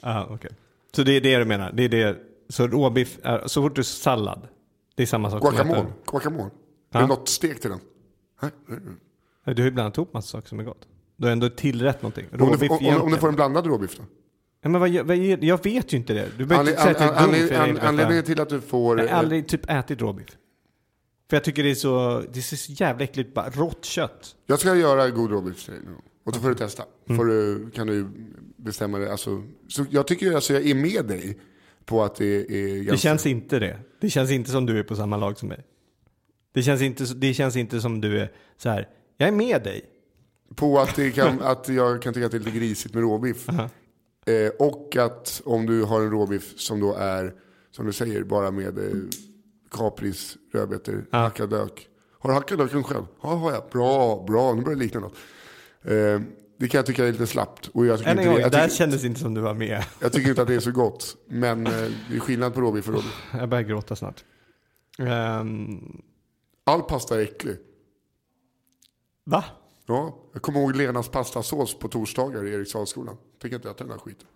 Ja, 0.00 0.26
okej. 0.30 0.50
Så 0.96 1.02
det 1.02 1.12
är 1.12 1.20
det 1.20 1.38
du 1.38 1.44
menar? 1.44 1.72
Det 1.72 1.82
är 1.84 1.88
det, 1.88 2.16
så 2.48 2.66
råbiff, 2.68 3.18
är, 3.22 3.42
så 3.48 3.62
fort 3.62 3.76
du 3.76 3.84
sallad, 3.84 4.48
det 4.94 5.02
är 5.02 5.06
samma 5.06 5.30
sak 5.30 5.40
som 5.42 5.50
Guacamole. 5.50 5.80
äta- 5.80 6.10
Guacamole. 6.10 6.50
Ja. 6.92 6.98
Är 6.98 7.02
det 7.02 7.08
något 7.08 7.28
stek 7.28 7.60
till 7.60 7.70
den? 7.70 7.80
Nej. 8.42 8.50
Du 9.54 9.62
har 9.62 9.66
ju 9.66 9.70
blandat 9.70 9.96
ihop 9.96 10.12
massa 10.12 10.28
saker 10.28 10.48
som 10.48 10.60
är 10.60 10.64
gott. 10.64 10.86
Du 11.16 11.24
har 11.26 11.32
ändå 11.32 11.48
tillrätt 11.48 12.02
någonting. 12.02 12.26
Om 12.32 12.38
du, 12.38 12.44
Råbiff 12.44 12.70
om, 12.70 12.86
om, 12.86 13.02
om 13.02 13.10
du 13.12 13.18
får 13.18 13.28
en 13.28 13.34
blandad 13.34 13.66
råbiff 13.66 13.96
då? 13.96 14.02
Ja, 14.66 14.70
men 14.70 14.80
vad, 14.80 15.06
vad, 15.06 15.16
jag 15.16 15.64
vet 15.64 15.92
ju 15.92 15.96
inte 15.96 16.14
det. 16.14 16.28
Du 16.38 16.44
behöver 16.46 16.58
Anled, 16.58 16.72
inte 16.72 16.82
säga 16.82 16.94
att 16.94 17.00
jag 17.00 17.08
är 17.08 17.20
dum 17.20 17.34
anled, 17.34 17.48
för 17.48 17.54
jag 17.54 17.62
an, 17.62 17.68
inte 17.68 17.80
vet 17.80 17.88
anledningen 17.88 18.24
till 18.24 18.40
att 18.40 18.48
du 18.48 18.60
får... 18.60 19.00
Jag 19.00 19.08
har 19.08 19.18
aldrig 19.18 19.48
typ 19.48 19.70
ätit 19.70 20.00
råbiff. 20.00 20.28
För 21.30 21.36
jag 21.36 21.44
tycker 21.44 21.62
det 21.62 21.70
är 21.70 21.74
så, 21.74 22.22
det 22.32 22.38
är 22.38 22.56
så 22.56 22.72
jävla 22.72 23.04
äckligt, 23.04 23.34
bara 23.34 23.50
rått 23.50 23.84
kött. 23.84 24.36
Jag 24.46 24.58
ska 24.58 24.74
göra 24.74 25.10
god 25.10 25.30
råbiff 25.30 25.64
till 25.64 25.74
dig 25.74 25.82
nu. 25.84 25.90
Och 26.24 26.34
så 26.34 26.40
får 26.40 26.48
du 26.48 26.54
testa. 26.54 26.84
Mm. 27.08 27.16
Får 27.16 27.24
du, 27.24 27.70
kan 27.70 27.86
du 27.86 28.06
bestämma 28.56 28.98
det. 28.98 29.10
Alltså, 29.10 29.42
så 29.68 29.86
jag 29.90 30.06
tycker 30.06 30.34
alltså 30.34 30.52
jag 30.52 30.66
är 30.66 30.74
med 30.74 31.04
dig 31.04 31.38
på 31.84 32.04
att 32.04 32.16
det 32.16 32.36
är 32.36 32.76
ganska... 32.76 32.92
Det 32.92 32.98
känns 32.98 33.26
inte 33.26 33.58
det. 33.58 33.78
Det 34.00 34.10
känns 34.10 34.30
inte 34.30 34.50
som 34.50 34.66
du 34.66 34.78
är 34.78 34.82
på 34.82 34.96
samma 34.96 35.16
lag 35.16 35.38
som 35.38 35.48
mig. 35.48 35.64
Det 36.54 36.62
känns 36.62 36.82
inte, 36.82 37.04
det 37.14 37.34
känns 37.34 37.56
inte 37.56 37.80
som 37.80 38.00
du 38.00 38.20
är 38.20 38.32
så 38.56 38.68
här. 38.68 38.88
jag 39.16 39.28
är 39.28 39.32
med 39.32 39.62
dig. 39.62 39.84
På 40.54 40.78
att, 40.78 40.96
det 40.96 41.10
kan, 41.10 41.42
att 41.42 41.68
jag 41.68 42.02
kan 42.02 42.14
tycka 42.14 42.26
att 42.26 42.32
det 42.32 42.38
är 42.38 42.40
lite 42.40 42.58
grisigt 42.58 42.94
med 42.94 43.02
råbiff. 43.02 43.48
Eh, 44.26 44.50
och 44.58 44.96
att 44.96 45.42
om 45.44 45.66
du 45.66 45.82
har 45.82 46.00
en 46.00 46.10
råbiff 46.10 46.58
som 46.58 46.80
då 46.80 46.94
är, 46.94 47.34
som 47.70 47.86
du 47.86 47.92
säger, 47.92 48.22
bara 48.24 48.50
med 48.50 48.78
eh, 48.78 48.94
kapris, 49.70 50.36
rödbetor, 50.52 51.06
hackad 51.10 51.50
lök. 51.50 51.88
Har 52.18 52.30
du 52.30 52.34
hackat 52.34 52.58
löken 52.58 52.84
själv? 52.84 53.04
Ja, 53.22 53.28
har 53.28 53.52
jag. 53.52 53.62
Bra, 53.72 54.24
bra. 54.28 54.54
Nu 54.54 54.62
börjar 54.62 54.76
det 54.78 54.84
likna 54.84 55.00
något. 55.00 55.14
Eh, 55.82 56.20
det 56.58 56.68
kan 56.68 56.78
jag 56.78 56.86
tycka 56.86 57.06
är 57.06 57.12
lite 57.12 57.26
slappt. 57.26 57.68
Och 57.68 57.86
jag 57.86 57.98
tycker, 57.98 58.10
Än 58.10 58.18
en 58.18 58.22
inte, 58.22 58.28
gång, 58.28 58.36
det, 58.36 58.42
jag, 58.42 58.52
där 58.52 58.62
tycker, 58.64 58.76
kändes 58.76 59.04
inte 59.04 59.20
som 59.20 59.34
du 59.34 59.40
var 59.40 59.54
med. 59.54 59.84
jag 60.00 60.12
tycker 60.12 60.28
inte 60.28 60.42
att 60.42 60.48
det 60.48 60.54
är 60.54 60.60
så 60.60 60.70
gott. 60.72 61.16
Men 61.28 61.66
eh, 61.66 61.72
det 62.10 62.16
är 62.16 62.20
skillnad 62.20 62.54
på 62.54 62.60
råbiff 62.60 62.88
och 62.88 62.94
råbiff. 62.94 63.22
Jag 63.32 63.48
börjar 63.48 63.64
gråta 63.64 63.96
snart. 63.96 64.24
Ehm, 64.98 66.02
All 66.64 66.82
pasta 66.82 67.16
är 67.16 67.22
äcklig. 67.22 67.56
va? 69.24 69.44
Ja, 69.86 70.18
jag 70.32 70.42
kommer 70.42 70.60
ihåg 70.60 70.76
Lenas 70.76 71.08
pastasås 71.08 71.78
på 71.78 71.88
torsdagar 71.88 72.46
i 72.46 72.54
Eriksdalsskolan. 72.54 73.16
Tänker 73.42 73.56
inte 73.56 73.70
äta 73.70 73.84
den 73.84 73.90
här 73.90 73.98
skiten. 73.98 74.28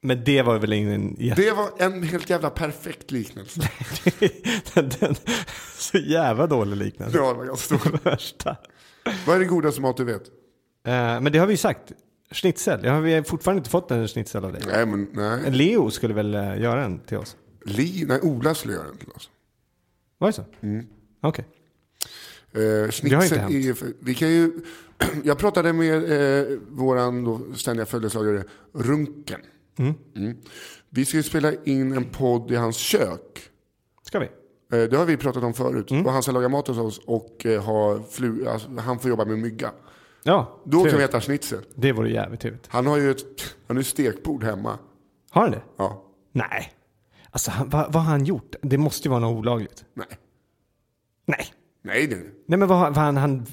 Men 0.00 0.24
det 0.24 0.42
var 0.42 0.58
väl 0.58 0.72
ingen 0.72 1.16
jätte... 1.18 1.42
Det 1.42 1.52
var 1.52 1.68
en 1.78 2.02
helt 2.02 2.30
jävla 2.30 2.50
perfekt 2.50 3.10
liknelse. 3.10 3.60
den, 4.74 4.88
den, 5.00 5.14
så 5.78 5.98
jävla 5.98 6.46
dålig 6.46 6.76
liknelse. 6.76 7.18
Ja, 7.18 7.32
det 7.32 7.38
var 7.38 7.44
ganska 7.44 7.78
stor. 7.78 7.98
Värsta. 8.02 8.56
Vad 9.26 9.36
är 9.36 9.40
det 9.40 9.46
godaste 9.46 9.80
mat 9.80 9.96
du 9.96 10.04
vet? 10.04 10.22
Eh, 10.86 11.20
men 11.20 11.32
det 11.32 11.38
har 11.38 11.46
vi 11.46 11.52
ju 11.52 11.56
sagt. 11.56 11.92
Schnitzel. 12.30 12.84
Jag 12.84 12.92
har 12.92 13.22
fortfarande 13.22 13.58
inte 13.58 13.70
fått 13.70 13.90
en 13.90 14.08
schnitzel 14.08 14.44
av 14.44 14.52
dig. 14.52 14.62
Nej, 14.66 14.86
men 14.86 15.08
nej. 15.12 15.50
Leo 15.50 15.90
skulle 15.90 16.14
väl 16.14 16.34
eh, 16.34 16.60
göra 16.60 16.84
en 16.84 16.98
till 16.98 17.18
oss? 17.18 17.36
Li, 17.64 18.04
nej, 18.08 18.20
Ola 18.22 18.54
skulle 18.54 18.74
göra 18.74 18.86
den 18.86 18.96
till 18.96 19.10
oss. 19.10 19.30
Var 20.18 20.28
det 20.28 20.32
så? 20.32 20.44
Okej. 21.20 21.44
Eh, 22.52 22.60
Det 22.60 22.92
schnitzel 22.92 23.38
hänt. 23.38 23.54
är, 23.54 23.76
vi 24.04 24.14
kan 24.14 24.28
ju, 24.30 24.52
jag 25.24 25.38
pratade 25.38 25.72
med 25.72 25.94
eh, 26.40 26.58
våran 26.68 27.24
då 27.24 27.40
ständiga 27.54 27.86
följeslagare 27.86 28.44
Runken. 28.72 29.40
Mm. 29.78 29.94
Vi 30.90 31.04
ska 31.04 31.16
ju 31.16 31.22
spela 31.22 31.52
in 31.64 31.92
en 31.92 32.04
podd 32.04 32.50
i 32.50 32.54
hans 32.54 32.76
kök. 32.76 33.42
Ska 34.02 34.18
vi? 34.18 34.26
Eh, 34.72 34.88
det 34.90 34.96
har 34.96 35.04
vi 35.04 35.16
pratat 35.16 35.42
om 35.42 35.54
förut. 35.54 35.90
Mm. 35.90 36.06
Och 36.06 36.12
han 36.12 36.22
ska 36.22 36.32
laga 36.32 36.48
mat 36.48 36.68
hos 36.68 36.78
oss 36.78 37.00
och 37.06 37.46
eh, 37.46 37.62
ha 37.64 38.02
flu, 38.10 38.46
alltså, 38.48 38.68
han 38.78 38.98
får 38.98 39.08
jobba 39.10 39.24
med 39.24 39.38
mygga. 39.38 39.70
Ja, 40.22 40.60
Då 40.64 40.70
kan 40.76 40.84
vi 40.84 40.90
trevligt. 40.90 41.08
äta 41.08 41.20
schnitzel. 41.20 41.58
Det 41.74 41.92
vore 41.92 42.10
jävligt 42.10 42.40
trevligt. 42.40 42.66
Han 42.68 42.86
har 42.86 42.96
ju 42.98 43.10
ett, 43.10 43.54
han 43.66 43.76
har 43.76 43.80
ju 43.82 43.84
stekbord 43.84 44.44
hemma. 44.44 44.78
Har 45.30 45.42
han 45.42 45.50
det? 45.50 45.62
Ja, 45.76 46.04
Nej. 46.32 46.72
Alltså, 47.30 47.50
han, 47.50 47.68
vad, 47.68 47.92
vad 47.92 48.02
har 48.02 48.10
han 48.10 48.24
gjort? 48.24 48.54
Det 48.62 48.78
måste 48.78 49.08
ju 49.08 49.10
vara 49.10 49.20
något 49.20 49.38
olagligt. 49.38 49.84
nej. 49.94 50.06
Nej. 51.26 51.46
Nej, 51.86 52.06
nej. 52.08 52.18
Nej 52.46 52.58
men 52.58 52.68
vad, 52.68 52.94
vad 52.94 53.04
han, 53.04 53.16
han 53.16 53.46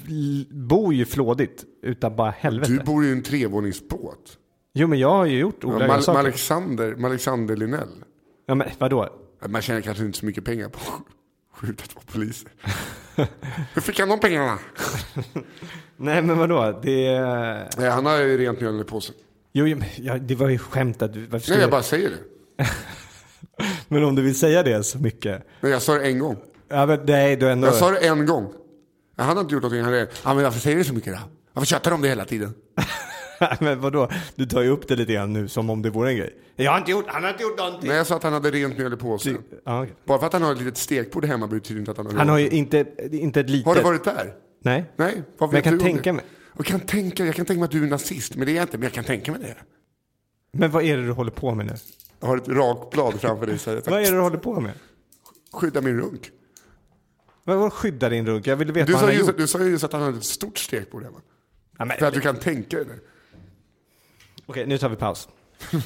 bor 0.50 0.94
ju 0.94 1.04
flådigt 1.04 1.64
utan 1.82 2.16
bara 2.16 2.30
helvete. 2.30 2.72
Du 2.72 2.78
bor 2.78 3.04
i 3.04 3.12
en 3.12 3.22
trevåningsbåt. 3.22 4.38
Jo 4.74 4.86
men 4.86 4.98
jag 4.98 5.10
har 5.10 5.26
ju 5.26 5.38
gjort 5.38 5.58
Ja, 5.60 5.68
olagliga 5.68 5.88
Mal- 5.88 6.02
saker. 6.02 6.18
Alexander, 6.18 7.04
Alexander 7.04 7.56
Linell. 7.56 8.04
Ja 8.46 8.54
men 8.54 8.68
vadå? 8.78 9.08
Man 9.48 9.62
tjänar 9.62 9.80
kanske 9.80 10.04
inte 10.04 10.18
så 10.18 10.26
mycket 10.26 10.44
pengar 10.44 10.68
på 10.68 10.78
att 10.78 11.58
skjuta 11.58 11.84
två 11.86 12.00
poliser. 12.12 12.48
Hur 13.74 13.80
fick 13.80 14.00
han 14.00 14.08
de 14.08 14.20
pengarna? 14.20 14.58
Nej 15.96 16.22
men 16.22 16.38
vadå? 16.38 16.80
Det... 16.82 17.20
Nej, 17.78 17.90
han 17.90 18.06
har 18.06 18.18
ju 18.18 18.38
rent 18.38 18.60
mjöl 18.60 18.80
i 18.80 18.84
påsen. 18.84 19.14
Jo, 19.52 19.66
men, 19.66 19.84
ja, 19.96 20.18
det 20.18 20.34
var 20.34 20.48
ju 20.48 20.58
skämt 20.58 21.02
att 21.02 21.14
Nej, 21.14 21.60
jag 21.60 21.70
bara 21.70 21.82
säger 21.82 22.10
det. 22.10 22.16
Men 23.88 24.04
om 24.04 24.14
du 24.14 24.22
vill 24.22 24.38
säga 24.38 24.62
det 24.62 24.82
så 24.82 24.98
mycket. 24.98 25.46
Men 25.60 25.70
jag 25.70 25.82
sa 25.82 25.94
det 25.94 26.04
en 26.06 26.18
gång. 26.18 26.36
Ja 26.68 26.86
men 26.86 27.00
nej, 27.06 27.36
du 27.36 27.50
ändå... 27.50 27.66
Jag 27.66 27.74
sa 27.74 27.90
det 27.90 27.98
en 27.98 28.26
gång. 28.26 28.52
Jag 29.16 29.24
hade 29.24 29.40
inte 29.40 29.54
gjort 29.54 29.62
någonting. 29.62 29.84
Han 29.84 29.92
hade, 29.92 30.08
men 30.24 30.42
varför 30.42 30.60
säger 30.60 30.76
du 30.76 30.84
så 30.84 30.94
mycket 30.94 31.12
då? 31.12 31.18
Varför 31.52 31.66
tjatar 31.66 31.90
du 31.90 31.94
om 31.94 32.02
det 32.02 32.08
hela 32.08 32.24
tiden? 32.24 32.54
men 33.60 33.80
vadå? 33.80 34.08
Du 34.34 34.46
tar 34.46 34.62
ju 34.62 34.68
upp 34.68 34.88
det 34.88 34.96
lite 34.96 35.12
grann 35.12 35.32
nu 35.32 35.48
som 35.48 35.70
om 35.70 35.82
det 35.82 35.90
vore 35.90 36.10
en 36.10 36.16
grej. 36.16 36.34
Jag 36.56 36.70
har 36.70 36.78
inte 36.78 36.90
gjort, 36.90 37.04
han 37.08 37.22
har 37.22 37.30
inte 37.30 37.42
gjort 37.42 37.58
någonting. 37.58 37.88
Nej, 37.88 37.96
jag 37.96 38.06
sa 38.06 38.16
att 38.16 38.22
han 38.22 38.32
hade 38.32 38.50
rent 38.50 38.78
mjöl 38.78 38.92
i 38.92 38.96
påsen. 38.96 39.38
Ja, 39.64 39.82
okej. 39.82 39.94
Bara 40.04 40.18
för 40.18 40.26
att 40.26 40.32
han 40.32 40.42
har 40.42 40.52
ett 40.52 40.58
litet 40.58 40.76
stekbord 40.76 41.24
hemma 41.24 41.46
betyder 41.46 41.80
inte 41.80 41.90
att 41.90 41.96
han 41.96 42.06
har 42.06 42.12
Han 42.12 42.28
har 42.28 42.38
ju 42.38 42.48
inte, 42.48 42.86
inte 43.12 43.40
ett 43.40 43.50
litet... 43.50 43.66
Har 43.66 43.74
du 43.74 43.80
varit 43.80 44.04
där? 44.04 44.34
Nej. 44.62 44.84
Nej, 44.96 45.22
vad 45.38 45.52
Men 45.52 45.56
jag 45.56 45.62
vet 45.62 45.64
kan 45.64 45.72
du 45.72 45.78
tänka 45.78 46.12
mig. 46.12 46.24
Jag 46.56 46.66
kan, 46.66 46.80
tänka, 46.80 47.24
jag 47.24 47.34
kan 47.34 47.46
tänka 47.46 47.58
mig 47.58 47.64
att 47.64 47.70
du 47.70 47.84
är 47.84 47.90
nazist, 47.90 48.36
men 48.36 48.46
det 48.46 48.52
är 48.52 48.56
jag 48.56 48.64
inte. 48.64 48.78
Men 48.78 48.84
jag 48.84 48.92
kan 48.92 49.04
tänka 49.04 49.32
mig 49.32 49.40
det. 49.40 49.56
Men 50.52 50.70
vad 50.70 50.84
är 50.84 50.96
det 50.96 51.02
du 51.02 51.12
håller 51.12 51.30
på 51.30 51.54
med 51.54 51.66
nu? 51.66 51.72
Jag 52.20 52.28
har 52.28 52.36
ett 52.36 52.48
rakblad 52.48 53.20
framför 53.20 53.46
dig. 53.46 53.58
Vad 53.86 54.00
är 54.00 54.04
det 54.04 54.10
du 54.10 54.20
håller 54.20 54.38
på 54.38 54.60
med? 54.60 54.72
Skydda 55.52 55.80
min 55.80 55.98
runk. 56.00 56.30
Vad 57.44 57.56
vad 57.56 57.72
skyddar 57.72 58.10
din 58.10 58.26
runk? 58.26 58.46
Jag 58.46 58.56
vill 58.56 58.72
veta 58.72 58.86
Du 58.86 58.92
vad 58.92 59.00
sa, 59.00 59.06
han 59.06 59.14
har 59.14 59.18
just, 59.18 59.28
gjort. 59.28 59.36
du 59.38 59.46
sa 59.46 59.58
ju 59.62 59.70
just 59.70 59.84
att 59.84 59.92
han 59.92 60.02
hade 60.02 60.16
ett 60.18 60.24
stort 60.24 60.72
hemma. 60.72 61.20
Ja, 61.78 61.84
men, 61.84 61.96
För 61.98 62.06
att 62.06 62.14
du 62.14 62.20
kan 62.20 62.36
tänka 62.36 62.76
dig 62.76 62.86
det. 62.86 62.98
Okej, 64.46 64.66
nu 64.66 64.78
tar 64.78 64.88
vi 64.88 64.96
paus. 64.96 65.28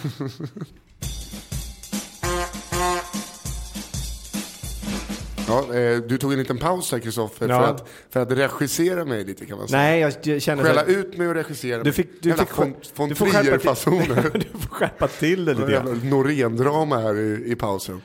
Ja, 5.48 5.74
eh, 5.74 5.96
du 5.98 6.18
tog 6.18 6.32
en 6.32 6.38
liten 6.38 6.58
paus 6.58 6.92
här 6.92 6.98
Kristoffer 6.98 7.48
Ja. 7.48 7.60
för, 7.60 7.74
att, 7.74 7.88
för 8.10 8.20
att 8.20 8.30
regissera 8.32 9.04
mig 9.04 9.24
lite 9.24 9.46
kan 9.46 9.58
man 9.58 9.68
säga. 9.68 9.78
Nej, 9.82 10.00
jag 10.00 10.12
jag 10.22 10.42
känner... 10.42 10.62
så 10.62 10.68
Skälla 10.68 10.80
här- 10.80 10.88
ut 10.88 11.16
mig 11.18 11.28
och 11.28 11.34
regissera 11.34 11.78
Du 11.78 11.84
mig. 11.84 11.92
fick, 11.92 12.22
du 12.22 12.28
Jävla 12.28 12.44
fick, 12.46 12.56
von, 12.58 12.74
von 12.94 13.08
du 13.08 13.14
får 13.14 13.26
skärpa 13.26 13.42
till- 13.42 13.50
Trier-fasoner. 13.60 14.30
du 14.52 14.58
får 14.58 14.68
skärpa 14.74 15.08
till 15.08 15.44
det 15.44 15.54
lite 15.54 15.70
grann. 15.72 16.00
Norén-drama 16.10 16.98
här 16.98 17.14
i, 17.18 17.52
i 17.52 17.56
pausen. 17.56 18.02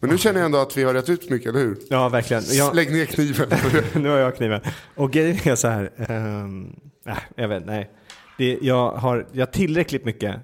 Men 0.00 0.10
nu 0.10 0.18
känner 0.18 0.40
jag 0.40 0.46
ändå 0.46 0.58
att 0.58 0.76
vi 0.76 0.84
har 0.84 0.94
rätt 0.94 1.08
ut 1.08 1.30
mycket, 1.30 1.48
eller 1.48 1.60
hur? 1.60 1.78
Ja, 1.88 2.08
verkligen. 2.08 2.42
Jag, 2.48 2.74
Lägg 2.74 2.92
ner 2.92 3.04
kniven. 3.04 3.48
nu 4.02 4.08
har 4.08 4.16
jag 4.16 4.36
kniven. 4.36 4.60
Och 4.94 5.12
grejen 5.12 5.38
är 5.44 5.56
så 5.56 5.68
här. 5.68 5.90
Um, 6.10 6.76
äh, 7.06 7.18
jag 7.36 7.48
vet, 7.48 7.66
nej. 7.66 7.90
Det, 8.38 8.58
jag, 8.62 8.90
har, 8.90 9.26
jag 9.32 9.46
har 9.46 9.52
tillräckligt 9.52 10.04
mycket 10.04 10.40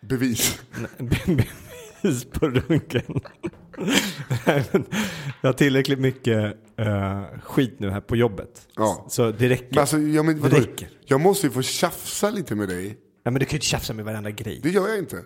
Bevis. 0.00 0.60
bevis 2.02 2.24
på 2.24 2.48
runken. 2.48 3.20
Nej, 4.46 4.64
men 4.72 4.84
jag 5.40 5.48
har 5.48 5.52
tillräckligt 5.52 5.98
mycket 5.98 6.56
eh, 6.76 7.22
skit 7.42 7.74
nu 7.78 7.90
här 7.90 8.00
på 8.00 8.16
jobbet. 8.16 8.68
Ja. 8.76 9.06
Så 9.10 9.30
det 9.30 9.48
räcker. 9.48 9.68
Men 9.70 9.78
alltså, 9.78 9.98
jag, 9.98 10.24
men, 10.24 10.40
det 10.40 10.48
räcker. 10.48 10.88
jag 11.04 11.20
måste 11.20 11.46
ju 11.46 11.52
få 11.52 11.62
tjafsa 11.62 12.30
lite 12.30 12.54
med 12.54 12.68
dig. 12.68 12.98
Ja, 13.22 13.30
men 13.30 13.40
du 13.40 13.46
kan 13.46 13.50
ju 13.52 13.56
inte 13.56 13.66
tjafsa 13.66 13.94
med 13.94 14.04
varenda 14.04 14.30
grej. 14.30 14.60
Det 14.62 14.70
gör 14.70 14.88
jag 14.88 14.98
inte. 14.98 15.22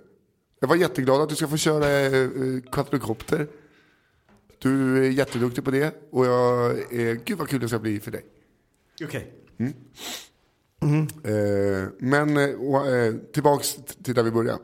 Jag 0.63 0.69
var 0.69 0.77
jätteglad 0.77 1.21
att 1.21 1.29
du 1.29 1.37
ska 1.37 1.49
få 1.49 1.57
köra 1.57 2.01
eh, 2.01 2.29
quadrocopter. 2.73 3.49
Du 4.59 4.99
är 5.07 5.11
jätteduktig 5.11 5.65
på 5.65 5.71
det. 5.71 5.95
Och 6.11 6.27
jag, 6.27 6.71
eh, 6.71 7.17
gud 7.25 7.39
vad 7.39 7.49
kul 7.49 7.61
det 7.61 7.69
ska 7.69 7.79
bli 7.79 8.01
för 8.01 8.11
dig. 8.11 8.25
Okej. 9.05 9.33
Eh, 11.25 11.89
men 11.99 12.37
eh, 12.37 12.51
och, 12.55 12.87
eh, 12.87 13.15
tillbaks 13.33 13.77
till 14.03 14.15
där 14.15 14.23
vi 14.23 14.31
började. 14.31 14.59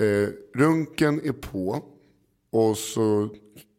Eh, 0.00 0.28
runken 0.54 1.20
är 1.24 1.32
på. 1.32 1.84
Och 2.50 2.78
så 2.78 3.28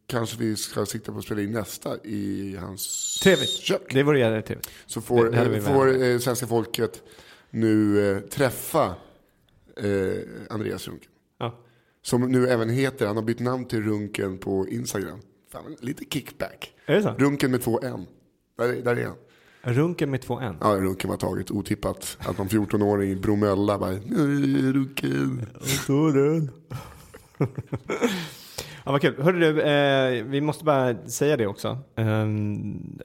kanske 0.06 0.36
vi 0.38 0.56
ska 0.56 0.86
sikta 0.86 1.12
på 1.12 1.18
att 1.18 1.24
spela 1.24 1.40
in 1.40 1.52
nästa 1.52 1.96
i 2.04 2.56
hans 2.60 3.14
Trevligt. 3.22 3.48
kök. 3.50 3.94
Det 3.94 4.02
vore 4.02 4.18
jävligt 4.18 4.46
trevligt. 4.46 4.68
Så 4.86 5.00
får, 5.00 5.24
Det- 5.24 5.30
det 5.30 5.36
hade 5.36 5.50
vi 5.50 5.56
eh, 5.56 5.62
får 5.64 6.02
eh, 6.02 6.18
svenska 6.18 6.46
folket 6.46 7.02
nu 7.50 8.10
eh, 8.12 8.20
träffa 8.20 8.94
eh, 9.76 10.12
Andreas 10.50 10.88
Runken. 10.88 11.10
Ja. 11.38 11.58
Som 12.02 12.20
nu 12.32 12.46
även 12.48 12.68
heter, 12.70 13.06
han 13.06 13.16
har 13.16 13.22
bytt 13.22 13.40
namn 13.40 13.64
till 13.64 13.82
Runken 13.82 14.38
på 14.38 14.68
Instagram. 14.68 15.18
Fan, 15.52 15.76
lite 15.80 16.04
kickback. 16.04 16.72
Är 16.86 16.94
det 16.94 17.02
så? 17.02 17.10
Runken 17.18 17.50
med 17.50 17.62
två 17.62 17.80
N. 17.82 18.06
Där, 18.58 18.68
är- 18.68 18.82
där 18.82 18.96
är 18.96 19.04
han. 19.06 19.16
Runken 19.62 20.10
med 20.10 20.22
två 20.22 20.40
N. 20.40 20.56
Ja, 20.60 20.66
Runken 20.68 21.10
var 21.10 21.16
taget 21.16 21.50
otippat. 21.50 22.16
Att 22.20 22.38
någon 22.38 22.48
14-åring 22.48 23.10
i 23.10 23.16
Bromölla 23.16 23.78
bara, 23.78 23.90
"Nej, 23.90 24.72
Runken. 24.72 25.46
Ja, 28.84 28.92
vad 28.92 29.00
kul. 29.00 29.22
Hörru 29.22 29.38
du, 29.40 29.62
eh, 29.62 30.24
vi 30.24 30.40
måste 30.40 30.64
bara 30.64 31.06
säga 31.06 31.36
det 31.36 31.46
också. 31.46 31.78
Ehm, 31.96 32.98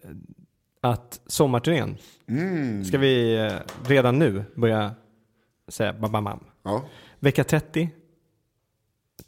att 0.82 1.22
sommarturnén 1.28 1.98
Mm. 2.28 2.84
ska 2.86 2.98
vi 2.98 3.36
eh, 3.38 3.54
redan 3.86 4.20
nu 4.20 4.44
börja 4.56 4.92
säga 5.68 5.94
bam, 5.94 6.12
bam, 6.12 6.24
bam. 6.24 6.40
Ja, 6.64 6.86
Vecka 7.20 7.44
30, 7.44 7.90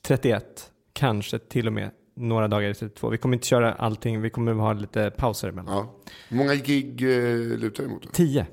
31, 0.02 0.72
kanske 0.94 1.40
till 1.40 1.68
och 1.68 1.74
med 1.74 1.92
några 2.16 2.48
dagar 2.48 2.70
i 2.70 2.74
32. 2.74 3.10
Vi 3.10 3.18
kommer 3.18 3.36
inte 3.36 3.48
köra 3.48 3.74
allting, 3.74 4.22
vi 4.22 4.30
kommer 4.30 4.54
ha 4.54 4.74
lite 4.74 5.12
pauser 5.18 5.48
emellan. 5.50 5.74
ja. 5.76 5.96
Hur 6.30 6.38
många 6.38 6.56
gig 6.56 7.02
eh, 7.02 7.58
lutar 7.58 7.84
emot? 7.84 8.14
10. 8.14 8.48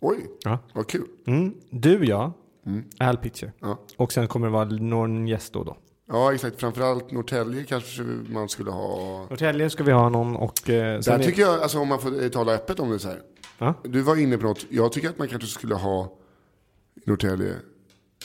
Oj, 0.00 0.16
Ja. 0.44 0.58
vad 0.72 0.86
kul. 0.88 1.06
Mm. 1.26 1.54
Du, 1.70 2.04
jag, 2.04 2.32
Al 2.98 3.16
Pitcher. 3.16 3.52
Ja. 3.60 3.78
Och 3.96 4.12
sen 4.12 4.28
kommer 4.28 4.46
det 4.46 4.52
vara 4.52 4.64
någon 4.64 5.26
gäst 5.28 5.52
då 5.52 5.58
och 5.58 5.64
då. 5.64 5.76
Ja, 6.08 6.34
exakt. 6.34 6.60
Framförallt 6.60 7.10
Norrtälje 7.10 7.64
kanske 7.64 8.02
man 8.28 8.48
skulle 8.48 8.70
ha. 8.70 9.26
Norrtälje 9.30 9.70
ska 9.70 9.84
vi 9.84 9.92
ha 9.92 10.08
någon 10.08 10.36
och... 10.36 10.70
Eh, 10.70 11.00
Där 11.00 11.18
är- 11.18 11.22
tycker 11.24 11.42
jag, 11.42 11.60
alltså 11.62 11.78
om 11.78 11.88
man 11.88 11.98
får 12.00 12.22
eh, 12.22 12.28
tala 12.28 12.52
öppet 12.52 12.80
om 12.80 12.90
det 12.90 12.98
så 12.98 13.08
här. 13.08 13.20
Ja. 13.58 13.74
Du 13.84 14.00
var 14.02 14.16
inne 14.16 14.38
på 14.38 14.46
något. 14.46 14.66
Jag 14.70 14.92
tycker 14.92 15.08
att 15.08 15.18
man 15.18 15.28
kanske 15.28 15.48
skulle 15.48 15.74
ha 15.74 16.12
Norrtälje 17.04 17.52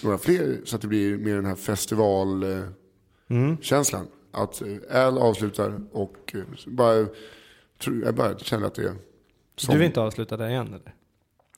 några 0.03 0.17
fler 0.17 0.61
så 0.65 0.75
att 0.75 0.81
det 0.81 0.87
blir 0.87 1.17
mer 1.17 1.35
den 1.35 1.45
här 1.45 1.55
festivalkänslan. 1.55 4.07
Att 4.31 4.61
eh, 4.61 5.05
Al 5.05 5.17
avslutar 5.17 5.79
och 5.91 6.15
eh, 6.33 6.41
bara, 6.67 7.05
tror- 7.83 8.03
jag 8.05 8.15
bara 8.15 8.37
känner 8.37 8.67
att 8.67 8.75
det 8.75 8.83
är 8.83 8.95
som, 9.57 9.73
Du 9.73 9.77
vill 9.79 9.85
inte 9.87 10.01
avsluta 10.01 10.37
där 10.37 10.49
igen 10.49 10.67
eller? 10.67 10.93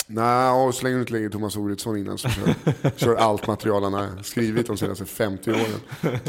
Nej, 0.07 0.51
och 0.51 0.75
så 0.75 0.83
länge 0.83 0.95
du 0.95 1.01
inte 1.01 1.13
lägger 1.13 1.29
Thomas 1.29 1.57
Oredsson 1.57 1.97
innan 1.97 2.17
så 2.17 2.29
kör, 2.29 2.53
kör 2.95 3.15
allt 3.15 3.47
material 3.47 3.83
han 3.83 3.93
har 3.93 4.23
skrivit 4.23 4.67
de 4.67 4.77
senaste 4.77 5.05
50 5.05 5.51
åren. 5.51 5.61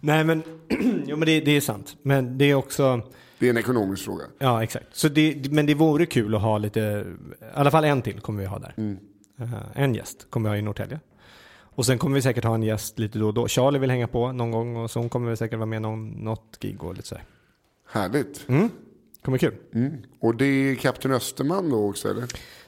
Nej 0.00 0.24
men, 0.24 0.42
jo, 1.06 1.16
men 1.16 1.26
det, 1.26 1.40
det 1.40 1.50
är 1.56 1.60
sant. 1.60 1.96
Men 2.02 2.38
det 2.38 2.44
är 2.44 2.54
också, 2.54 3.00
Det 3.38 3.46
är 3.46 3.50
en 3.50 3.56
ekonomisk 3.58 4.04
fråga. 4.04 4.24
ja 4.38 4.62
exakt. 4.62 4.86
Så 4.92 5.08
det, 5.08 5.50
men 5.52 5.66
det 5.66 5.74
vore 5.74 6.06
kul 6.06 6.34
att 6.34 6.42
ha 6.42 6.58
lite, 6.58 6.80
i 6.80 7.04
alla 7.54 7.70
fall 7.70 7.84
en 7.84 8.02
till 8.02 8.20
kommer 8.20 8.40
vi 8.40 8.46
ha 8.46 8.58
där. 8.58 8.74
Eh, 9.40 9.52
en 9.74 9.94
gäst 9.94 10.26
kommer 10.30 10.50
vi 10.50 10.54
ha 10.54 10.58
i 10.58 10.62
Norrtälje. 10.62 11.00
Och 11.74 11.86
sen 11.86 11.98
kommer 11.98 12.14
vi 12.14 12.22
säkert 12.22 12.44
ha 12.44 12.54
en 12.54 12.62
gäst 12.62 12.98
lite 12.98 13.18
då 13.18 13.26
och 13.26 13.34
då. 13.34 13.48
Charlie 13.48 13.78
vill 13.78 13.90
hänga 13.90 14.08
på 14.08 14.32
någon 14.32 14.50
gång 14.50 14.76
och 14.76 14.90
så 14.90 15.00
hon 15.00 15.08
kommer 15.08 15.30
vi 15.30 15.36
säkert 15.36 15.58
vara 15.58 15.66
med 15.66 15.82
någon, 15.82 16.10
något 16.10 16.58
gig 16.60 16.82
och 16.84 16.94
lite 16.94 17.08
så 17.08 17.14
här. 17.14 17.24
Härligt. 17.88 18.46
Kommer 19.24 19.38
kul. 19.38 19.54
Mm. 19.74 19.96
Och 20.20 20.34
det 20.36 20.44
är 20.44 20.74
Kapten 20.74 21.12
Österman 21.12 21.70
då 21.70 21.88
också 21.88 22.10
eller? 22.10 22.24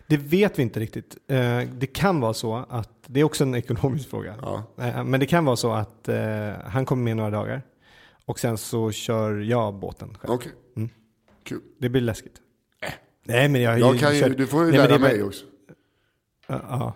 Det 0.07 0.17
vet 0.17 0.59
vi 0.59 0.63
inte 0.63 0.81
riktigt. 0.81 1.17
Eh, 1.29 1.61
Det 1.79 1.87
kan 1.87 2.21
vara 2.21 2.35
så 2.35 2.57
att, 2.69 2.91
det 3.07 3.21
är 3.21 3.25
också 3.25 3.45
en 3.45 3.55
ekonomisk 3.55 4.11
fråga. 4.11 4.35
Ja. 4.43 4.63
Eh, 4.85 5.05
Men 5.05 5.21
det 5.21 5.27
kan 5.27 5.45
vara 5.45 5.57
så 5.57 5.73
att 5.73 6.09
eh, 6.09 6.17
han 6.65 6.85
kommer 6.87 7.03
med 7.03 7.17
några 7.17 7.31
dagar. 7.31 7.63
Och 8.25 8.39
sen 8.39 8.59
så 8.59 8.91
kör 8.91 9.39
jag 9.41 9.75
båten 9.75 10.15
själv. 10.21 10.33
Okej. 10.35 10.53
Kul. 11.45 11.61
Det 11.79 11.89
blir 11.89 12.01
läskigt. 12.03 12.37
Nej 13.27 13.49
men 13.49 13.61
jag 13.63 13.75
Äh. 13.75 13.81
Jag 13.81 13.99
kan 13.99 14.15
ju, 14.17 14.21
kört- 14.23 14.37
du 14.37 14.47
får 14.47 14.65
ju 14.65 14.71
Nej, 14.71 14.79
lära 14.89 14.99
mig 14.99 15.23
också. 15.23 15.45
Ja, 16.47 16.95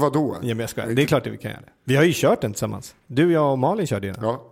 vadå? 0.00 0.34
Ja, 0.42 0.48
men 0.48 0.58
jag 0.58 0.70
skojar. 0.70 0.90
Det 0.90 1.02
är 1.02 1.06
klart 1.06 1.26
att 1.26 1.32
vi 1.32 1.36
kan 1.38 1.50
göra 1.50 1.60
det. 1.60 1.72
Vi 1.84 1.96
har 1.96 2.04
ju 2.04 2.12
kört 2.14 2.40
den 2.40 2.52
tillsammans. 2.52 2.94
Du, 3.06 3.32
jag 3.32 3.52
och 3.52 3.58
Malin 3.58 3.86
körde 3.86 4.06
ju 4.06 4.12
den. 4.12 4.24
Ja. 4.24 4.48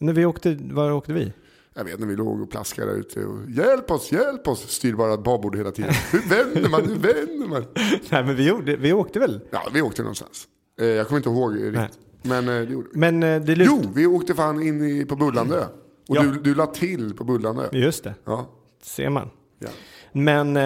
När 0.00 0.12
vi 0.12 0.26
åkte, 0.26 0.58
var 0.60 0.90
åkte 0.92 1.12
vi? 1.12 1.32
Jag 1.74 1.84
vet 1.84 2.00
när 2.00 2.06
vi 2.06 2.16
låg 2.16 2.40
och 2.42 2.50
plaskade 2.50 2.90
där 2.92 2.98
ute 2.98 3.24
och 3.24 3.50
hjälp 3.50 3.90
oss, 3.90 4.12
hjälp 4.12 4.48
oss, 4.48 4.70
styrbara 4.70 5.16
babord 5.16 5.56
hela 5.56 5.70
tiden. 5.70 5.92
Hur 6.12 6.28
vänder 6.28 6.68
man, 6.70 6.82
hur 6.88 6.94
vänder 6.96 7.48
man? 7.48 7.64
Nej, 8.10 8.24
men 8.24 8.36
vi, 8.36 8.48
gjorde, 8.48 8.76
vi 8.76 8.92
åkte 8.92 9.18
väl? 9.18 9.40
Ja, 9.50 9.62
vi 9.72 9.82
åkte 9.82 10.02
någonstans. 10.02 10.44
Eh, 10.80 10.86
jag 10.86 11.06
kommer 11.06 11.16
inte 11.16 11.28
ihåg 11.30 11.54
riktigt. 11.62 11.98
Men 12.22 12.48
eh, 12.48 12.54
det 12.54 12.72
gjorde 12.72 12.88
vi. 12.92 12.98
Men 12.98 13.22
eh, 13.22 13.40
det 13.42 13.54
lut... 13.56 13.66
Jo, 13.70 13.82
vi 13.94 14.06
åkte 14.06 14.34
fan 14.34 14.62
in 14.62 14.84
i, 14.84 15.04
på 15.04 15.16
Bullandö. 15.16 15.64
Och 16.08 16.16
Ja. 16.16 16.22
du, 16.22 16.30
du 16.40 16.54
la 16.54 16.66
till 16.66 17.14
på 17.14 17.24
Bullandö. 17.24 17.68
Just 17.72 18.04
det, 18.04 18.14
Ja. 18.24 18.46
ser 18.82 19.10
man. 19.10 19.30
ja. 19.58 19.68
Men, 20.12 20.56
eh, 20.56 20.62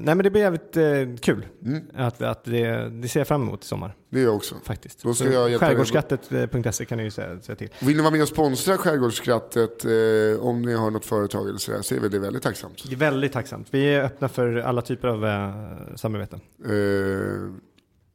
nej, 0.00 0.14
men 0.14 0.18
det 0.18 0.30
blir 0.30 0.42
jävligt 0.42 0.76
eh, 0.76 1.16
kul. 1.20 1.46
Mm. 1.64 1.82
Att, 1.94 2.22
att 2.22 2.44
det, 2.44 2.88
det 2.90 3.08
ser 3.08 3.20
jag 3.20 3.28
fram 3.28 3.42
emot 3.42 3.64
i 3.64 3.66
sommar. 3.66 3.94
Det 4.10 4.18
gör 4.20 4.26
jag 4.26 4.36
också. 4.36 4.54
Faktiskt. 4.64 5.02
Då 5.02 5.14
ska 5.14 5.24
Så 5.24 5.30
jag 5.32 5.50
hjälpa 5.50 5.66
dig. 5.66 5.74
Skärgårdsskattet.se 5.74 6.84
kan 6.84 6.98
ni 6.98 7.04
ju 7.04 7.10
säga, 7.10 7.40
säga 7.40 7.56
till. 7.56 7.68
Vill 7.80 7.96
ni 7.96 8.02
vara 8.02 8.10
med 8.12 8.22
och 8.22 8.28
sponsra 8.28 8.76
Skärgårdsskrattet 8.76 9.84
eh, 9.84 10.40
om 10.46 10.62
ni 10.62 10.72
har 10.74 10.90
något 10.90 11.04
företag 11.06 11.48
eller 11.48 11.58
sådär 11.58 11.82
så 11.82 11.94
är 11.94 12.00
väl 12.00 12.10
det 12.10 12.18
väldigt 12.18 12.42
tacksamt. 12.42 12.84
Det 12.88 12.92
är 12.94 12.98
väldigt 12.98 13.32
tacksamt. 13.32 13.68
Vi 13.70 13.94
är 13.94 14.04
öppna 14.04 14.28
för 14.28 14.56
alla 14.56 14.82
typer 14.82 15.08
av 15.08 15.26
eh, 15.26 15.94
samarbeten. 15.96 16.40
Eh, 16.64 16.72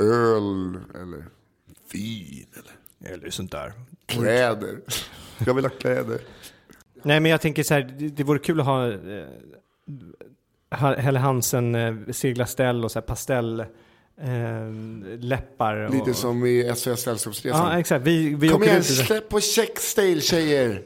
öl 0.08 0.78
eller 0.96 1.26
vin 1.94 2.46
eller 2.54 3.14
Eller 3.14 3.30
sånt 3.30 3.52
där. 3.52 3.74
kläder. 4.06 4.80
Jag 5.46 5.54
vill 5.54 5.66
ha 5.66 5.70
kläder. 5.70 6.20
Nej, 7.04 7.20
men 7.20 7.32
jag 7.32 7.42
tänker 7.42 7.64
så 7.64 7.74
här, 7.74 7.96
det, 8.00 8.10
det 8.10 8.24
vore 8.24 8.40
kul 8.40 8.60
att 8.60 8.66
ha 8.66 8.88
eh, 8.92 8.98
Ha- 9.00 9.28
Helle 10.72 11.20
Hansen 11.20 11.76
eh, 11.76 11.96
seglarställ 12.12 12.84
och 12.84 12.92
så 12.92 13.00
här 13.00 13.06
pastell 13.06 13.60
eh, 13.60 14.72
läppar. 15.20 15.76
Och, 15.76 15.94
Lite 15.94 16.14
som 16.14 16.46
i 16.46 16.72
SOS 16.76 17.02
Sällskapsresan. 17.02 17.72
Ja, 17.72 17.80
exakt. 17.80 18.06
Vi, 18.06 18.36
vi 18.36 18.50
Kom 18.50 18.64
igen, 18.64 18.84
släpp 18.84 19.30
på 19.30 19.40
Checkstale 19.40 20.22
tjejer. 20.22 20.82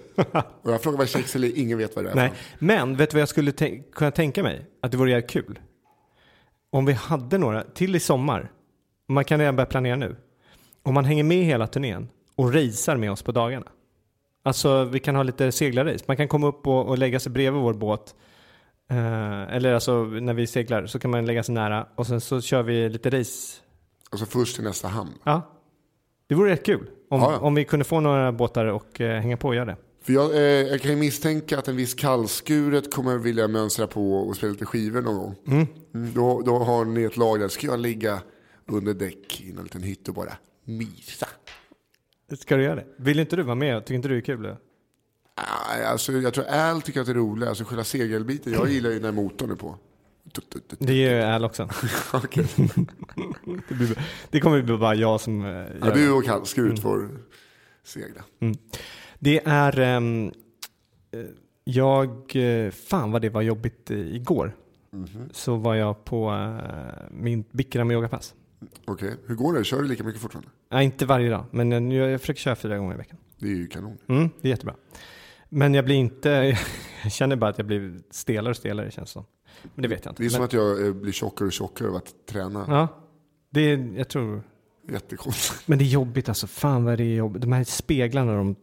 och 0.61 0.71
jag 0.71 0.81
frågar 0.81 0.97
vad 0.97 1.09
Checkstale 1.09 1.47
är, 1.47 1.57
ingen 1.57 1.77
vet 1.77 1.95
vad 1.95 2.05
det 2.05 2.11
är. 2.11 2.15
Nej, 2.15 2.33
men 2.59 2.95
vet 2.97 3.09
du 3.09 3.15
vad 3.15 3.21
jag 3.21 3.29
skulle 3.29 3.51
kunna 3.93 4.11
tänka 4.11 4.43
mig? 4.43 4.65
Att 4.81 4.91
det 4.91 4.97
vore 4.97 5.11
jävligt 5.11 5.29
kul. 5.29 5.59
Om 6.69 6.85
vi 6.85 6.93
hade 6.93 7.37
några, 7.37 7.63
till 7.63 7.95
i 7.95 7.99
sommar, 7.99 8.51
man 9.07 9.25
kan 9.25 9.39
redan 9.39 9.55
börja 9.55 9.65
planera 9.65 9.95
nu. 9.95 10.15
Om 10.83 10.93
man 10.93 11.05
hänger 11.05 11.23
med 11.23 11.45
hela 11.45 11.67
turnén 11.67 12.09
och 12.35 12.53
racear 12.53 12.97
med 12.97 13.11
oss 13.11 13.21
på 13.21 13.31
dagarna. 13.31 13.65
Alltså 14.43 14.83
vi 14.83 14.99
kan 14.99 15.15
ha 15.15 15.23
lite 15.23 15.51
seglarrace. 15.51 16.05
Man 16.07 16.17
kan 16.17 16.27
komma 16.27 16.47
upp 16.47 16.67
och, 16.67 16.87
och 16.87 16.97
lägga 16.97 17.19
sig 17.19 17.31
bredvid 17.31 17.61
vår 17.61 17.73
båt. 17.73 18.15
Eh, 18.91 19.55
eller 19.55 19.73
alltså 19.73 20.03
när 20.03 20.33
vi 20.33 20.47
seglar 20.47 20.85
så 20.85 20.99
kan 20.99 21.11
man 21.11 21.25
lägga 21.25 21.43
sig 21.43 21.55
nära 21.55 21.87
och 21.95 22.07
sen 22.07 22.21
så 22.21 22.41
kör 22.41 22.63
vi 22.63 22.89
lite 22.89 23.09
race. 23.09 23.57
Alltså 24.09 24.25
först 24.25 24.55
till 24.55 24.63
nästa 24.63 24.87
hamn. 24.87 25.11
Ja, 25.23 25.41
det 26.27 26.35
vore 26.35 26.51
rätt 26.51 26.65
kul. 26.65 26.89
Om, 27.09 27.21
Ja, 27.21 27.31
ja. 27.31 27.39
om 27.39 27.55
vi 27.55 27.65
kunde 27.65 27.85
få 27.85 27.99
några 27.99 28.31
båtar 28.31 28.65
och 28.65 29.01
eh, 29.01 29.21
hänga 29.21 29.37
på 29.37 29.47
och 29.47 29.55
göra 29.55 29.65
det. 29.65 29.77
För 30.03 30.13
jag, 30.13 30.31
eh, 30.35 30.41
jag 30.41 30.81
kan 30.81 30.91
ju 30.91 30.97
misstänka 30.97 31.59
att 31.59 31.67
en 31.67 31.75
viss 31.75 31.93
kallskuret 31.93 32.93
kommer 32.93 33.17
vilja 33.17 33.47
mönstra 33.47 33.87
på 33.87 34.13
och 34.13 34.35
spela 34.35 34.51
lite 34.51 34.65
skivor 34.65 35.01
någon 35.01 35.15
gång. 35.17 35.35
Mm, 35.47 35.67
då, 36.13 36.41
då 36.41 36.57
har 36.59 36.85
ni 36.85 37.03
ett 37.03 37.17
lag 37.17 37.39
där, 37.39 37.47
ska 37.47 37.67
jag 37.67 37.79
ligga 37.79 38.21
under 38.67 38.93
däck 38.93 39.41
i 39.41 39.51
en 39.51 39.63
liten 39.63 39.83
hytt 39.83 40.07
och 40.07 40.13
bara 40.15 40.33
mysa. 40.65 41.27
Ska 42.39 42.57
du 42.57 42.63
göra 42.63 42.75
det? 42.75 42.85
Vill 42.97 43.19
inte 43.19 43.35
du 43.35 43.43
vara 43.43 43.55
med? 43.55 43.85
Tycker 43.85 43.95
inte 43.95 44.07
du 44.07 44.13
det 44.13 44.19
är 44.19 44.25
kul? 44.37 44.55
Alltså, 45.35 46.11
jag 46.11 46.33
tror 46.33 46.45
Al 46.45 46.81
tycker 46.81 46.99
att 47.01 47.05
det 47.05 47.11
är 47.11 47.15
roligt, 47.15 47.49
alltså 47.49 47.63
själva 47.63 47.83
segelbiten. 47.83 48.53
Jag 48.53 48.69
gillar 48.69 48.89
ju 48.89 48.99
när 48.99 49.11
motorn 49.11 49.51
är 49.51 49.55
på. 49.55 49.77
Det 50.79 50.93
gör 50.93 51.31
Al 51.31 51.45
också. 51.45 51.63
Det, 53.69 53.75
blir, 53.75 53.97
det 54.29 54.39
kommer 54.39 54.61
bli 54.61 54.77
bara 54.77 54.95
jag 54.95 55.21
som 55.21 55.41
eh, 55.45 55.47
gör 55.51 55.77
Ja, 55.81 55.93
du 55.93 56.11
och 56.11 56.23
kallskuret 56.25 56.79
får 56.81 57.09
segla. 57.83 58.21
Det 59.19 59.41
är... 59.45 59.79
eh, 59.79 60.01
jag... 61.63 62.35
eh, 62.35 62.71
Fan 62.71 63.11
vad 63.11 63.21
det 63.21 63.29
var 63.29 63.41
jobbigt 63.41 63.89
igår. 63.91 64.55
Så 65.31 65.55
var 65.55 65.75
jag 65.75 66.05
på 66.05 66.29
eh, 66.31 67.03
min 67.11 67.43
Bikram 67.51 67.91
yogapass. 67.91 68.33
Okej, 68.85 69.15
hur 69.25 69.35
går 69.35 69.53
det? 69.53 69.63
Kör 69.63 69.81
du 69.81 69.87
lika 69.87 70.03
mycket 70.03 70.21
fortfarande? 70.21 70.49
Nej, 70.71 70.85
inte 70.85 71.05
varje 71.05 71.29
dag, 71.29 71.45
men 71.51 71.69
nu- 71.69 71.95
jag 71.95 72.21
försöker 72.21 72.39
köra 72.41 72.55
fyra 72.55 72.77
gånger 72.77 72.93
i 72.93 72.97
veckan. 72.97 73.17
Det 73.37 73.47
är 73.47 73.55
ju 73.55 73.67
kanon. 73.67 73.97
Mm, 74.07 74.29
det 74.41 74.47
är 74.47 74.49
jättebra. 74.49 74.75
Men 75.53 75.73
jag 75.73 75.85
blir 75.85 75.95
inte... 75.95 76.57
Jag 77.03 77.11
känner 77.11 77.35
bara 77.35 77.49
att 77.49 77.57
jag 77.57 77.67
blir 77.67 77.99
stelare 78.09 78.49
och 78.49 78.57
stelare 78.57 78.91
känns 78.91 79.09
det 79.09 79.13
som. 79.13 79.25
Men 79.75 79.81
det 79.81 79.87
vet 79.87 80.05
jag 80.05 80.11
inte. 80.11 80.23
Det 80.23 80.27
är 80.27 80.29
som 80.29 80.39
men, 80.39 80.45
att 80.45 80.53
jag 80.53 80.87
eh, 80.87 80.93
blir 80.93 81.11
tjockare 81.11 81.45
och 81.45 81.53
tjockare 81.53 81.89
av 81.89 81.95
att 81.95 82.13
träna. 82.25 82.65
Ja, 82.67 82.87
det 83.49 83.61
är, 83.61 83.93
jag 83.97 84.07
tror... 84.07 84.43
Jättekonstigt. 84.89 85.63
Men 85.67 85.77
det 85.77 85.83
är 85.83 85.87
jobbigt 85.87 86.29
alltså. 86.29 86.47
Fan 86.47 86.83
vad 86.83 86.97
det 86.97 87.03
är 87.03 87.15
jobbigt. 87.15 87.41
De 87.41 87.51
här 87.51 87.63
speglarna 87.63 88.35
de 88.35 88.55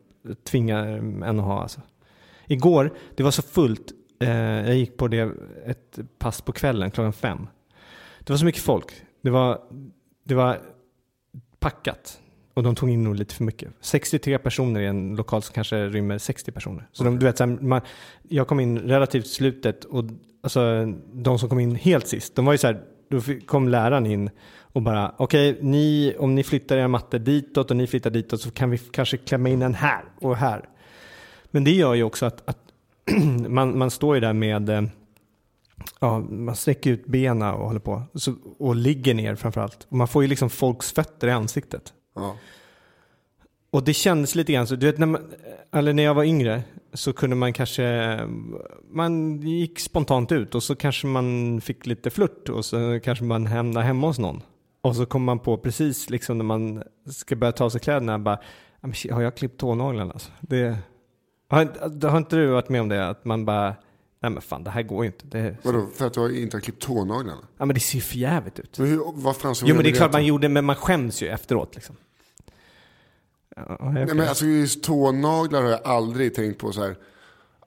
tvingar 0.44 0.86
en 0.86 1.22
att 1.22 1.44
ha 1.44 1.62
alltså. 1.62 1.80
Igår, 2.46 2.94
det 3.16 3.22
var 3.22 3.30
så 3.30 3.42
fullt. 3.42 3.92
Eh, 4.20 4.30
jag 4.66 4.76
gick 4.76 4.96
på 4.96 5.08
det 5.08 5.32
ett 5.66 5.98
pass 6.18 6.40
på 6.40 6.52
kvällen 6.52 6.90
klockan 6.90 7.12
fem. 7.12 7.46
Det 8.20 8.30
var 8.32 8.38
så 8.38 8.44
mycket 8.44 8.62
folk. 8.62 9.02
Det 9.22 9.30
var, 9.30 9.60
det 10.24 10.34
var 10.34 10.60
packat. 11.58 12.20
Och 12.58 12.64
de 12.64 12.74
tog 12.74 12.90
in 12.90 13.04
nog 13.04 13.14
lite 13.14 13.34
för 13.34 13.44
mycket. 13.44 13.72
63 13.80 14.38
personer 14.38 14.80
i 14.80 14.86
en 14.86 15.16
lokal 15.16 15.42
som 15.42 15.54
kanske 15.54 15.86
rymmer 15.86 16.18
60 16.18 16.52
personer. 16.52 16.88
Så 16.92 17.04
de, 17.04 17.18
du 17.18 17.26
vet, 17.26 17.38
så 17.38 17.44
här, 17.46 17.58
man, 17.60 17.80
jag 18.28 18.48
kom 18.48 18.60
in 18.60 18.78
relativt 18.78 19.26
slutet 19.26 19.84
och 19.84 20.04
alltså, 20.42 20.86
de 21.12 21.38
som 21.38 21.48
kom 21.48 21.60
in 21.60 21.74
helt 21.74 22.06
sist, 22.06 22.34
de 22.34 22.44
var 22.44 22.52
ju 22.52 22.58
så 22.58 22.66
här, 22.66 22.80
då 23.08 23.20
kom 23.46 23.68
läraren 23.68 24.06
in 24.06 24.30
och 24.60 24.82
bara, 24.82 25.14
okej, 25.18 25.58
ni, 25.60 26.14
om 26.18 26.34
ni 26.34 26.44
flyttar 26.44 26.76
era 26.76 26.88
mattor 26.88 27.18
ditåt 27.18 27.70
och 27.70 27.76
ni 27.76 27.86
flyttar 27.86 28.10
ditåt 28.10 28.40
så 28.40 28.50
kan 28.50 28.70
vi 28.70 28.78
kanske 28.78 29.16
klämma 29.16 29.48
in 29.48 29.62
en 29.62 29.74
här 29.74 30.04
och 30.20 30.36
här. 30.36 30.68
Men 31.50 31.64
det 31.64 31.72
gör 31.72 31.94
ju 31.94 32.02
också 32.02 32.26
att, 32.26 32.48
att 32.48 32.58
man, 33.48 33.78
man 33.78 33.90
står 33.90 34.14
ju 34.14 34.20
där 34.20 34.32
med, 34.32 34.68
eh, 34.68 34.82
ja, 36.00 36.18
man 36.18 36.56
sträcker 36.56 36.90
ut 36.90 37.06
benen 37.06 37.54
och 37.54 37.66
håller 37.66 37.80
på. 37.80 38.02
Så, 38.14 38.34
och 38.58 38.76
ligger 38.76 39.14
ner 39.14 39.34
framförallt. 39.34 39.86
Man 39.88 40.08
får 40.08 40.22
ju 40.22 40.28
liksom 40.28 40.50
folks 40.50 40.92
fötter 40.92 41.28
i 41.28 41.30
ansiktet. 41.30 41.92
Ja. 42.14 42.36
Och 43.70 43.84
det 43.84 43.94
kändes 43.94 44.34
lite 44.34 44.52
grann 44.52 44.66
så, 44.66 44.76
du 44.76 44.86
vet 44.86 44.98
när, 44.98 45.06
man, 45.06 45.32
eller 45.72 45.92
när 45.92 46.02
jag 46.02 46.14
var 46.14 46.24
yngre 46.24 46.62
så 46.92 47.12
kunde 47.12 47.36
man 47.36 47.52
kanske, 47.52 48.18
man 48.90 49.40
gick 49.40 49.80
spontant 49.80 50.32
ut 50.32 50.54
och 50.54 50.62
så 50.62 50.76
kanske 50.76 51.06
man 51.06 51.60
fick 51.60 51.86
lite 51.86 52.10
flört 52.10 52.48
och 52.48 52.64
så 52.64 53.00
kanske 53.02 53.24
man 53.24 53.46
hamnade 53.46 53.86
hemma 53.86 54.06
hos 54.06 54.18
någon. 54.18 54.42
Och 54.80 54.96
så 54.96 55.06
kom 55.06 55.24
man 55.24 55.38
på 55.38 55.56
precis 55.56 56.10
liksom 56.10 56.38
när 56.38 56.44
man 56.44 56.82
ska 57.10 57.36
börja 57.36 57.52
ta 57.52 57.64
av 57.64 57.70
sig 57.70 57.80
kläderna, 57.80 58.18
bara, 58.18 58.38
ah, 58.80 59.14
har 59.14 59.22
jag 59.22 59.36
klippt 59.36 59.60
tånaglarna 59.60 60.12
alltså? 60.12 60.30
Det, 60.40 60.78
har, 61.48 62.08
har 62.08 62.18
inte 62.18 62.36
du 62.36 62.46
varit 62.46 62.68
med 62.68 62.80
om 62.80 62.88
det? 62.88 63.08
Att 63.08 63.24
man 63.24 63.44
bara, 63.44 63.74
nej 64.20 64.30
men 64.30 64.42
fan 64.42 64.64
det 64.64 64.70
här 64.70 64.82
går 64.82 65.04
ju 65.04 65.06
inte. 65.06 65.26
Det, 65.26 65.56
Vadå, 65.62 65.86
för 65.94 66.06
att 66.06 66.14
du 66.14 66.40
inte 66.42 66.56
har 66.56 66.60
klippt 66.60 66.82
tånaglarna? 66.82 67.40
ja 67.58 67.64
men 67.64 67.74
det 67.74 67.80
ser 67.80 67.94
ju 67.96 68.02
för 68.02 68.16
jävligt 68.16 68.58
ut. 68.58 68.78
Men 68.78 68.88
hur, 68.88 69.02
vad 69.14 69.36
fan 69.36 69.54
så 69.54 69.66
Jo 69.68 69.74
men 69.74 69.84
det 69.84 69.90
är 69.90 69.94
klart 69.94 70.12
man 70.12 70.26
gjorde, 70.26 70.48
men 70.48 70.64
man 70.64 70.76
skäms 70.76 71.22
ju 71.22 71.28
efteråt 71.28 71.74
liksom. 71.74 71.96
Ja. 73.56 73.90
Nej, 73.92 74.06
men 74.06 74.20
alltså 74.20 74.46
just 74.46 74.82
tånaglar 74.84 75.62
har 75.62 75.70
jag 75.70 75.80
aldrig 75.84 76.34
tänkt 76.34 76.58
på 76.58 76.72
så 76.72 76.82
här. 76.82 76.96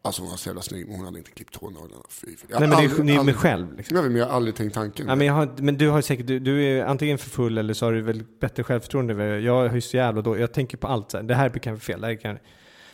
Alltså 0.04 0.22
hon 0.22 0.30
var 0.30 0.38
så 0.38 0.50
jävla 0.50 0.62
snygg, 0.62 0.88
men 0.88 0.96
hon 0.96 1.06
hade 1.06 1.18
inte 1.18 1.32
klippt 1.32 1.54
tånaglarna. 1.60 2.04
Fy, 2.10 2.28
fy. 2.28 2.46
Nej 2.50 2.60
men 2.60 2.70
det 2.70 2.76
är 2.76 2.78
aldrig- 2.78 2.98
ju 2.98 3.04
ni 3.04 3.12
är 3.12 3.14
med 3.16 3.20
aldrig- 3.20 3.36
själv 3.36 3.78
liksom. 3.78 3.98
Nej, 3.98 4.10
men 4.10 4.16
jag 4.16 4.26
har 4.26 4.34
aldrig 4.34 4.56
tänkt 4.56 4.74
tanken. 4.74 5.08
Ja, 5.08 5.16
men, 5.16 5.28
jag 5.28 5.34
har, 5.34 5.54
men 5.58 5.78
du 5.78 5.90
har 5.90 5.98
ju 5.98 6.02
säkert, 6.02 6.28
du, 6.28 6.40
du 6.40 6.64
är 6.64 6.86
antingen 6.86 7.18
för 7.18 7.30
full 7.30 7.58
eller 7.58 7.74
så 7.74 7.86
har 7.86 7.94
du 7.94 8.02
väl 8.02 8.24
bättre 8.40 8.64
självförtroende. 8.64 9.40
Jag 9.40 9.68
har 9.70 9.76
ju 9.76 9.82
så 9.82 9.98
jävla 9.98 10.22
då, 10.22 10.38
jag 10.38 10.54
tänker 10.54 10.78
på 10.78 10.88
allt 10.88 11.12
så 11.12 11.18
här. 11.18 11.24
Det 11.24 11.36
här 11.36 11.50
kan 11.50 11.74
vara 11.74 11.80
fel, 11.80 12.02
det 12.02 12.08
här 12.08 12.16
kan... 12.16 12.38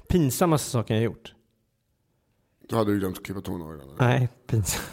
Pinsammaste 0.07 0.69
saken 0.69 0.95
jag 0.95 1.01
har 1.01 1.05
gjort. 1.05 1.33
Då 2.69 2.75
hade 2.75 2.91
du 2.91 2.99
glömt 2.99 3.17
att 3.17 3.23
klippa 3.25 3.41
tånaglarna. 3.41 3.93
Nej, 3.99 4.29
pinsam. 4.47 4.83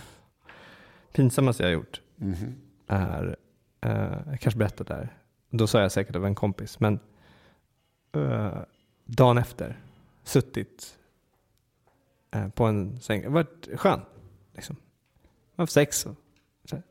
pinsammaste 1.12 1.62
jag 1.62 1.68
har 1.70 1.74
gjort 1.74 2.00
Mhm. 2.16 2.54
är, 2.86 3.36
eh, 3.80 4.18
jag 4.30 4.40
kanske 4.40 4.58
berättat 4.58 4.86
det 4.86 4.94
här. 4.94 5.18
Då 5.50 5.66
sa 5.66 5.80
jag 5.80 5.92
säkert 5.92 6.16
av 6.16 6.26
en 6.26 6.34
kompis, 6.34 6.80
men 6.80 6.98
eh, 8.12 8.58
dagen 9.04 9.38
efter, 9.38 9.80
suttit 10.24 10.98
eh, 12.30 12.48
på 12.48 12.64
en 12.64 13.00
säng, 13.00 13.32
varit 13.32 13.68
skön. 13.76 14.00
Liksom. 14.52 14.76
Har 15.56 15.66
sex 15.66 16.06
och 16.06 16.14
så 16.64 16.82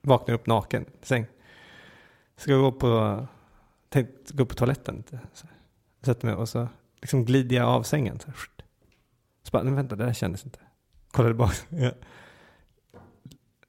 vaknar 0.00 0.34
upp 0.34 0.46
naken 0.46 0.82
i 1.02 1.06
säng. 1.06 1.26
Ska 2.36 2.56
gå 2.56 2.72
på, 2.72 3.26
tänkte 3.88 4.34
gå 4.34 4.44
på 4.44 4.54
toaletten 4.54 4.96
lite. 4.96 5.20
Så 5.32 5.46
här. 5.46 5.56
Sätter 6.02 6.26
mig 6.26 6.34
och 6.34 6.48
så 6.48 6.68
liksom 7.00 7.24
glider 7.24 7.56
jag 7.56 7.68
av 7.68 7.82
sängen. 7.82 8.20
Så, 8.20 8.26
här. 8.26 8.36
Så 9.42 9.50
bara, 9.50 9.62
vänta, 9.62 9.96
det 9.96 10.04
där 10.04 10.12
kändes 10.12 10.44
inte. 10.44 10.58
Kollade 11.10 11.34
bak. 11.34 11.54
Ja. 11.68 11.90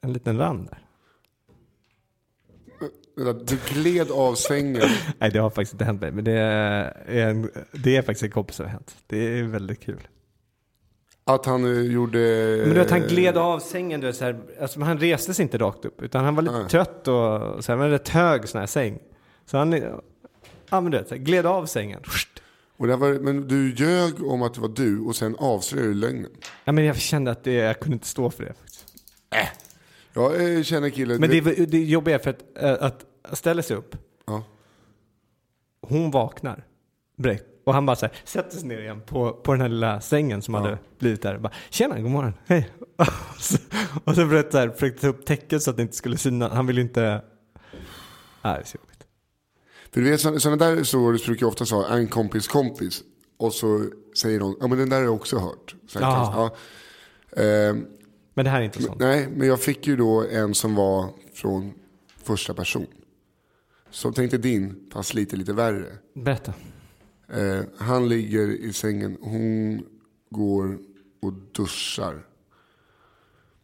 En 0.02 0.14
liten 0.14 0.38
rand 0.38 0.70
där. 0.70 0.80
Du 3.46 3.58
gled 3.70 4.12
av 4.12 4.36
sängen. 4.36 4.90
Nej, 5.20 5.32
det 5.32 5.40
har 5.40 5.50
faktiskt 5.50 5.74
inte 5.74 5.86
hänt 5.86 6.02
mig. 6.02 6.12
Men 6.12 6.24
det 6.24 6.32
är, 6.32 7.30
en, 7.30 7.52
det 7.72 7.98
är 7.98 8.02
faktiskt 8.02 8.24
en 8.24 8.32
kompis 8.32 8.56
som 8.56 8.66
har 8.66 8.72
hänt. 8.72 8.96
Det 9.08 9.18
är 9.18 9.44
väldigt 9.44 9.80
kul. 9.80 10.08
Att 11.24 11.46
han 11.46 11.66
eh, 11.66 11.82
gjorde... 11.82 12.20
Men 12.66 12.70
du 12.70 12.80
vet, 12.80 12.92
han 12.92 13.02
gled 13.02 13.38
av 13.38 13.60
sängen. 13.60 14.00
Du 14.00 14.08
vet, 14.08 14.16
så 14.16 14.26
här, 14.26 14.40
alltså, 14.62 14.80
han 14.80 15.00
reste 15.00 15.34
sig 15.34 15.44
inte 15.44 15.58
rakt 15.58 15.86
upp. 15.86 16.02
Utan 16.02 16.26
han 16.26 16.36
var 16.36 16.44
lite 16.44 16.58
Nej. 16.58 16.70
trött 16.70 17.08
och 17.08 17.64
så 17.64 17.72
här, 17.72 17.76
men 17.76 17.90
rätt 17.90 18.10
hög 18.10 18.50
sån 18.50 18.60
här 18.60 18.68
säng. 18.68 19.00
Så 19.46 19.58
han 19.58 19.72
ja, 20.70 20.82
men 20.82 20.92
du 20.92 20.98
vet, 20.98 21.08
så 21.08 21.16
här, 21.16 21.22
gled 21.22 21.46
av 21.46 21.66
sängen. 21.66 22.02
Och 22.82 22.88
det 22.88 22.96
var, 22.96 23.14
men 23.14 23.48
du 23.48 23.74
ljög 23.74 24.24
om 24.24 24.42
att 24.42 24.54
det 24.54 24.62
var 24.62 24.68
du 24.68 25.00
och 25.00 25.16
sen 25.16 25.36
avslöjade 25.40 25.90
du 25.90 25.94
lögnen. 25.94 26.32
Ja, 26.64 26.72
men 26.72 26.84
jag 26.84 26.98
kände 26.98 27.32
att 27.32 27.44
det, 27.44 27.54
jag 27.54 27.80
kunde 27.80 27.94
inte 27.94 28.08
stå 28.08 28.30
för 28.30 28.44
det. 28.44 28.54
Faktiskt. 28.54 28.94
Jag 30.14 30.56
eh, 30.56 30.64
känner 30.64 30.90
killen. 30.90 31.20
Men 31.20 31.30
det, 31.30 31.42
det 31.72 31.84
jobbiga 31.84 32.16
är 32.16 32.20
för 32.20 32.30
att, 32.30 32.42
äh, 32.64 32.74
att 32.80 33.38
ställa 33.38 33.62
sig 33.62 33.78
upp. 33.78 33.96
Ja. 34.26 34.44
Hon 35.82 36.12
vaknar 36.12 36.64
direkt. 37.18 37.44
Och 37.66 37.74
han 37.74 37.86
bara 37.86 37.96
så 37.96 38.06
här, 38.06 38.16
sätter 38.24 38.58
sig 38.58 38.68
ner 38.68 38.80
igen 38.80 39.02
på, 39.06 39.34
på 39.34 39.52
den 39.52 39.62
här 39.62 39.70
lilla 39.70 40.02
sängen 40.02 40.42
som 40.42 40.54
hade 40.54 40.78
blivit 41.00 41.22
där. 41.22 41.38
Bara, 41.38 41.54
Tjena, 41.70 42.00
god 42.00 42.12
morgon, 42.12 42.34
hej. 42.46 42.70
och 42.96 43.06
så, 43.40 43.58
och 44.04 44.16
så 44.16 44.22
jag, 44.52 44.74
försökte 44.74 45.02
ta 45.02 45.08
upp 45.08 45.26
täcket 45.26 45.64
så 45.64 45.70
att 45.70 45.78
det 45.78 45.84
inte 45.84 45.96
skulle 45.96 46.18
synas. 46.18 46.52
Han 46.52 46.68
ville 46.68 46.82
inte... 46.82 47.02
Nej, 48.42 48.54
det 48.56 48.62
är 48.62 48.64
så 48.64 48.78
jobbigt. 48.78 48.91
För 49.94 50.02
du 50.02 50.10
vet 50.12 50.22
sådana 50.42 50.56
där 50.66 50.76
historier 50.78 51.26
brukar 51.26 51.44
jag 51.46 51.50
ofta 51.50 51.66
säga 51.66 51.88
en 51.88 52.08
kompis 52.08 52.48
kompis. 52.48 53.04
Och 53.38 53.54
så 53.54 53.86
säger 54.18 54.40
någon, 54.40 54.56
ja 54.60 54.68
men 54.68 54.78
den 54.78 54.90
där 54.90 54.98
har 54.98 55.04
jag 55.04 55.16
också 55.16 55.38
hört. 55.38 55.76
Så 55.88 56.00
här, 56.00 56.06
Ja. 56.06 56.34
ja. 57.36 57.42
Ehm, 57.44 57.86
Men 58.34 58.46
det 58.46 58.52
här 58.52 58.62
är 58.62 58.66
inte 58.66 58.82
sånt. 58.84 59.00
Nej, 59.00 59.28
men 59.36 59.48
jag 59.48 59.60
fick 59.62 59.88
ju 59.88 59.96
då 59.96 60.24
en 60.32 60.54
som 60.56 60.76
var 60.76 61.10
från 61.34 61.74
första 62.24 62.54
person. 62.54 62.88
Så 63.90 64.12
tänkte 64.12 64.38
din, 64.38 64.90
fast 64.94 65.14
lite, 65.14 65.36
lite 65.36 65.54
värre. 65.54 65.86
Berätta. 66.14 66.54
Eh, 67.34 67.62
han 67.78 68.10
ligger 68.10 68.48
i 68.48 68.74
sängen, 68.74 69.18
hon 69.22 69.84
går 70.30 70.78
och 71.22 71.34
duschar. 71.34 72.26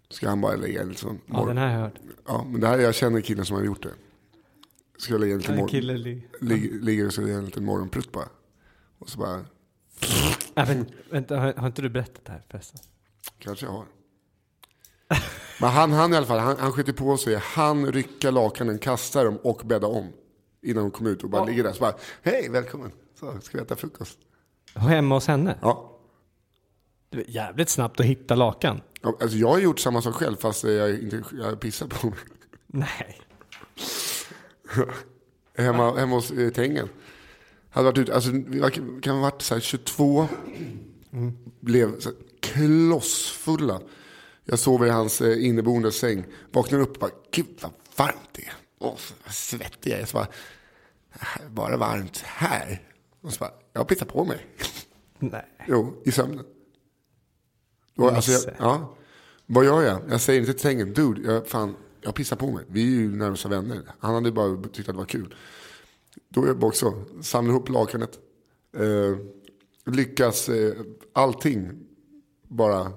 Ska 0.09 0.29
han 0.29 0.41
bara 0.41 0.55
lägga 0.55 0.81
en 0.81 0.89
liksom 0.89 1.19
Ja, 1.25 1.45
den 1.45 1.57
här 1.57 1.65
har 1.67 1.73
jag 1.73 1.81
hört. 1.81 1.99
Ja, 2.27 2.45
men 2.51 2.61
det 2.61 2.67
här, 2.67 2.77
jag 2.79 2.95
känner 2.95 3.21
killen 3.21 3.45
som 3.45 3.55
har 3.57 3.63
gjort 3.63 3.83
det. 3.83 3.93
Ska 4.97 5.13
jag 5.13 5.21
lägga 5.21 5.33
en 5.33 5.39
liten 5.39 5.53
En 5.53 5.57
morgon... 5.59 5.69
kille 5.71 5.97
li- 5.97 6.27
Lig, 6.41 6.83
ligger 6.83 7.05
och 7.07 7.13
jag 7.17 7.29
en 7.29 7.45
liten 7.45 7.65
morgonprutt 7.65 8.11
bara. 8.11 8.29
Och 8.99 9.09
så 9.09 9.19
bara, 9.19 9.45
Nej, 10.53 10.65
men, 10.67 10.85
vänta, 11.09 11.37
har, 11.39 11.53
har 11.53 11.67
inte 11.67 11.81
du 11.81 11.89
berättat 11.89 12.25
det 12.25 12.31
här 12.31 12.43
förresten? 12.49 12.79
kanske 13.39 13.65
jag 13.65 13.73
har. 13.73 13.85
Men 15.61 15.69
han, 15.69 15.91
han 15.91 16.13
i 16.13 16.17
alla 16.17 16.25
fall, 16.25 16.39
han, 16.39 16.57
han 16.59 16.71
skjuter 16.71 16.93
på 16.93 17.17
sig, 17.17 17.35
han 17.43 17.91
rycker 17.91 18.31
lakanen, 18.31 18.79
kastar 18.79 19.25
dem 19.25 19.37
och 19.37 19.61
bäddar 19.65 19.87
om. 19.87 20.13
Innan 20.61 20.83
hon 20.83 20.91
kommer 20.91 21.09
ut 21.09 21.23
och 21.23 21.29
bara 21.29 21.45
ligger 21.45 21.63
där. 21.63 21.73
Så 21.73 21.79
bara, 21.79 21.95
hej, 22.21 22.49
välkommen. 22.49 22.91
Så, 23.19 23.39
ska 23.41 23.57
vi 23.57 23.63
äta 23.63 23.75
frukost? 23.75 24.17
Hemma 24.75 25.15
hos 25.15 25.27
henne? 25.27 25.57
Ja. 25.61 25.99
Det 27.09 27.17
är 27.17 27.29
jävligt 27.29 27.69
snabbt 27.69 27.99
att 27.99 28.05
hitta 28.05 28.35
lakan. 28.35 28.81
Ja, 29.01 29.17
Alltså 29.21 29.37
jag 29.37 29.47
har 29.47 29.59
gjort 29.59 29.79
samma 29.79 30.01
sak 30.01 30.15
själv 30.15 30.35
fast 30.35 30.63
jag 30.63 30.99
inte 30.99 31.23
jag 31.33 31.59
pissar 31.59 31.87
på 31.87 32.07
mig. 32.09 32.19
Nej. 32.67 33.21
Hemma, 35.57 35.95
hemma 35.99 36.15
hos 36.15 36.31
eh, 36.31 36.49
Tengen. 36.51 36.89
Hade 37.69 37.85
varit 37.85 37.97
ute, 37.97 38.15
alltså 38.15 38.31
kan 39.01 39.15
ha 39.15 39.21
varit 39.21 39.41
så 39.41 39.53
här 39.53 39.61
22. 39.61 40.27
Blev 41.59 41.99
så 41.99 42.09
här 42.09 42.17
klossfulla. 42.39 43.81
Jag 44.45 44.59
sover 44.59 44.87
i 44.87 44.89
hans 44.89 45.21
eh, 45.21 45.45
inneboende 45.45 45.91
säng. 45.91 46.25
Vaknar 46.51 46.79
upp 46.79 46.91
och 46.93 46.99
bara, 46.99 47.11
gud 47.31 47.59
vad 47.61 47.71
varmt 47.95 48.29
det 48.31 48.41
är. 48.45 48.53
Åh, 48.79 48.95
vad 49.23 49.33
svettig 49.33 49.91
jag 49.91 49.99
är. 49.99 50.05
Så 50.05 50.17
bara, 50.17 50.27
"Äh, 51.13 51.49
bara 51.51 51.77
varmt 51.77 52.17
här. 52.25 52.81
Och 53.21 53.33
så 53.33 53.39
bara, 53.39 53.51
jag 53.73 53.87
pissar 53.87 54.05
på 54.05 54.25
mig. 54.25 54.45
Nej. 55.19 55.45
Jo, 55.67 56.01
i 56.05 56.11
sömnen. 56.11 56.45
Och, 57.97 58.11
alltså, 58.11 58.31
jag, 58.31 58.55
ja. 58.59 58.95
Vad 59.45 59.65
gör 59.65 59.81
jag? 59.81 60.01
Jag 60.09 60.21
säger 60.21 60.39
inte 60.39 60.53
till 60.53 60.61
sängen, 60.61 60.93
dude, 60.93 61.33
jag, 61.33 61.47
fan, 61.47 61.75
jag 62.07 62.15
pissar 62.15 62.35
på 62.35 62.51
mig. 62.51 62.65
Vi 62.67 62.81
är 62.81 62.99
ju 62.99 63.15
närmsta 63.15 63.49
vänner. 63.49 63.81
Han 63.99 64.13
hade 64.13 64.31
bara 64.31 64.63
tyckt 64.63 64.89
att 64.89 64.95
det 64.95 64.99
var 64.99 65.05
kul. 65.05 65.35
Då 66.29 66.43
är 66.43 66.47
jag 66.47 66.63
också, 66.63 67.05
samlar 67.21 67.53
ihop 67.53 67.69
lakanet. 67.69 68.19
Eh, 68.77 69.17
lyckas 69.93 70.49
eh, 70.49 70.73
allting 71.13 71.71
bara 72.47 72.91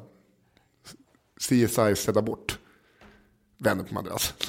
CSI 1.40 1.96
städa 1.96 2.22
bort. 2.22 2.58
Vänder 3.58 3.84
på 3.84 3.94
madrassen. 3.94 4.36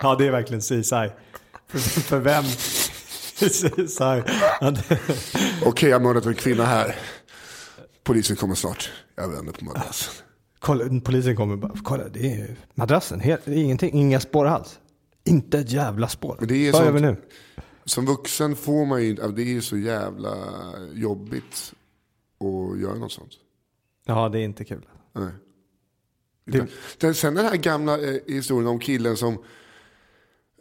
Ja, 0.00 0.14
det 0.14 0.26
är 0.26 0.30
verkligen 0.30 0.60
CSI. 0.60 1.12
För, 1.66 1.78
för 1.78 2.18
vem? 2.18 2.44
CSI. 2.44 4.22
Okej, 5.64 5.88
jag 5.88 5.98
har 5.98 6.04
mördat 6.04 6.26
en 6.26 6.34
kvinna 6.34 6.64
här. 6.64 6.96
Polisen 8.04 8.36
kommer 8.36 8.54
snart. 8.54 8.90
Jag 9.14 9.28
vänder 9.28 9.52
på 9.52 9.64
madrassen. 9.64 10.27
Kolla, 10.58 11.00
polisen 11.04 11.36
kommer 11.36 11.56
bara, 11.56 11.72
kolla 11.82 12.08
det 12.08 12.32
är 12.32 12.56
madrassen, 12.74 13.20
helt, 13.20 13.44
det 13.44 13.52
är 13.52 13.56
ingenting, 13.56 13.94
inga 13.94 14.20
spår 14.20 14.46
alls. 14.46 14.78
Inte 15.24 15.58
ett 15.58 15.70
jävla 15.70 16.08
spår. 16.08 16.36
Det 16.40 16.72
Vad 16.72 16.84
gör 16.84 16.92
vi 16.92 17.00
nu? 17.00 17.16
Som 17.84 18.06
vuxen 18.06 18.56
får 18.56 18.86
man 18.86 19.04
ju 19.04 19.14
det 19.14 19.42
är 19.42 19.46
ju 19.46 19.62
så 19.62 19.76
jävla 19.76 20.36
jobbigt 20.92 21.74
att 22.40 22.80
göra 22.80 22.94
något 22.94 23.12
sånt. 23.12 23.32
Ja, 24.06 24.28
det 24.28 24.38
är 24.38 24.42
inte 24.42 24.64
kul. 24.64 24.86
Nej. 25.12 25.32
Den, 26.98 27.14
sen 27.14 27.34
den 27.34 27.44
här 27.44 27.56
gamla 27.56 27.98
eh, 27.98 28.20
historien 28.26 28.68
om 28.68 28.78
killen 28.78 29.16
som 29.16 29.38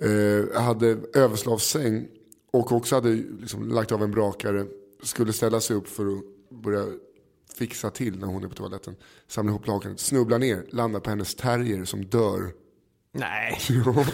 eh, 0.01 0.61
hade 0.61 0.97
överslavssäng 1.13 2.07
och 2.51 2.71
också 2.71 2.95
hade 2.95 3.09
liksom, 3.09 3.69
lagt 3.69 3.91
av 3.91 4.03
en 4.03 4.11
brakare. 4.11 4.65
Skulle 5.03 5.33
ställa 5.33 5.59
sig 5.59 5.75
upp 5.75 5.87
för 5.87 6.05
att 6.05 6.23
börja 6.49 6.85
fixa 7.57 7.89
till 7.89 8.19
när 8.19 8.27
hon 8.27 8.43
är 8.43 8.47
på 8.47 8.55
toaletten. 8.55 8.95
Samla 9.27 9.49
ihop 9.51 9.67
lakanet, 9.67 9.99
snubblar 9.99 10.39
ner, 10.39 10.65
landar 10.71 10.99
på 10.99 11.09
hennes 11.09 11.35
terrier 11.35 11.85
som 11.85 12.05
dör. 12.05 12.51
Nej. 13.13 13.57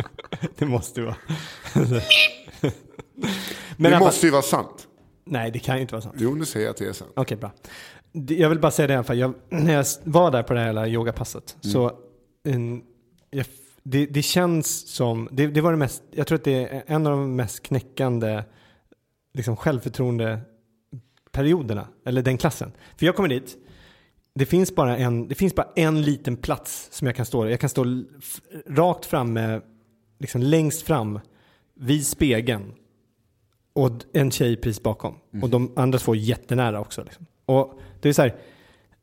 det 0.58 0.66
måste 0.66 1.00
ju 1.00 1.06
vara. 1.06 1.16
det 2.60 2.72
Men 3.76 3.90
fall- 3.92 4.00
måste 4.00 4.26
ju 4.26 4.32
vara 4.32 4.42
sant. 4.42 4.88
Nej, 5.24 5.50
det 5.50 5.58
kan 5.58 5.74
ju 5.76 5.82
inte 5.82 5.94
vara 5.94 6.02
sant. 6.02 6.14
Jo, 6.18 6.34
nu 6.34 6.44
säger 6.44 6.66
jag 6.66 6.70
att 6.70 6.76
det 6.76 6.86
är 6.88 6.92
sant. 6.92 7.12
Okej, 7.16 7.36
bra. 7.36 7.52
Det- 8.12 8.34
Jag 8.34 8.48
vill 8.48 8.58
bara 8.60 8.70
säga 8.72 8.86
det 8.86 8.92
i 8.92 8.96
alla 8.96 9.04
fall. 9.04 9.18
Jag, 9.18 9.34
när 9.48 9.74
jag 9.74 9.84
var 10.04 10.30
där 10.30 10.42
på 10.42 10.54
det 10.54 10.60
här 10.60 10.66
hela 10.66 10.88
yogapasset 10.88 11.56
så 11.60 11.92
en, 12.44 12.82
jag, 13.30 13.46
det, 13.82 14.06
det 14.06 14.22
känns 14.22 14.88
som, 14.94 15.28
det, 15.32 15.46
det 15.46 15.60
var 15.60 15.70
det 15.70 15.78
mest, 15.78 16.02
jag 16.10 16.26
tror 16.26 16.36
att 16.38 16.44
det 16.44 16.68
är 16.68 16.84
en 16.86 17.06
av 17.06 17.12
de 17.12 17.36
mest 17.36 17.62
knäckande 17.62 18.44
liksom 19.34 19.56
självförtroende 19.56 20.40
perioderna, 21.36 21.88
eller 22.04 22.22
den 22.22 22.38
klassen. 22.38 22.72
För 22.96 23.06
jag 23.06 23.16
kommer 23.16 23.28
dit, 23.28 23.56
det 24.34 24.46
finns 24.46 24.74
bara 24.74 24.96
en, 24.96 25.28
det 25.28 25.34
finns 25.34 25.54
bara 25.54 25.68
en 25.76 26.02
liten 26.02 26.36
plats 26.36 26.88
som 26.92 27.06
jag 27.06 27.16
kan 27.16 27.26
stå 27.26 27.48
Jag 27.48 27.60
kan 27.60 27.70
stå 27.70 27.84
rakt 28.68 29.06
framme, 29.06 29.60
liksom 30.18 30.42
längst 30.42 30.82
fram 30.82 31.20
vid 31.74 32.06
spegeln 32.06 32.72
och 33.72 33.90
en 34.12 34.30
tjej 34.30 34.56
precis 34.56 34.82
bakom. 34.82 35.14
Och 35.42 35.50
de 35.50 35.72
andra 35.76 35.98
två 35.98 36.14
jättenära 36.14 36.80
också. 36.80 37.04
Liksom. 37.04 37.26
Och 37.46 37.80
det 38.00 38.08
är 38.08 38.12
så 38.12 38.22
här, 38.22 38.34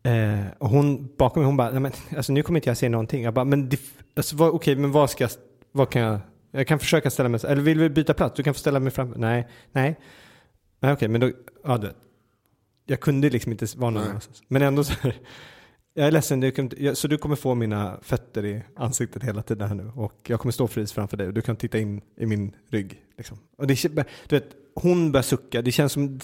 eh, 0.04 0.46
och 0.58 0.70
hon 0.70 1.10
bakom 1.18 1.42
mig, 1.42 1.46
hon 1.48 1.58
bara, 1.58 1.72
"Nej, 1.72 1.80
men, 1.80 1.92
alltså, 2.18 2.34
nu 2.34 2.44
kommer 2.44 2.60
inte 2.60 2.70
jag 2.70 2.78
se 2.78 2.90
någonting. 2.90 3.24
Jag 3.24 3.34
bara, 3.34 3.46
men 3.46 3.70
det, 3.70 3.80
alltså, 4.16 4.36
vad, 4.36 4.50
okej, 4.50 4.76
men 4.76 4.92
vad 4.92 5.10
ska 5.10 5.24
jag, 5.24 5.32
vad 5.72 5.90
kan 5.90 6.02
jag, 6.02 6.20
jag 6.52 6.68
kan 6.68 6.80
försöka 6.80 7.10
ställa 7.10 7.30
mig, 7.30 7.40
eller 7.48 7.62
vill 7.62 7.80
vi 7.80 7.90
byta 7.90 8.14
plats? 8.14 8.36
Du 8.36 8.44
kan 8.44 8.54
få 8.54 8.60
ställa 8.60 8.80
mig 8.80 8.92
fram. 8.92 9.14
Nej, 9.18 9.48
nej. 9.72 10.00
Nej, 10.80 10.94
okej, 10.94 11.08
men 11.08 11.22
då, 11.22 11.32
ja 11.64 11.78
du 11.78 11.88
vet. 11.88 11.98
Jag 12.86 13.00
kunde 13.00 13.30
liksom 13.30 13.52
inte 13.52 13.68
vara 13.76 13.92
någon 13.92 14.04
annanstans. 14.04 14.44
Men 14.48 14.62
ändå 14.62 14.84
så 14.84 14.94
här, 15.02 15.16
jag 15.94 16.08
är 16.08 16.12
ledsen, 16.12 16.40
du 16.40 16.52
kan, 16.52 16.96
så 16.96 17.08
du 17.08 17.18
kommer 17.18 17.36
få 17.36 17.56
mina 17.56 18.00
fötter 18.02 18.46
i 18.46 18.64
ansiktet 18.76 19.24
hela 19.24 19.44
tiden 19.44 19.68
här 19.68 19.76
nu. 19.76 19.92
Och 19.96 20.22
jag 20.28 20.40
kommer 20.40 20.52
stå 20.52 20.68
fris 20.68 20.92
framför 20.94 21.18
dig 21.18 21.28
och 21.28 21.34
du 21.34 21.42
kan 21.42 21.56
titta 21.56 21.78
in 21.80 22.02
i 22.18 22.26
min 22.26 22.56
rygg. 22.72 23.02
Liksom. 23.18 23.38
Och 23.58 23.68
det, 23.68 23.84
du 24.28 24.36
vet, 24.36 24.48
hon 24.76 25.12
börjar 25.12 25.24
sucka, 25.24 25.62
det 25.62 25.72
känns 25.72 25.92
som 25.92 26.20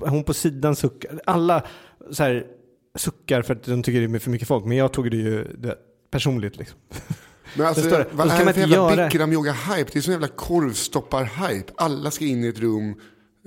hon 0.00 0.24
på 0.24 0.34
sidan 0.34 0.76
suckar. 0.76 1.20
Alla 1.26 1.66
så 2.10 2.22
här, 2.22 2.46
suckar 2.94 3.42
för 3.42 3.54
att 3.54 3.62
de 3.62 3.82
tycker 3.82 4.00
det 4.08 4.16
är 4.16 4.18
för 4.18 4.30
mycket 4.30 4.48
folk. 4.48 4.64
Men 4.64 4.76
jag 4.76 4.92
tog 4.92 5.10
det 5.10 5.16
ju 5.16 5.44
du 5.58 5.68
vet, 5.68 5.78
personligt. 6.10 6.56
Liksom. 6.56 6.78
Men 7.56 7.66
alltså, 7.66 7.82
du? 7.82 8.04
vad 8.12 8.30
är 8.30 8.44
det 8.44 8.52
för 8.52 8.60
jävla 8.60 8.76
göra- 8.76 9.06
bikram 9.08 9.32
yoga 9.32 9.52
hype? 9.52 9.90
Det 9.92 9.98
är 9.98 10.00
sån 10.00 10.12
jävla 10.12 10.28
korvstoppar-hype. 10.28 11.70
Alla 11.76 12.10
ska 12.10 12.24
in 12.24 12.44
i 12.44 12.46
ett 12.46 12.58
rum. 12.58 12.94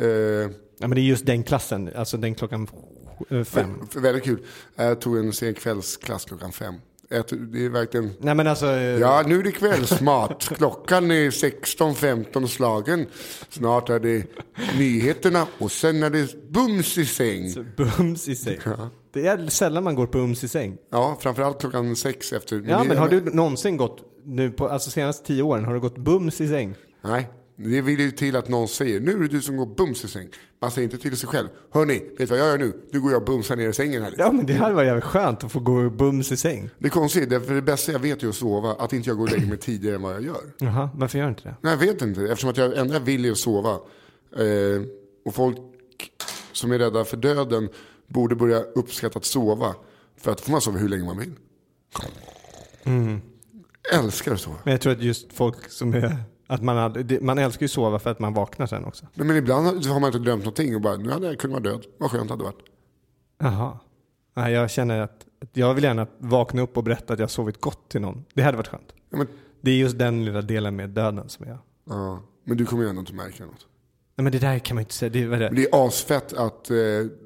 Eh, 0.02 0.52
Ja, 0.78 0.88
men 0.88 0.96
det 0.96 1.02
är 1.02 1.04
just 1.04 1.26
den 1.26 1.44
klassen, 1.44 1.90
alltså 1.96 2.18
den 2.18 2.36
klockan 2.36 2.68
eh, 3.30 3.44
fem. 3.44 3.88
För- 3.90 4.00
Väldigt 4.00 4.24
kul. 4.24 4.40
Jag 4.76 5.02
tog 5.02 5.18
en 5.18 5.34
sen 5.34 5.54
kvällsklass 5.54 6.26
klockan 6.26 6.52
fem. 6.52 6.76
Det 7.10 7.66
är 7.66 7.70
verkligen... 7.70 8.12
Nej 8.20 8.36
men 8.36 8.48
alltså, 8.48 8.66
eh, 8.66 8.82
Ja, 9.00 9.24
nu 9.28 9.40
är 9.40 9.44
det 9.44 9.52
kvällsmat. 9.52 10.44
Klockan 10.58 11.12
är 11.12 11.30
16.15 11.30 12.48
slagen. 12.48 13.06
Snart 13.50 13.90
är 13.90 14.00
det 14.00 14.26
nyheterna 14.78 15.48
och 15.60 15.72
sen 15.72 16.04
är 16.04 16.10
det 16.10 16.50
bums 16.52 16.98
i 16.98 17.06
säng. 17.06 17.54
bums 17.78 18.28
i 18.28 18.36
säng. 18.36 18.58
Det 19.14 19.28
är 19.28 19.48
sällan 19.48 19.84
man 19.84 19.96
går 19.96 20.06
på 20.08 20.18
bums 20.18 20.44
i 20.44 20.48
säng. 20.48 20.78
Ja, 20.92 21.18
framförallt 21.22 21.60
klockan 21.60 21.96
sex 21.96 22.34
efter. 22.34 22.64
Ja, 22.68 22.84
men 22.84 22.98
har 22.98 23.10
du 23.10 23.22
någonsin 23.22 23.78
gått, 23.78 23.98
nu 24.26 24.52
på, 24.52 24.68
alltså 24.68 24.90
senaste 24.90 25.28
tio 25.28 25.44
åren, 25.44 25.66
har 25.66 25.74
du 25.74 25.80
gått 25.80 25.98
bums 25.98 26.42
i 26.42 26.48
säng? 26.48 26.76
Nej, 27.04 27.30
det 27.56 27.82
vill 27.82 28.00
ju 28.00 28.12
till 28.12 28.36
att 28.36 28.50
någon 28.50 28.68
säger 28.68 29.00
nu 29.00 29.12
är 29.12 29.20
det 29.20 29.28
du 29.28 29.42
som 29.42 29.58
går 29.58 29.66
bums 29.66 30.06
i 30.06 30.08
säng. 30.08 30.30
Man 30.62 30.72
säger 30.72 30.84
inte 30.88 30.98
till 30.98 31.18
sig 31.18 31.30
själv. 31.30 31.48
Hörni, 31.72 31.94
vet 32.00 32.18
du 32.18 32.26
vad 32.26 32.40
jag 32.40 32.48
gör 32.48 32.58
nu? 32.58 32.74
Nu 32.92 33.02
går 33.02 33.12
jag 33.12 33.22
och 33.22 33.26
bumsar 33.28 33.56
ner 33.56 33.70
i 33.70 33.74
sängen 33.74 34.04
här. 34.04 34.16
Ja, 34.18 34.32
men 34.32 34.46
det 34.46 34.54
hade 34.54 34.74
varit 34.74 34.88
jävligt 34.88 35.04
skönt 35.04 35.44
att 35.44 35.52
få 35.52 35.60
gå 35.60 35.90
bums 35.90 36.32
i 36.32 36.38
säng. 36.38 36.70
Det 36.80 36.86
är 36.88 36.90
konstigt, 36.90 37.30
det- 37.30 37.42
för 37.42 37.54
det 37.54 37.62
bästa 37.62 37.92
jag 37.92 38.00
vet 38.00 38.24
är 38.24 38.28
att 38.28 38.36
sova. 38.36 38.72
Att 38.80 38.94
inte 38.94 39.10
jag 39.10 39.18
går 39.18 39.24
och 39.26 39.32
lägger 39.32 39.48
mig 39.48 39.58
tidigare 39.58 39.96
än 39.96 40.02
vad 40.02 40.14
jag 40.14 40.24
gör. 40.24 40.42
Jaha, 40.58 40.90
varför 40.96 41.18
gör 41.18 41.26
du 41.26 41.30
inte 41.30 41.44
det? 41.44 41.56
Nej, 41.62 41.72
jag 41.74 41.78
vet 41.80 42.02
inte. 42.02 42.22
Eftersom 42.22 42.50
att 42.50 42.58
jag 42.58 42.78
jag 42.88 43.00
vill 43.00 43.32
att 43.32 43.38
sova. 43.38 43.72
Eh, 44.38 44.82
och 45.26 45.36
folk 45.36 45.58
som 46.52 46.72
är 46.72 46.80
rädda 46.80 47.06
för 47.06 47.18
döden 47.18 47.70
borde 48.08 48.36
börja 48.36 48.60
uppskatta 48.62 49.20
att 49.20 49.26
sova. 49.26 49.76
För 50.18 50.32
att 50.32 50.42
får 50.42 50.52
man 50.52 50.62
sova 50.62 50.78
hur 50.78 50.90
länge 50.90 51.04
man 51.06 51.18
vill. 51.20 51.34
Älskar 53.94 54.34
att 54.34 54.40
sova. 54.42 54.58
Men 54.64 54.72
jag 54.72 54.82
tror 54.82 54.94
att 54.94 55.02
just 55.02 55.34
folk 55.34 55.70
som 55.72 55.94
är, 55.94 56.18
att 56.54 56.64
man, 56.64 56.78
hade, 56.78 57.20
man 57.22 57.38
älskar 57.38 57.64
ju 57.64 57.68
sova 57.68 58.00
för 58.00 58.10
att 58.10 58.20
man 58.20 58.34
vaknar 58.34 58.68
sen 58.68 58.86
också. 58.86 59.06
Men 59.14 59.36
ibland 59.36 59.86
har 59.86 60.00
man 60.00 60.08
inte 60.08 60.20
drömt 60.20 60.44
någonting 60.44 60.76
och 60.76 60.82
bara, 60.82 60.98
nu 60.98 61.10
hade 61.10 61.28
jag 61.28 61.40
kunnat 61.40 61.64
vara 61.64 61.74
död. 61.74 61.86
Vad 61.98 62.12
skönt 62.12 62.28
det 62.28 62.34
hade 62.34 62.44
varit. 62.44 62.60
Jaha. 63.38 63.80
Nej, 64.34 64.54
jag 64.54 64.72
känner 64.72 65.00
att 65.00 65.26
jag 65.54 65.74
vill 65.74 65.84
gärna 65.84 66.08
vakna 66.18 66.62
upp 66.62 66.78
och 66.78 66.84
berätta 66.84 67.14
att 67.14 67.20
jag 67.20 67.24
har 67.24 67.30
sovit 67.30 67.62
gott 67.62 67.90
till 67.90 68.02
någon. 68.02 68.26
Det 68.34 68.42
hade 68.42 68.58
varit 68.58 68.68
skönt. 68.68 68.94
Ja, 69.10 69.18
men, 69.18 69.28
Det 69.62 69.72
är 69.72 69.76
just 69.76 69.98
den 69.98 70.26
lilla 70.26 70.42
delen 70.42 70.76
med 70.76 70.90
döden 70.90 71.30
som 71.30 71.46
jag... 71.48 71.58
ja, 71.90 72.22
men 72.44 72.58
du 72.58 72.66
kommer 72.66 72.84
ju 72.84 72.90
ändå 72.90 73.00
inte 73.00 73.14
märka 73.14 73.46
något. 73.46 73.68
Nej 74.16 74.24
men 74.24 74.32
det 74.32 74.40
där 74.40 74.60
kan 74.60 74.76
man 74.76 74.82
ju 74.82 74.84
inte 74.84 74.94
säga. 74.94 75.10
Det 75.10 75.26
det? 75.26 75.50
det 75.50 75.66
är 75.66 75.88
asfett 75.88 76.34
att 76.34 76.70
eh, 76.70 76.78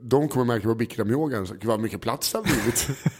de 0.02 0.28
kommer 0.28 0.46
märka 0.46 0.68
på 0.68 0.76
bikramyogan, 0.76 1.46
gud 1.46 1.66
vad 1.66 1.80
mycket 1.80 2.02
plats 2.02 2.32
det 2.32 2.38
har 2.38 2.44
blivit. 2.44 2.90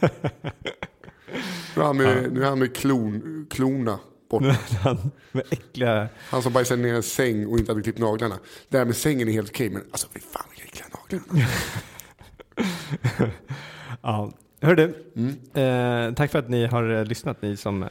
nu 1.76 1.82
är 1.82 1.86
han 1.86 1.96
med, 1.96 2.32
nu 2.32 2.42
är 2.42 2.48
han 2.48 2.58
med 2.58 2.76
klon, 2.76 3.46
klona 3.50 3.98
borta. 4.28 4.56
Han 4.82 5.10
med 5.32 5.44
äckliga... 5.50 6.08
Han 6.16 6.42
som 6.42 6.52
bajsade 6.52 6.82
ner 6.82 6.94
en 6.94 7.02
säng 7.02 7.46
och 7.46 7.58
inte 7.58 7.72
hade 7.72 7.82
klippt 7.82 7.98
naglarna. 7.98 8.38
Det 8.68 8.78
här 8.78 8.84
med 8.84 8.96
sängen 8.96 9.28
är 9.28 9.32
helt 9.32 9.50
okej, 9.50 9.70
men 9.70 9.82
alltså 9.90 10.08
fy 10.14 10.20
fan 10.20 10.42
vilka 10.50 10.64
äckliga 10.68 10.86
naglar. 10.88 11.48
Ja. 14.02 14.32
Hör 14.60 14.74
du, 14.74 15.04
Mm. 15.16 16.08
eh, 16.08 16.14
tack 16.14 16.30
för 16.30 16.38
att 16.38 16.48
ni 16.48 16.66
har 16.66 16.90
eh, 16.90 17.04
lyssnat 17.04 17.42
ni 17.42 17.56
som... 17.56 17.82
eh, 17.82 17.88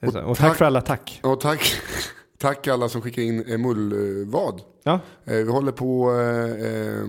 och, 0.00 0.12
tack- 0.12 0.36
tack 0.36 0.56
för 0.56 0.64
alla 0.64 0.80
tack. 0.80 1.20
Och 1.22 1.40
tack, 1.40 1.72
tack 2.38 2.68
alla 2.68 2.88
som 2.88 3.02
skickar 3.02 3.22
in 3.22 3.44
eh, 3.48 3.58
mullvad. 3.58 4.60
Ja, 4.82 5.00
Eh, 5.24 5.36
vi 5.36 5.48
håller 5.50 5.72
på 5.72 6.10
eh, 6.10 7.04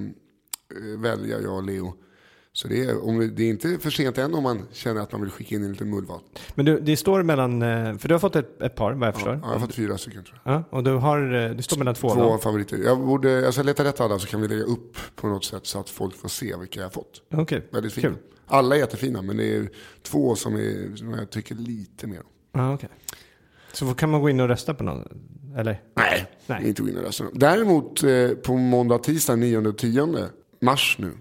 välja, 0.97 1.39
jag 1.41 1.53
och 1.55 1.63
Leo. 1.63 1.93
Så 2.53 2.67
det 2.67 2.83
är, 2.83 3.03
om, 3.07 3.35
det 3.35 3.43
är 3.43 3.49
inte 3.49 3.77
för 3.79 3.89
sent 3.89 4.17
än 4.17 4.33
om 4.33 4.43
man 4.43 4.65
känner 4.71 5.01
att 5.01 5.11
man 5.11 5.21
vill 5.21 5.29
skicka 5.31 5.55
in 5.55 5.63
en 5.63 5.71
liten 5.71 5.89
mullvad. 5.89 6.19
men 6.55 6.65
du, 6.65 6.79
det 6.79 6.97
står 6.97 7.23
mellan... 7.23 7.61
eh, 7.61 7.97
För 7.97 8.07
du 8.07 8.13
har 8.13 8.19
fått 8.19 8.35
ett, 8.35 8.61
ett 8.61 8.75
par 8.75 8.93
vad 8.93 9.07
jag 9.07 9.13
förstår. 9.15 9.33
Ja, 9.33 9.39
jag 9.43 9.47
har 9.49 9.59
fått 9.59 9.73
fyra 9.75 9.97
stycken 9.97 10.23
tror 10.23 10.41
jag. 10.43 10.53
Ja, 10.53 10.63
och 10.69 10.83
du 10.83 10.91
har, 10.91 11.33
eh, 11.45 11.51
det 11.51 11.63
står 11.63 11.77
mellan 11.77 11.95
två. 11.95 12.09
Två 12.09 12.21
då. 12.21 12.37
favoriter. 12.37 12.77
Jag, 12.77 12.99
borde, 12.99 13.29
jag 13.31 13.53
ska 13.53 13.63
leta 13.63 13.83
rätt 13.83 13.99
alla 14.01 14.19
så 14.19 14.27
kan 14.27 14.41
vi 14.41 14.47
lägga 14.47 14.63
upp 14.63 14.97
på 15.15 15.27
något 15.27 15.45
sätt 15.45 15.65
så 15.65 15.79
att 15.79 15.89
folk 15.89 16.15
får 16.15 16.29
se 16.29 16.55
vilka 16.57 16.79
jag 16.79 16.85
har 16.85 16.91
fått. 16.91 17.21
Okej, 17.33 17.67
Väldigt 17.71 17.93
fina. 17.93 18.07
kul. 18.09 18.17
Alla 18.47 18.75
är 18.75 18.79
jättefina 18.79 19.21
men 19.21 19.37
det 19.37 19.55
är 19.55 19.69
två 20.03 20.35
som, 20.35 20.55
är, 20.55 20.95
som 20.95 21.11
jag 21.13 21.29
tycker 21.29 21.55
lite 21.55 22.07
mer 22.07 22.19
om. 22.19 22.25
Ja, 22.61 22.73
okej. 22.73 22.89
Så 23.73 23.93
kan 23.93 24.09
man 24.09 24.21
gå 24.21 24.29
in 24.29 24.39
och 24.39 24.47
rösta 24.47 24.73
på 24.73 24.83
någon? 24.83 25.07
Eller? 25.57 25.81
Nej, 25.95 26.25
Nej. 26.47 26.67
inte 26.67 26.81
gå 26.81 26.89
in 26.89 26.97
och 26.97 27.03
rösta. 27.03 27.23
Däremot 27.33 28.03
eh, 28.03 28.29
på 28.29 28.57
måndag, 28.57 28.97
tisdag 28.97 29.35
9 29.35 29.57
och 29.57 29.77
10 29.77 30.07
mars 30.61 30.95
nu. 30.99 31.11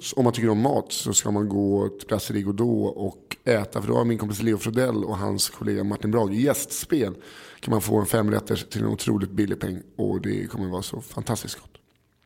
Så 0.00 0.16
Om 0.16 0.24
man 0.24 0.32
tycker 0.32 0.48
om 0.50 0.60
mat 0.60 0.92
så 0.92 1.12
ska 1.12 1.30
man 1.30 1.48
gå 1.48 1.88
till 1.88 2.08
Brasserie 2.08 2.42
Godot 2.42 2.96
och 2.96 3.36
äta. 3.44 3.80
För 3.80 3.88
då 3.88 3.94
har 3.96 4.04
min 4.04 4.18
kompis 4.18 4.42
Leo 4.42 4.58
Frodell 4.58 5.04
och 5.04 5.16
hans 5.16 5.50
kollega 5.50 5.84
Martin 5.84 6.10
Brage 6.10 6.32
gästspel. 6.32 7.14
Kan 7.60 7.70
man 7.72 7.80
få 7.80 7.96
en 8.00 8.06
femrätters 8.06 8.64
till 8.64 8.80
en 8.82 8.88
otroligt 8.88 9.30
billig 9.30 9.60
peng. 9.60 9.82
Och 9.96 10.20
det 10.20 10.46
kommer 10.50 10.68
vara 10.68 10.82
så 10.82 11.00
fantastiskt 11.00 11.60
gott. 11.60 11.70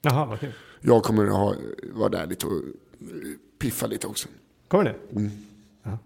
Jaha, 0.03 0.27
vad 0.27 0.41
kul. 0.41 0.53
Jag 0.81 1.03
kommer 1.03 1.27
ha, 1.27 1.55
vara 1.93 2.09
där 2.09 2.27
lite 2.27 2.47
och 2.47 2.63
piffa 3.59 3.87
lite 3.87 4.07
också. 4.07 4.29
Kommer 4.69 4.85
det? 4.85 4.95
Ja. 5.83 5.99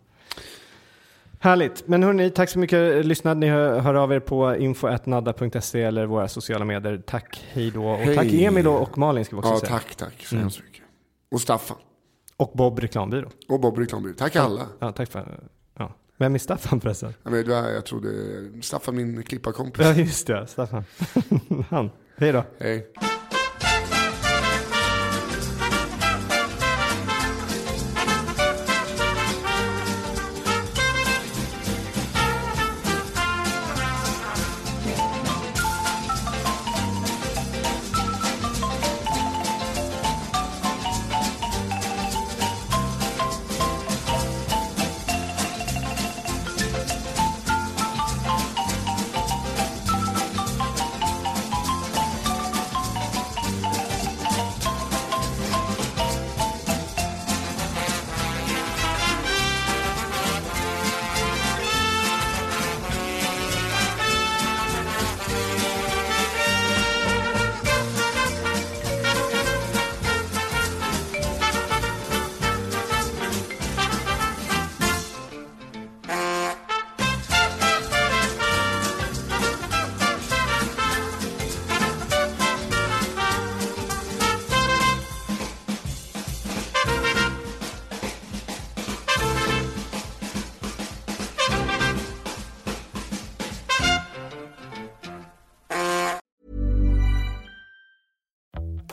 Härligt. 1.40 1.88
Men 1.88 2.02
hörni, 2.02 2.30
tack 2.30 2.50
så 2.50 2.58
mycket 2.58 3.06
lyssnade. 3.06 3.40
Ni 3.40 3.48
hör, 3.48 3.80
hör 3.80 3.94
av 3.94 4.12
er 4.12 4.20
på 4.20 4.56
info.nadda.se 4.56 5.82
eller 5.82 6.06
våra 6.06 6.28
sociala 6.28 6.64
medier. 6.64 7.02
Tack, 7.06 7.44
hej 7.52 7.70
då. 7.70 7.84
Och 7.88 7.98
Hej. 7.98 8.16
tack 8.16 8.26
Emil 8.32 8.66
och 8.66 8.98
Malin 8.98 9.24
ska 9.24 9.36
vi 9.36 9.40
också 9.40 9.52
Ja, 9.52 9.58
säga. 9.60 9.70
tack, 9.70 9.94
tack 9.96 10.26
så 10.26 10.36
mycket. 10.36 10.62
Och 11.30 11.40
Staffan. 11.40 11.76
Och 12.36 12.52
Bob 12.54 12.78
Reklambyrå. 12.78 13.30
Och 13.48 13.60
Bob 13.60 13.78
Reklambyrå. 13.78 14.14
Tack 14.18 14.36
alla. 14.36 14.66
Ja, 14.78 14.92
tack 14.92 15.10
för... 15.10 15.48
Ja. 15.78 15.94
Vem 16.16 16.34
är 16.34 16.38
Staffan 16.38 16.80
förresten? 16.80 17.14
Jag, 17.22 17.30
vet, 17.30 17.46
jag 17.46 17.86
trodde 17.86 18.10
Staffan 18.62 18.96
min 18.96 19.22
klipparkompis. 19.22 19.86
Ja, 19.86 19.94
just 19.94 20.26
det. 20.26 20.46
Staffan. 20.46 20.84
Han. 21.70 21.90
Hej 22.16 22.32
då. 22.32 22.44
Hej. 22.58 22.92